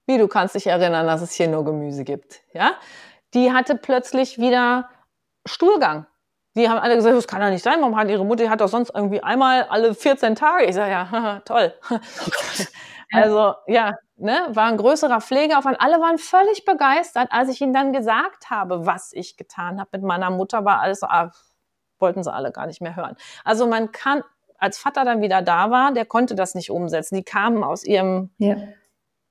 Wie, 0.07 0.19
du 0.19 0.29
kannst 0.29 0.55
dich 0.55 0.67
erinnern, 0.67 1.07
dass 1.07 1.21
es 1.21 1.33
hier 1.33 1.49
nur 1.49 1.65
Gemüse 1.65 2.05
gibt, 2.05 2.43
ja? 2.53 2.73
die 3.35 3.53
hatte 3.53 3.77
plötzlich 3.77 4.39
wieder 4.39 4.89
Stuhlgang. 5.47 6.07
Die 6.57 6.69
haben 6.69 6.79
alle 6.79 6.97
gesagt, 6.97 7.15
das 7.15 7.29
kann 7.29 7.43
ja 7.43 7.51
nicht 7.51 7.63
sein. 7.63 7.81
Warum 7.81 7.97
hat 7.97 8.09
ihre 8.09 8.25
Mutter, 8.25 8.45
die 8.45 8.51
hat 8.51 8.61
doch 8.61 8.69
sonst 8.69 8.91
irgendwie 8.95 9.23
einmal 9.23 9.65
alle 9.65 9.95
14 9.95 10.35
Tage. 10.35 10.65
Ich 10.65 10.75
sage, 10.75 10.91
ja, 10.91 11.41
toll. 11.45 11.75
also, 13.13 13.55
ja, 13.67 13.93
ne, 14.17 14.39
war 14.51 14.65
ein 14.65 14.79
größerer 14.79 15.21
Pflegeaufwand. 15.21 15.81
Alle 15.81 16.01
waren 16.01 16.19
völlig 16.19 16.65
begeistert. 16.65 17.29
Als 17.31 17.51
ich 17.51 17.61
ihnen 17.61 17.75
dann 17.75 17.93
gesagt 17.93 18.51
habe, 18.51 18.87
was 18.87 19.13
ich 19.13 19.37
getan 19.37 19.79
habe 19.79 19.91
mit 19.93 20.03
meiner 20.03 20.31
Mutter, 20.31 20.65
war 20.65 20.81
alles 20.81 21.01
so, 21.01 21.07
ah, 21.07 21.31
wollten 21.99 22.23
sie 22.23 22.33
alle 22.33 22.53
gar 22.53 22.67
nicht 22.67 22.81
mehr 22.81 22.97
hören. 22.97 23.17
Also 23.45 23.67
man 23.67 23.93
kann, 23.93 24.23
als 24.59 24.79
Vater 24.79 25.05
dann 25.05 25.21
wieder 25.21 25.43
da 25.43 25.71
war, 25.71 25.93
der 25.93 26.07
konnte 26.07 26.35
das 26.35 26.55
nicht 26.55 26.71
umsetzen. 26.71 27.17
Die 27.17 27.25
kamen 27.25 27.63
aus 27.65 27.85
ihrem 27.85 28.31
ja 28.39 28.57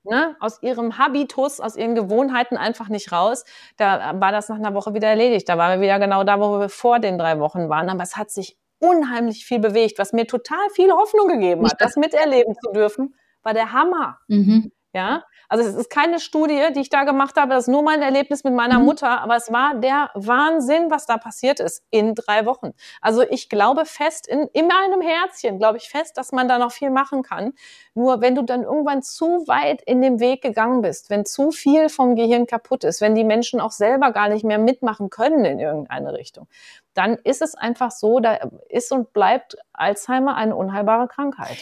ne, 0.06 0.36
aus 0.40 0.62
ihrem 0.62 0.98
Habitus, 0.98 1.60
aus 1.60 1.76
ihren 1.76 1.96
Gewohnheiten 1.96 2.58
einfach 2.58 2.90
nicht 2.90 3.12
raus. 3.12 3.46
Da 3.78 4.20
war 4.20 4.32
das 4.32 4.50
nach 4.50 4.58
einer 4.58 4.74
Woche 4.74 4.94
wieder 4.94 5.08
erledigt. 5.08 5.50
Da 5.50 5.58
waren 5.58 5.80
wir 5.80 5.86
wieder 5.86 6.00
genau 6.00 6.24
da, 6.24 6.40
wo 6.40 6.60
wir 6.60 6.70
vor 6.70 7.00
den 7.00 7.18
drei 7.18 7.40
Wochen 7.40 7.70
waren. 7.70 7.90
Aber 7.90 8.04
es 8.04 8.16
hat 8.16 8.32
sich 8.32 8.58
unheimlich 8.80 9.46
viel 9.46 9.60
bewegt, 9.60 10.00
was 10.00 10.14
mir 10.14 10.28
total 10.28 10.70
viel 10.74 10.92
Hoffnung 10.92 11.28
gegeben 11.28 11.66
hat, 11.66 11.80
das 11.80 11.96
miterleben 11.96 12.56
zu 12.56 12.72
dürfen, 12.72 13.16
war 13.44 13.54
der 13.54 13.72
Hammer. 13.72 14.20
Mhm. 14.28 14.72
Ja, 14.96 15.26
also 15.50 15.62
es 15.66 15.76
ist 15.76 15.90
keine 15.90 16.22
Studie, 16.22 16.68
die 16.74 16.80
ich 16.80 16.90
da 16.90 17.04
gemacht 17.04 17.36
habe, 17.36 17.50
das 17.50 17.64
ist 17.66 17.68
nur 17.68 17.84
mein 17.84 18.02
Erlebnis 18.02 18.46
mit 18.46 18.54
meiner 18.54 18.80
mhm. 18.80 18.86
Mutter, 18.86 19.20
aber 19.20 19.36
es 19.36 19.52
war 19.52 19.76
der 19.76 20.10
Wahnsinn, 20.14 20.90
was 20.90 21.06
da 21.06 21.18
passiert 21.18 21.60
ist 21.60 21.84
in 21.90 22.16
drei 22.16 22.46
Wochen. 22.46 22.72
Also 23.02 23.22
ich 23.24 23.50
glaube 23.50 23.84
fest, 23.84 24.26
in, 24.26 24.48
in 24.54 24.68
meinem 24.68 25.02
Herzchen 25.02 25.60
glaube 25.60 25.80
ich 25.80 25.90
fest, 25.90 26.18
dass 26.18 26.32
man 26.32 26.48
da 26.48 26.60
noch 26.60 26.72
viel 26.72 26.92
machen 26.92 27.24
kann. 27.24 27.52
Nur 27.94 28.22
wenn 28.22 28.36
du 28.36 28.44
dann 28.44 28.64
irgendwann 28.64 29.04
zu 29.04 29.46
weit 29.48 29.82
in 29.82 30.02
den 30.02 30.22
Weg 30.22 30.42
gegangen 30.42 30.82
bist, 30.82 31.10
wenn 31.10 31.26
zu 31.26 31.52
viel 31.52 31.90
vom 31.90 32.16
Gehirn 32.16 32.48
kaputt 32.48 32.86
ist, 32.86 33.02
wenn 33.02 33.16
die 33.16 33.26
Menschen 33.26 33.60
auch 33.60 33.72
selber 33.72 34.14
gar 34.14 34.30
nicht 34.30 34.46
mehr 34.46 34.60
mitmachen 34.60 35.10
können 35.10 35.44
in 35.44 35.60
irgendeine 35.60 36.14
Richtung, 36.14 36.48
dann 36.94 37.16
ist 37.16 37.42
es 37.42 37.54
einfach 37.54 37.92
so, 37.92 38.22
da 38.22 38.40
ist 38.70 38.94
und 38.94 39.12
bleibt 39.12 39.58
Alzheimer 39.74 40.38
eine 40.38 40.56
unheilbare 40.56 41.10
Krankheit. 41.10 41.58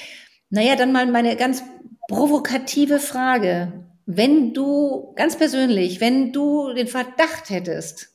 Naja, 0.54 0.76
dann 0.76 0.91
mal 0.91 1.08
meine 1.08 1.36
ganz 1.36 1.64
provokative 2.08 2.99
Frage. 2.99 3.74
Wenn 4.06 4.54
du, 4.54 5.12
ganz 5.16 5.36
persönlich, 5.36 5.99
wenn 5.99 6.32
du 6.32 6.74
den 6.74 6.86
Verdacht 6.86 7.49
hättest, 7.49 8.10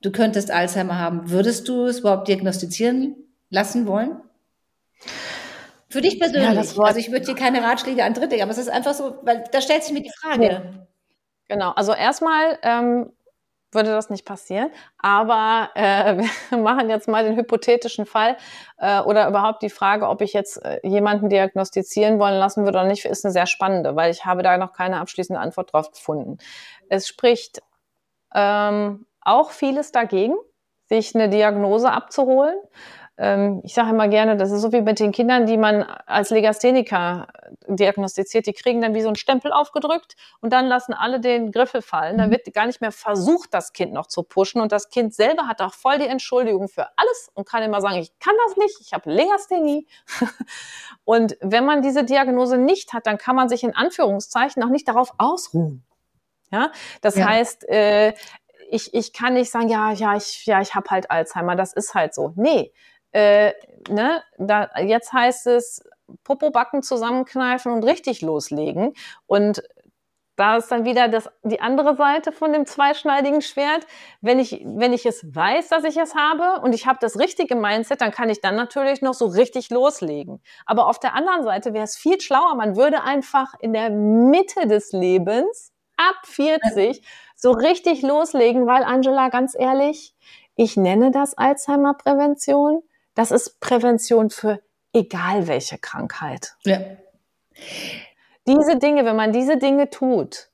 du 0.00 0.12
könntest 0.12 0.52
Alzheimer 0.52 0.96
haben, 0.96 1.28
würdest 1.28 1.66
du 1.66 1.86
es 1.86 1.98
überhaupt 1.98 2.28
diagnostizieren 2.28 3.16
lassen 3.50 3.88
wollen? 3.88 4.20
Für 5.88 6.00
dich 6.00 6.20
persönlich. 6.20 6.76
Ja, 6.76 6.82
also 6.84 7.00
ich 7.00 7.10
würde 7.10 7.26
dir 7.26 7.34
keine 7.34 7.60
Ratschläge 7.64 8.04
an 8.04 8.14
Dritte, 8.14 8.40
aber 8.40 8.52
es 8.52 8.58
ist 8.58 8.68
einfach 8.68 8.94
so, 8.94 9.18
weil 9.22 9.42
da 9.50 9.60
stellt 9.60 9.82
sich 9.82 9.92
mir 9.92 10.02
die 10.02 10.12
Frage. 10.20 10.86
Genau, 11.48 11.72
also 11.72 11.94
erstmal 11.94 12.60
ähm, 12.62 13.10
würde 13.76 13.90
das 13.90 14.10
nicht 14.10 14.24
passieren. 14.24 14.70
Aber 14.98 15.70
äh, 15.76 16.16
wir 16.50 16.58
machen 16.58 16.90
jetzt 16.90 17.06
mal 17.06 17.22
den 17.22 17.36
hypothetischen 17.36 18.04
Fall 18.06 18.36
äh, 18.78 19.00
oder 19.00 19.28
überhaupt 19.28 19.62
die 19.62 19.70
Frage, 19.70 20.08
ob 20.08 20.20
ich 20.20 20.32
jetzt 20.32 20.56
äh, 20.64 20.80
jemanden 20.82 21.28
diagnostizieren 21.28 22.18
wollen 22.18 22.38
lassen 22.38 22.64
würde 22.64 22.78
oder 22.80 22.88
nicht, 22.88 23.04
ist 23.04 23.24
eine 23.24 23.32
sehr 23.32 23.46
spannende, 23.46 23.94
weil 23.94 24.10
ich 24.10 24.24
habe 24.24 24.42
da 24.42 24.58
noch 24.58 24.72
keine 24.72 24.98
abschließende 24.98 25.40
Antwort 25.40 25.72
drauf 25.72 25.92
gefunden. 25.92 26.38
Es 26.88 27.06
spricht 27.06 27.62
ähm, 28.34 29.06
auch 29.20 29.50
vieles 29.50 29.92
dagegen, 29.92 30.34
sich 30.88 31.14
eine 31.14 31.28
Diagnose 31.28 31.90
abzuholen 31.90 32.56
ich 33.18 33.72
sage 33.72 33.90
immer 33.90 34.08
gerne, 34.08 34.36
das 34.36 34.50
ist 34.50 34.60
so 34.60 34.72
wie 34.72 34.82
mit 34.82 35.00
den 35.00 35.10
Kindern, 35.10 35.46
die 35.46 35.56
man 35.56 35.82
als 35.82 36.28
Legastheniker 36.28 37.28
diagnostiziert. 37.66 38.46
Die 38.46 38.52
kriegen 38.52 38.82
dann 38.82 38.94
wie 38.94 39.00
so 39.00 39.08
einen 39.08 39.16
Stempel 39.16 39.52
aufgedrückt 39.52 40.16
und 40.42 40.52
dann 40.52 40.66
lassen 40.66 40.92
alle 40.92 41.18
den 41.18 41.50
Griffel 41.50 41.80
fallen. 41.80 42.18
Dann 42.18 42.28
mhm. 42.28 42.32
wird 42.32 42.52
gar 42.52 42.66
nicht 42.66 42.82
mehr 42.82 42.92
versucht, 42.92 43.54
das 43.54 43.72
Kind 43.72 43.94
noch 43.94 44.06
zu 44.06 44.22
pushen. 44.22 44.60
Und 44.60 44.70
das 44.70 44.90
Kind 44.90 45.14
selber 45.14 45.48
hat 45.48 45.62
auch 45.62 45.72
voll 45.72 45.98
die 45.98 46.06
Entschuldigung 46.06 46.68
für 46.68 46.88
alles 46.96 47.30
und 47.32 47.48
kann 47.48 47.62
immer 47.62 47.80
sagen, 47.80 47.96
ich 47.96 48.12
kann 48.18 48.34
das 48.46 48.58
nicht, 48.58 48.80
ich 48.82 48.92
habe 48.92 49.10
Legasthenie. 49.10 49.86
und 51.04 51.38
wenn 51.40 51.64
man 51.64 51.80
diese 51.80 52.04
Diagnose 52.04 52.58
nicht 52.58 52.92
hat, 52.92 53.06
dann 53.06 53.16
kann 53.16 53.34
man 53.34 53.48
sich 53.48 53.64
in 53.64 53.74
Anführungszeichen 53.74 54.62
auch 54.62 54.68
nicht 54.68 54.88
darauf 54.88 55.14
ausruhen. 55.16 55.84
Ja, 56.52 56.70
das 57.00 57.16
ja. 57.16 57.26
heißt, 57.26 57.66
äh, 57.70 58.12
ich, 58.70 58.92
ich 58.92 59.12
kann 59.14 59.34
nicht 59.34 59.50
sagen, 59.50 59.68
ja, 59.68 59.92
ja, 59.92 60.16
ich, 60.16 60.44
ja, 60.44 60.60
ich 60.60 60.74
habe 60.74 60.90
halt 60.90 61.10
Alzheimer, 61.10 61.56
das 61.56 61.72
ist 61.72 61.94
halt 61.94 62.14
so. 62.14 62.32
Nee, 62.36 62.72
äh, 63.16 63.54
ne, 63.88 64.22
da, 64.36 64.68
jetzt 64.78 65.12
heißt 65.12 65.46
es 65.46 65.82
Popobacken 66.22 66.82
zusammenkneifen 66.82 67.72
und 67.72 67.82
richtig 67.82 68.20
loslegen. 68.20 68.92
Und 69.26 69.62
da 70.36 70.58
ist 70.58 70.70
dann 70.70 70.84
wieder 70.84 71.08
das, 71.08 71.30
die 71.42 71.62
andere 71.62 71.96
Seite 71.96 72.30
von 72.30 72.52
dem 72.52 72.66
zweischneidigen 72.66 73.40
Schwert. 73.40 73.86
Wenn 74.20 74.38
ich, 74.38 74.62
wenn 74.66 74.92
ich 74.92 75.06
es 75.06 75.34
weiß, 75.34 75.68
dass 75.68 75.84
ich 75.84 75.96
es 75.96 76.14
habe 76.14 76.60
und 76.60 76.74
ich 76.74 76.86
habe 76.86 76.98
das 77.00 77.18
richtige 77.18 77.56
Mindset, 77.56 78.02
dann 78.02 78.10
kann 78.10 78.28
ich 78.28 78.42
dann 78.42 78.54
natürlich 78.54 79.00
noch 79.00 79.14
so 79.14 79.24
richtig 79.24 79.70
loslegen. 79.70 80.42
Aber 80.66 80.88
auf 80.88 81.00
der 81.00 81.14
anderen 81.14 81.42
Seite 81.42 81.72
wäre 81.72 81.84
es 81.84 81.96
viel 81.96 82.20
schlauer, 82.20 82.54
man 82.54 82.76
würde 82.76 83.02
einfach 83.02 83.54
in 83.60 83.72
der 83.72 83.88
Mitte 83.88 84.66
des 84.66 84.92
Lebens 84.92 85.72
ab 85.96 86.16
40 86.24 87.00
so 87.34 87.52
richtig 87.52 88.02
loslegen, 88.02 88.66
weil 88.66 88.84
Angela, 88.84 89.30
ganz 89.30 89.56
ehrlich, 89.58 90.14
ich 90.54 90.76
nenne 90.76 91.10
das 91.10 91.38
Alzheimer-Prävention. 91.38 92.82
Das 93.16 93.32
ist 93.32 93.58
Prävention 93.60 94.30
für 94.30 94.60
egal 94.92 95.48
welche 95.48 95.78
Krankheit. 95.78 96.54
Ja. 96.64 96.78
Diese 98.46 98.78
Dinge, 98.78 99.04
wenn 99.04 99.16
man 99.16 99.32
diese 99.32 99.56
Dinge 99.56 99.90
tut, 99.90 100.50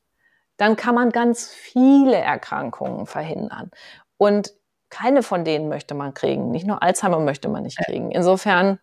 dann 0.57 0.77
kann 0.77 0.95
man 0.95 1.11
ganz 1.11 1.49
viele 1.49 2.17
Erkrankungen 2.17 3.07
verhindern. 3.07 3.71
Und 4.17 4.55
keine 4.89 5.23
von 5.23 5.45
denen 5.45 5.69
möchte 5.69 5.95
man 5.95 6.15
kriegen. 6.15 6.51
Nicht 6.51 6.67
nur 6.67 6.83
Alzheimer 6.83 7.19
möchte 7.19 7.49
man 7.49 7.65
nicht 7.65 7.79
kriegen. 7.79 8.13
Insofern 8.13 8.79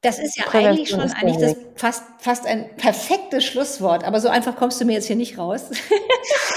Das 0.00 0.18
ist 0.18 0.38
ja 0.38 0.44
eigentlich 0.52 0.88
schon 0.88 1.00
eigentlich 1.00 1.38
das 1.38 1.56
fast, 1.76 2.04
fast 2.20 2.46
ein 2.46 2.74
perfektes 2.76 3.44
Schlusswort, 3.44 4.04
aber 4.04 4.20
so 4.20 4.28
einfach 4.28 4.56
kommst 4.56 4.80
du 4.80 4.86
mir 4.86 4.92
jetzt 4.92 5.06
hier 5.06 5.16
nicht 5.16 5.36
raus. 5.36 5.70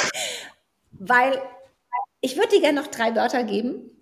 Weil 0.92 1.42
ich 2.22 2.38
würde 2.38 2.50
dir 2.50 2.62
gerne 2.62 2.80
noch 2.80 2.88
drei 2.88 3.16
Wörter 3.16 3.44
geben, 3.44 4.00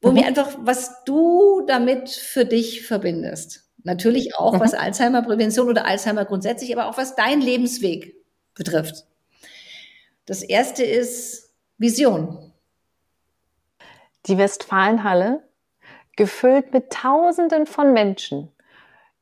wo 0.00 0.08
mhm. 0.08 0.14
mir 0.14 0.26
einfach, 0.26 0.56
was 0.60 1.04
du 1.04 1.62
damit 1.66 2.10
für 2.10 2.44
dich 2.44 2.86
verbindest. 2.86 3.70
Natürlich 3.84 4.36
auch, 4.36 4.54
mhm. 4.54 4.60
was 4.60 4.74
Alzheimer-Prävention 4.74 5.68
oder 5.68 5.86
Alzheimer 5.86 6.24
grundsätzlich, 6.24 6.76
aber 6.76 6.88
auch 6.88 6.98
was 6.98 7.14
dein 7.14 7.40
Lebensweg 7.40 8.16
betrifft. 8.54 9.04
Das 10.26 10.42
erste 10.42 10.84
ist 10.84 11.54
Vision. 11.78 12.52
Die 14.26 14.38
Westfalenhalle, 14.38 15.42
gefüllt 16.16 16.72
mit 16.72 16.90
Tausenden 16.90 17.66
von 17.66 17.92
Menschen, 17.92 18.52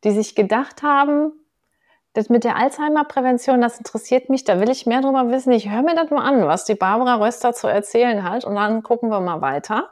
die 0.05 0.11
sich 0.11 0.35
gedacht 0.35 0.83
haben, 0.83 1.33
das 2.13 2.29
mit 2.29 2.45
der 2.45 2.57
Alzheimer-Prävention, 2.57 3.61
das 3.61 3.79
interessiert 3.79 4.31
mich, 4.31 4.45
da 4.45 4.61
will 4.61 4.71
ich 4.71 4.87
mehr 4.87 5.01
drüber 5.01 5.31
wissen. 5.31 5.53
Ich 5.53 5.71
höre 5.71 5.83
mir 5.83 5.95
das 5.95 6.11
mal 6.11 6.25
an, 6.25 6.47
was 6.47 6.65
die 6.65 6.75
Barbara 6.75 7.17
Röster 7.17 7.53
zu 7.53 7.69
erzählen 7.69 8.25
hat 8.25 8.45
und 8.45 8.57
dann 8.57 8.83
gucken 8.83 9.11
wir 9.11 9.21
mal 9.21 9.41
weiter. 9.41 9.91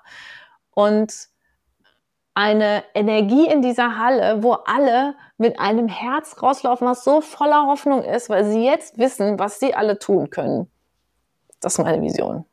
Und 0.72 1.28
eine 2.34 2.84
Energie 2.94 3.46
in 3.46 3.62
dieser 3.62 3.98
Halle, 3.98 4.42
wo 4.42 4.52
alle 4.52 5.14
mit 5.38 5.58
einem 5.58 5.88
Herz 5.88 6.40
rauslaufen, 6.42 6.86
was 6.86 7.04
so 7.04 7.20
voller 7.20 7.66
Hoffnung 7.66 8.02
ist, 8.02 8.28
weil 8.30 8.44
sie 8.44 8.64
jetzt 8.64 8.98
wissen, 8.98 9.38
was 9.38 9.60
sie 9.60 9.74
alle 9.74 9.98
tun 9.98 10.30
können. 10.30 10.70
Das 11.60 11.74
ist 11.74 11.84
meine 11.84 12.00
Vision. 12.02 12.44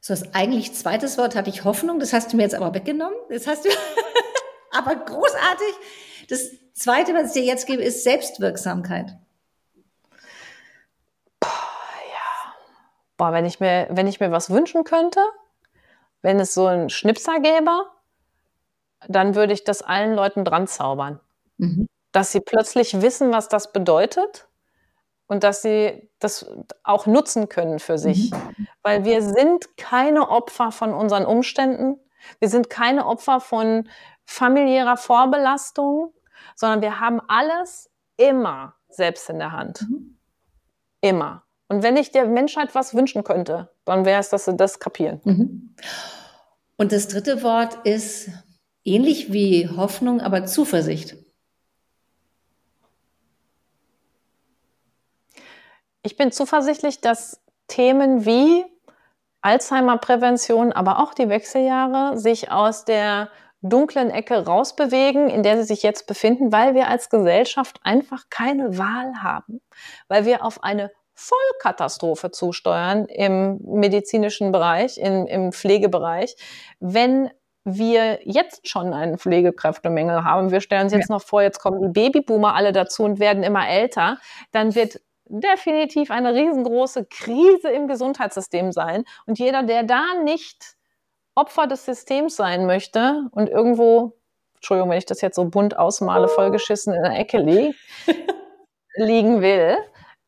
So, 0.00 0.14
das 0.14 0.34
eigentlich 0.34 0.74
zweites 0.74 1.18
Wort 1.18 1.34
hatte 1.34 1.50
ich 1.50 1.64
Hoffnung, 1.64 1.98
das 1.98 2.12
hast 2.12 2.32
du 2.32 2.36
mir 2.36 2.42
jetzt 2.42 2.54
aber 2.54 2.74
weggenommen. 2.74 3.18
Das 3.28 3.46
hast 3.46 3.66
du 3.66 3.68
aber 4.70 4.96
großartig. 4.96 5.74
Das 6.28 6.50
zweite, 6.72 7.14
was 7.14 7.28
ich 7.28 7.42
dir 7.42 7.44
jetzt 7.44 7.66
gebe, 7.66 7.82
ist 7.82 8.04
Selbstwirksamkeit. 8.04 9.16
Boah, 11.40 11.48
ja. 11.48 12.54
Boah, 13.16 13.32
wenn 13.32 13.46
ich 13.46 13.60
mir, 13.60 13.88
wenn 13.90 14.06
ich 14.06 14.20
mir 14.20 14.30
was 14.30 14.50
wünschen 14.50 14.84
könnte, 14.84 15.20
wenn 16.22 16.38
es 16.40 16.54
so 16.54 16.66
einen 16.66 16.90
Schnipser 16.90 17.40
gäbe, 17.40 17.86
dann 19.08 19.34
würde 19.34 19.52
ich 19.52 19.64
das 19.64 19.82
allen 19.82 20.14
Leuten 20.14 20.44
dran 20.44 20.66
zaubern. 20.66 21.20
Mhm. 21.56 21.86
Dass 22.12 22.32
sie 22.32 22.40
plötzlich 22.40 23.00
wissen, 23.00 23.32
was 23.32 23.48
das 23.48 23.72
bedeutet 23.72 24.48
und 25.26 25.44
dass 25.44 25.62
sie 25.62 26.10
das 26.18 26.46
auch 26.82 27.06
nutzen 27.06 27.48
können 27.48 27.78
für 27.78 27.98
sich. 27.98 28.32
Mhm. 28.32 28.68
Weil 28.82 29.04
wir 29.04 29.22
sind 29.22 29.76
keine 29.76 30.28
Opfer 30.28 30.72
von 30.72 30.92
unseren 30.92 31.24
Umständen. 31.24 32.00
Wir 32.38 32.48
sind 32.48 32.68
keine 32.68 33.06
Opfer 33.06 33.40
von 33.40 33.88
familiärer 34.24 34.96
Vorbelastung, 34.96 36.12
sondern 36.60 36.82
wir 36.82 37.00
haben 37.00 37.22
alles 37.26 37.90
immer 38.18 38.74
selbst 38.90 39.30
in 39.30 39.38
der 39.38 39.52
Hand. 39.52 39.80
Mhm. 39.88 40.18
Immer. 41.00 41.42
Und 41.68 41.82
wenn 41.82 41.96
ich 41.96 42.10
der 42.10 42.26
Menschheit 42.26 42.74
was 42.74 42.94
wünschen 42.94 43.24
könnte, 43.24 43.70
dann 43.86 44.04
wäre 44.04 44.20
es, 44.20 44.28
dass 44.28 44.44
sie 44.44 44.54
das 44.54 44.78
kapieren. 44.78 45.22
Mhm. 45.24 45.74
Und 46.76 46.92
das 46.92 47.08
dritte 47.08 47.42
Wort 47.42 47.86
ist 47.86 48.28
ähnlich 48.84 49.32
wie 49.32 49.70
Hoffnung, 49.70 50.20
aber 50.20 50.44
Zuversicht. 50.44 51.16
Ich 56.02 56.18
bin 56.18 56.30
zuversichtlich, 56.30 57.00
dass 57.00 57.40
Themen 57.68 58.26
wie 58.26 58.66
Alzheimer-Prävention, 59.40 60.72
aber 60.72 60.98
auch 60.98 61.14
die 61.14 61.30
Wechseljahre 61.30 62.18
sich 62.18 62.50
aus 62.50 62.84
der 62.84 63.30
dunklen 63.62 64.10
Ecke 64.10 64.44
rausbewegen, 64.44 65.28
in 65.28 65.42
der 65.42 65.58
sie 65.58 65.64
sich 65.64 65.82
jetzt 65.82 66.06
befinden, 66.06 66.52
weil 66.52 66.74
wir 66.74 66.88
als 66.88 67.10
Gesellschaft 67.10 67.80
einfach 67.82 68.24
keine 68.30 68.78
Wahl 68.78 69.22
haben, 69.22 69.60
weil 70.08 70.24
wir 70.24 70.44
auf 70.44 70.62
eine 70.62 70.90
Vollkatastrophe 71.14 72.30
zusteuern 72.30 73.04
im 73.04 73.58
medizinischen 73.62 74.52
Bereich, 74.52 74.96
im, 74.96 75.26
im 75.26 75.52
Pflegebereich, 75.52 76.34
wenn 76.80 77.30
wir 77.64 78.20
jetzt 78.24 78.68
schon 78.68 78.94
einen 78.94 79.18
Pflegekräftemangel 79.18 80.24
haben. 80.24 80.50
Wir 80.50 80.62
stellen 80.62 80.84
uns 80.84 80.94
jetzt 80.94 81.10
ja. 81.10 81.16
noch 81.16 81.22
vor, 81.22 81.42
jetzt 81.42 81.58
kommen 81.58 81.82
die 81.82 81.88
Babyboomer 81.88 82.54
alle 82.54 82.72
dazu 82.72 83.04
und 83.04 83.20
werden 83.20 83.42
immer 83.42 83.68
älter. 83.68 84.18
Dann 84.50 84.74
wird 84.74 85.00
definitiv 85.26 86.10
eine 86.10 86.34
riesengroße 86.34 87.04
Krise 87.04 87.68
im 87.68 87.86
Gesundheitssystem 87.86 88.72
sein. 88.72 89.04
Und 89.26 89.38
jeder, 89.38 89.62
der 89.62 89.82
da 89.82 90.02
nicht 90.24 90.76
Opfer 91.40 91.66
des 91.66 91.86
Systems 91.86 92.36
sein 92.36 92.66
möchte 92.66 93.22
und 93.32 93.48
irgendwo, 93.48 94.12
Entschuldigung, 94.56 94.90
wenn 94.90 94.98
ich 94.98 95.06
das 95.06 95.22
jetzt 95.22 95.36
so 95.36 95.46
bunt 95.46 95.78
ausmale, 95.78 96.28
vollgeschissen 96.28 96.92
in 96.92 97.02
der 97.02 97.18
Ecke 97.18 97.38
lieg, 97.38 97.74
liegen 98.94 99.40
will, 99.40 99.78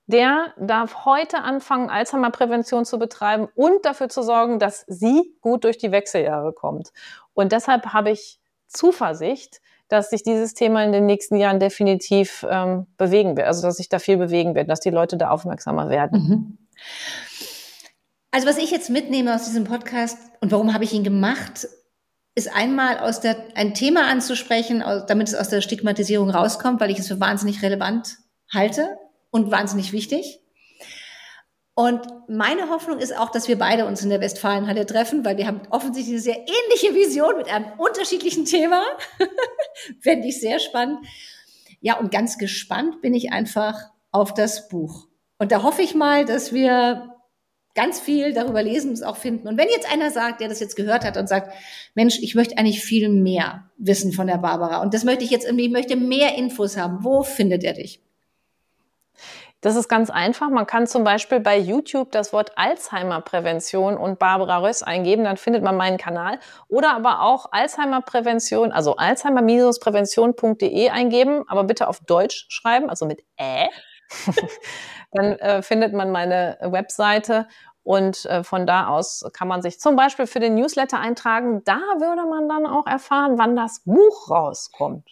der 0.07 0.55
darf 0.59 1.05
heute 1.05 1.39
anfangen, 1.39 1.91
Alzheimer-Prävention 1.91 2.85
zu 2.85 2.99
betreiben 2.99 3.49
und 3.55 3.85
dafür 3.85 4.09
zu 4.09 4.23
sorgen, 4.23 4.59
dass 4.59 4.85
sie 4.89 5.37
gut 5.41 5.65
durch 5.65 5.79
die 5.79 5.93
Wechseljahre 5.93 6.53
kommt. 6.53 6.93
Und 7.35 7.53
deshalb 7.53 7.93
habe 7.93 8.11
ich 8.11 8.41
Zuversicht, 8.67 9.61
dass 9.89 10.09
sich 10.09 10.23
dieses 10.23 10.55
Thema 10.55 10.83
in 10.83 10.93
den 10.93 11.05
nächsten 11.05 11.37
Jahren 11.37 11.61
definitiv 11.61 12.47
ähm, 12.49 12.87
bewegen 12.97 13.37
wird, 13.37 13.47
also 13.47 13.61
dass 13.61 13.77
sich 13.77 13.91
da 13.91 13.99
viel 13.99 14.17
bewegen 14.17 14.55
wird, 14.55 14.71
dass 14.71 14.81
die 14.81 14.91
Leute 14.91 15.19
da 15.19 15.29
aufmerksamer 15.29 15.91
werden. 15.91 16.19
Mhm. 16.19 16.59
Also 18.33 18.47
was 18.47 18.57
ich 18.57 18.71
jetzt 18.71 18.89
mitnehme 18.89 19.35
aus 19.35 19.45
diesem 19.45 19.65
Podcast 19.65 20.17
und 20.41 20.51
warum 20.53 20.73
habe 20.73 20.85
ich 20.85 20.95
ihn 20.95 21.05
gemacht, 21.05 21.69
ist 22.35 22.51
einmal 22.51 22.99
aus 22.99 23.21
der, 23.21 23.37
ein 23.57 23.75
Thema 23.75 24.09
anzusprechen, 24.09 24.83
damit 25.07 25.29
es 25.29 25.35
aus 25.35 25.51
der 25.51 25.61
Stigmatisierung 25.61 26.31
rauskommt, 26.31 26.81
weil 26.81 26.91
ich 26.91 26.99
es 26.99 27.09
für 27.09 27.21
wahnsinnig 27.21 27.63
relevant 27.63 28.17
halte 28.51 28.97
und 29.31 29.51
wahnsinnig 29.51 29.93
wichtig. 29.93 30.41
Und 31.75 32.01
meine 32.27 32.71
Hoffnung 32.71 32.99
ist 32.99 33.15
auch, 33.15 33.31
dass 33.31 33.49
wir 33.49 33.59
beide 33.59 33.85
uns 33.85 34.03
in 34.03 34.09
der 34.09 34.21
Westfalenhalle 34.23 34.87
treffen, 34.87 35.27
weil 35.27 35.37
wir 35.37 35.47
haben 35.47 35.61
offensichtlich 35.69 36.15
eine 36.15 36.23
sehr 36.23 36.39
ähnliche 36.39 36.95
Vision 36.95 37.37
mit 37.37 37.51
einem 37.51 37.67
unterschiedlichen 37.79 38.47
Thema. 38.47 38.83
Fände 40.01 40.29
ich 40.29 40.41
sehr 40.41 40.59
spannend. 40.59 41.07
Ja, 41.81 41.99
und 41.99 42.11
ganz 42.11 42.39
gespannt 42.39 43.03
bin 43.03 43.13
ich 43.13 43.31
einfach 43.31 43.91
auf 44.11 44.33
das 44.33 44.69
Buch. 44.69 45.07
Und 45.39 45.53
da 45.53 45.63
hoffe 45.63 45.83
ich 45.83 45.95
mal, 45.95 46.25
dass 46.25 46.53
wir 46.55 47.12
ganz 47.75 48.01
viel 48.01 48.33
darüber 48.33 48.63
lesen 48.63 48.89
und 48.89 48.95
es 48.95 49.03
auch 49.03 49.17
finden. 49.17 49.49
Und 49.49 49.57
wenn 49.57 49.69
jetzt 49.69 49.91
einer 49.91 50.11
sagt, 50.11 50.41
der 50.41 50.49
das 50.49 50.61
jetzt 50.61 50.77
gehört 50.77 51.05
hat 51.05 51.17
und 51.17 51.29
sagt, 51.29 51.53
Mensch, 51.95 52.19
ich 52.21 52.35
möchte 52.35 52.59
eigentlich 52.59 52.83
viel 52.85 53.09
mehr 53.09 53.71
wissen 53.79 54.13
von 54.13 54.27
der 54.27 54.39
Barbara 54.39 54.83
und 54.83 54.95
das 54.95 55.05
möchte 55.05 55.25
ich 55.25 55.31
jetzt 55.31 55.45
irgendwie, 55.45 55.67
ich 55.67 55.73
möchte 55.73 55.97
mehr 55.97 56.37
Infos 56.37 56.77
haben, 56.77 57.03
wo 57.03 57.23
findet 57.23 57.65
er 57.65 57.73
dich? 57.73 58.01
Das 59.63 59.77
ist 59.77 59.89
ganz 59.89 60.11
einfach. 60.11 60.51
Man 60.51 60.67
kann 60.67 60.89
zum 60.89 61.05
Beispiel 61.05 61.39
bei 61.39 61.57
YouTube 61.57 62.11
das 62.11 62.33
Wort 62.33 62.59
Alzheimer-Prävention 62.59 63.97
und 63.97 64.19
Barbara 64.19 64.59
Röss 64.59 64.83
eingeben, 64.83 65.23
dann 65.23 65.37
findet 65.37 65.63
man 65.63 65.77
meinen 65.77 65.99
Kanal. 65.99 66.41
Oder 66.67 66.97
aber 66.97 67.23
auch 67.23 67.53
Alzheimer-Prävention, 67.53 68.73
also 68.73 68.97
alzheimer-prävention.de 68.97 70.89
eingeben, 70.89 71.45
aber 71.47 71.63
bitte 71.63 71.87
auf 71.87 72.01
Deutsch 72.01 72.47
schreiben, 72.49 72.91
also 72.91 73.07
mit 73.07 73.23
Ä. 73.41 73.69
dann 75.13 75.33
äh, 75.39 75.63
findet 75.63 75.93
man 75.93 76.11
meine 76.11 76.59
Webseite 76.63 77.47
und 77.83 78.25
äh, 78.27 78.45
von 78.45 78.67
da 78.67 78.89
aus 78.89 79.25
kann 79.33 79.49
man 79.49 79.63
sich 79.63 79.81
zum 79.81 79.97
Beispiel 79.97 80.27
für 80.27 80.41
den 80.41 80.55
Newsletter 80.55 81.01
eintragen. 81.01 81.63
Da 81.65 81.79
würde 81.99 82.29
man 82.29 82.49
dann 82.49 82.67
auch 82.67 82.87
erfahren, 82.87 83.39
wann 83.39 83.57
das 83.57 83.83
Buch 83.85 84.31
rauskommt, 84.31 85.09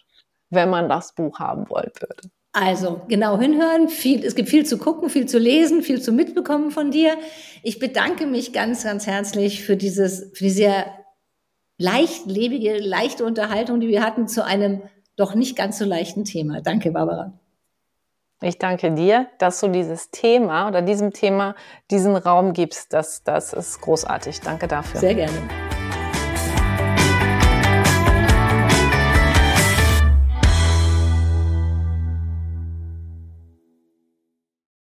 wenn 0.49 0.69
man 0.69 0.87
das 0.87 1.13
Buch 1.13 1.39
haben 1.39 1.69
wollen 1.69 1.91
würde. 1.99 2.29
Also 2.53 3.01
genau 3.07 3.39
hinhören, 3.39 3.87
viel, 3.87 4.25
es 4.25 4.35
gibt 4.35 4.49
viel 4.49 4.65
zu 4.65 4.77
gucken, 4.77 5.09
viel 5.09 5.25
zu 5.25 5.39
lesen, 5.39 5.83
viel 5.83 6.01
zu 6.01 6.11
mitbekommen 6.11 6.71
von 6.71 6.91
dir. 6.91 7.15
Ich 7.63 7.79
bedanke 7.79 8.25
mich 8.25 8.51
ganz, 8.51 8.83
ganz 8.83 9.07
herzlich 9.07 9.63
für 9.63 9.77
dieses, 9.77 10.31
für 10.33 10.43
die 10.43 10.49
sehr 10.49 10.85
leichtlebige, 11.77 12.77
leichte 12.77 13.25
Unterhaltung, 13.25 13.79
die 13.79 13.87
wir 13.87 14.03
hatten 14.03 14.27
zu 14.27 14.43
einem 14.43 14.81
doch 15.15 15.33
nicht 15.33 15.55
ganz 15.55 15.77
so 15.77 15.85
leichten 15.85 16.25
Thema. 16.25 16.61
Danke, 16.61 16.91
Barbara. 16.91 17.40
Ich 18.43 18.57
danke 18.57 18.91
dir, 18.91 19.27
dass 19.37 19.59
du 19.59 19.67
dieses 19.67 20.09
Thema 20.09 20.67
oder 20.67 20.81
diesem 20.81 21.13
Thema 21.13 21.55
diesen 21.91 22.15
Raum 22.15 22.53
gibst. 22.53 22.91
Das, 22.91 23.23
das 23.23 23.53
ist 23.53 23.81
großartig. 23.81 24.41
Danke 24.41 24.67
dafür. 24.67 24.99
Sehr 24.99 25.13
gerne. 25.13 25.70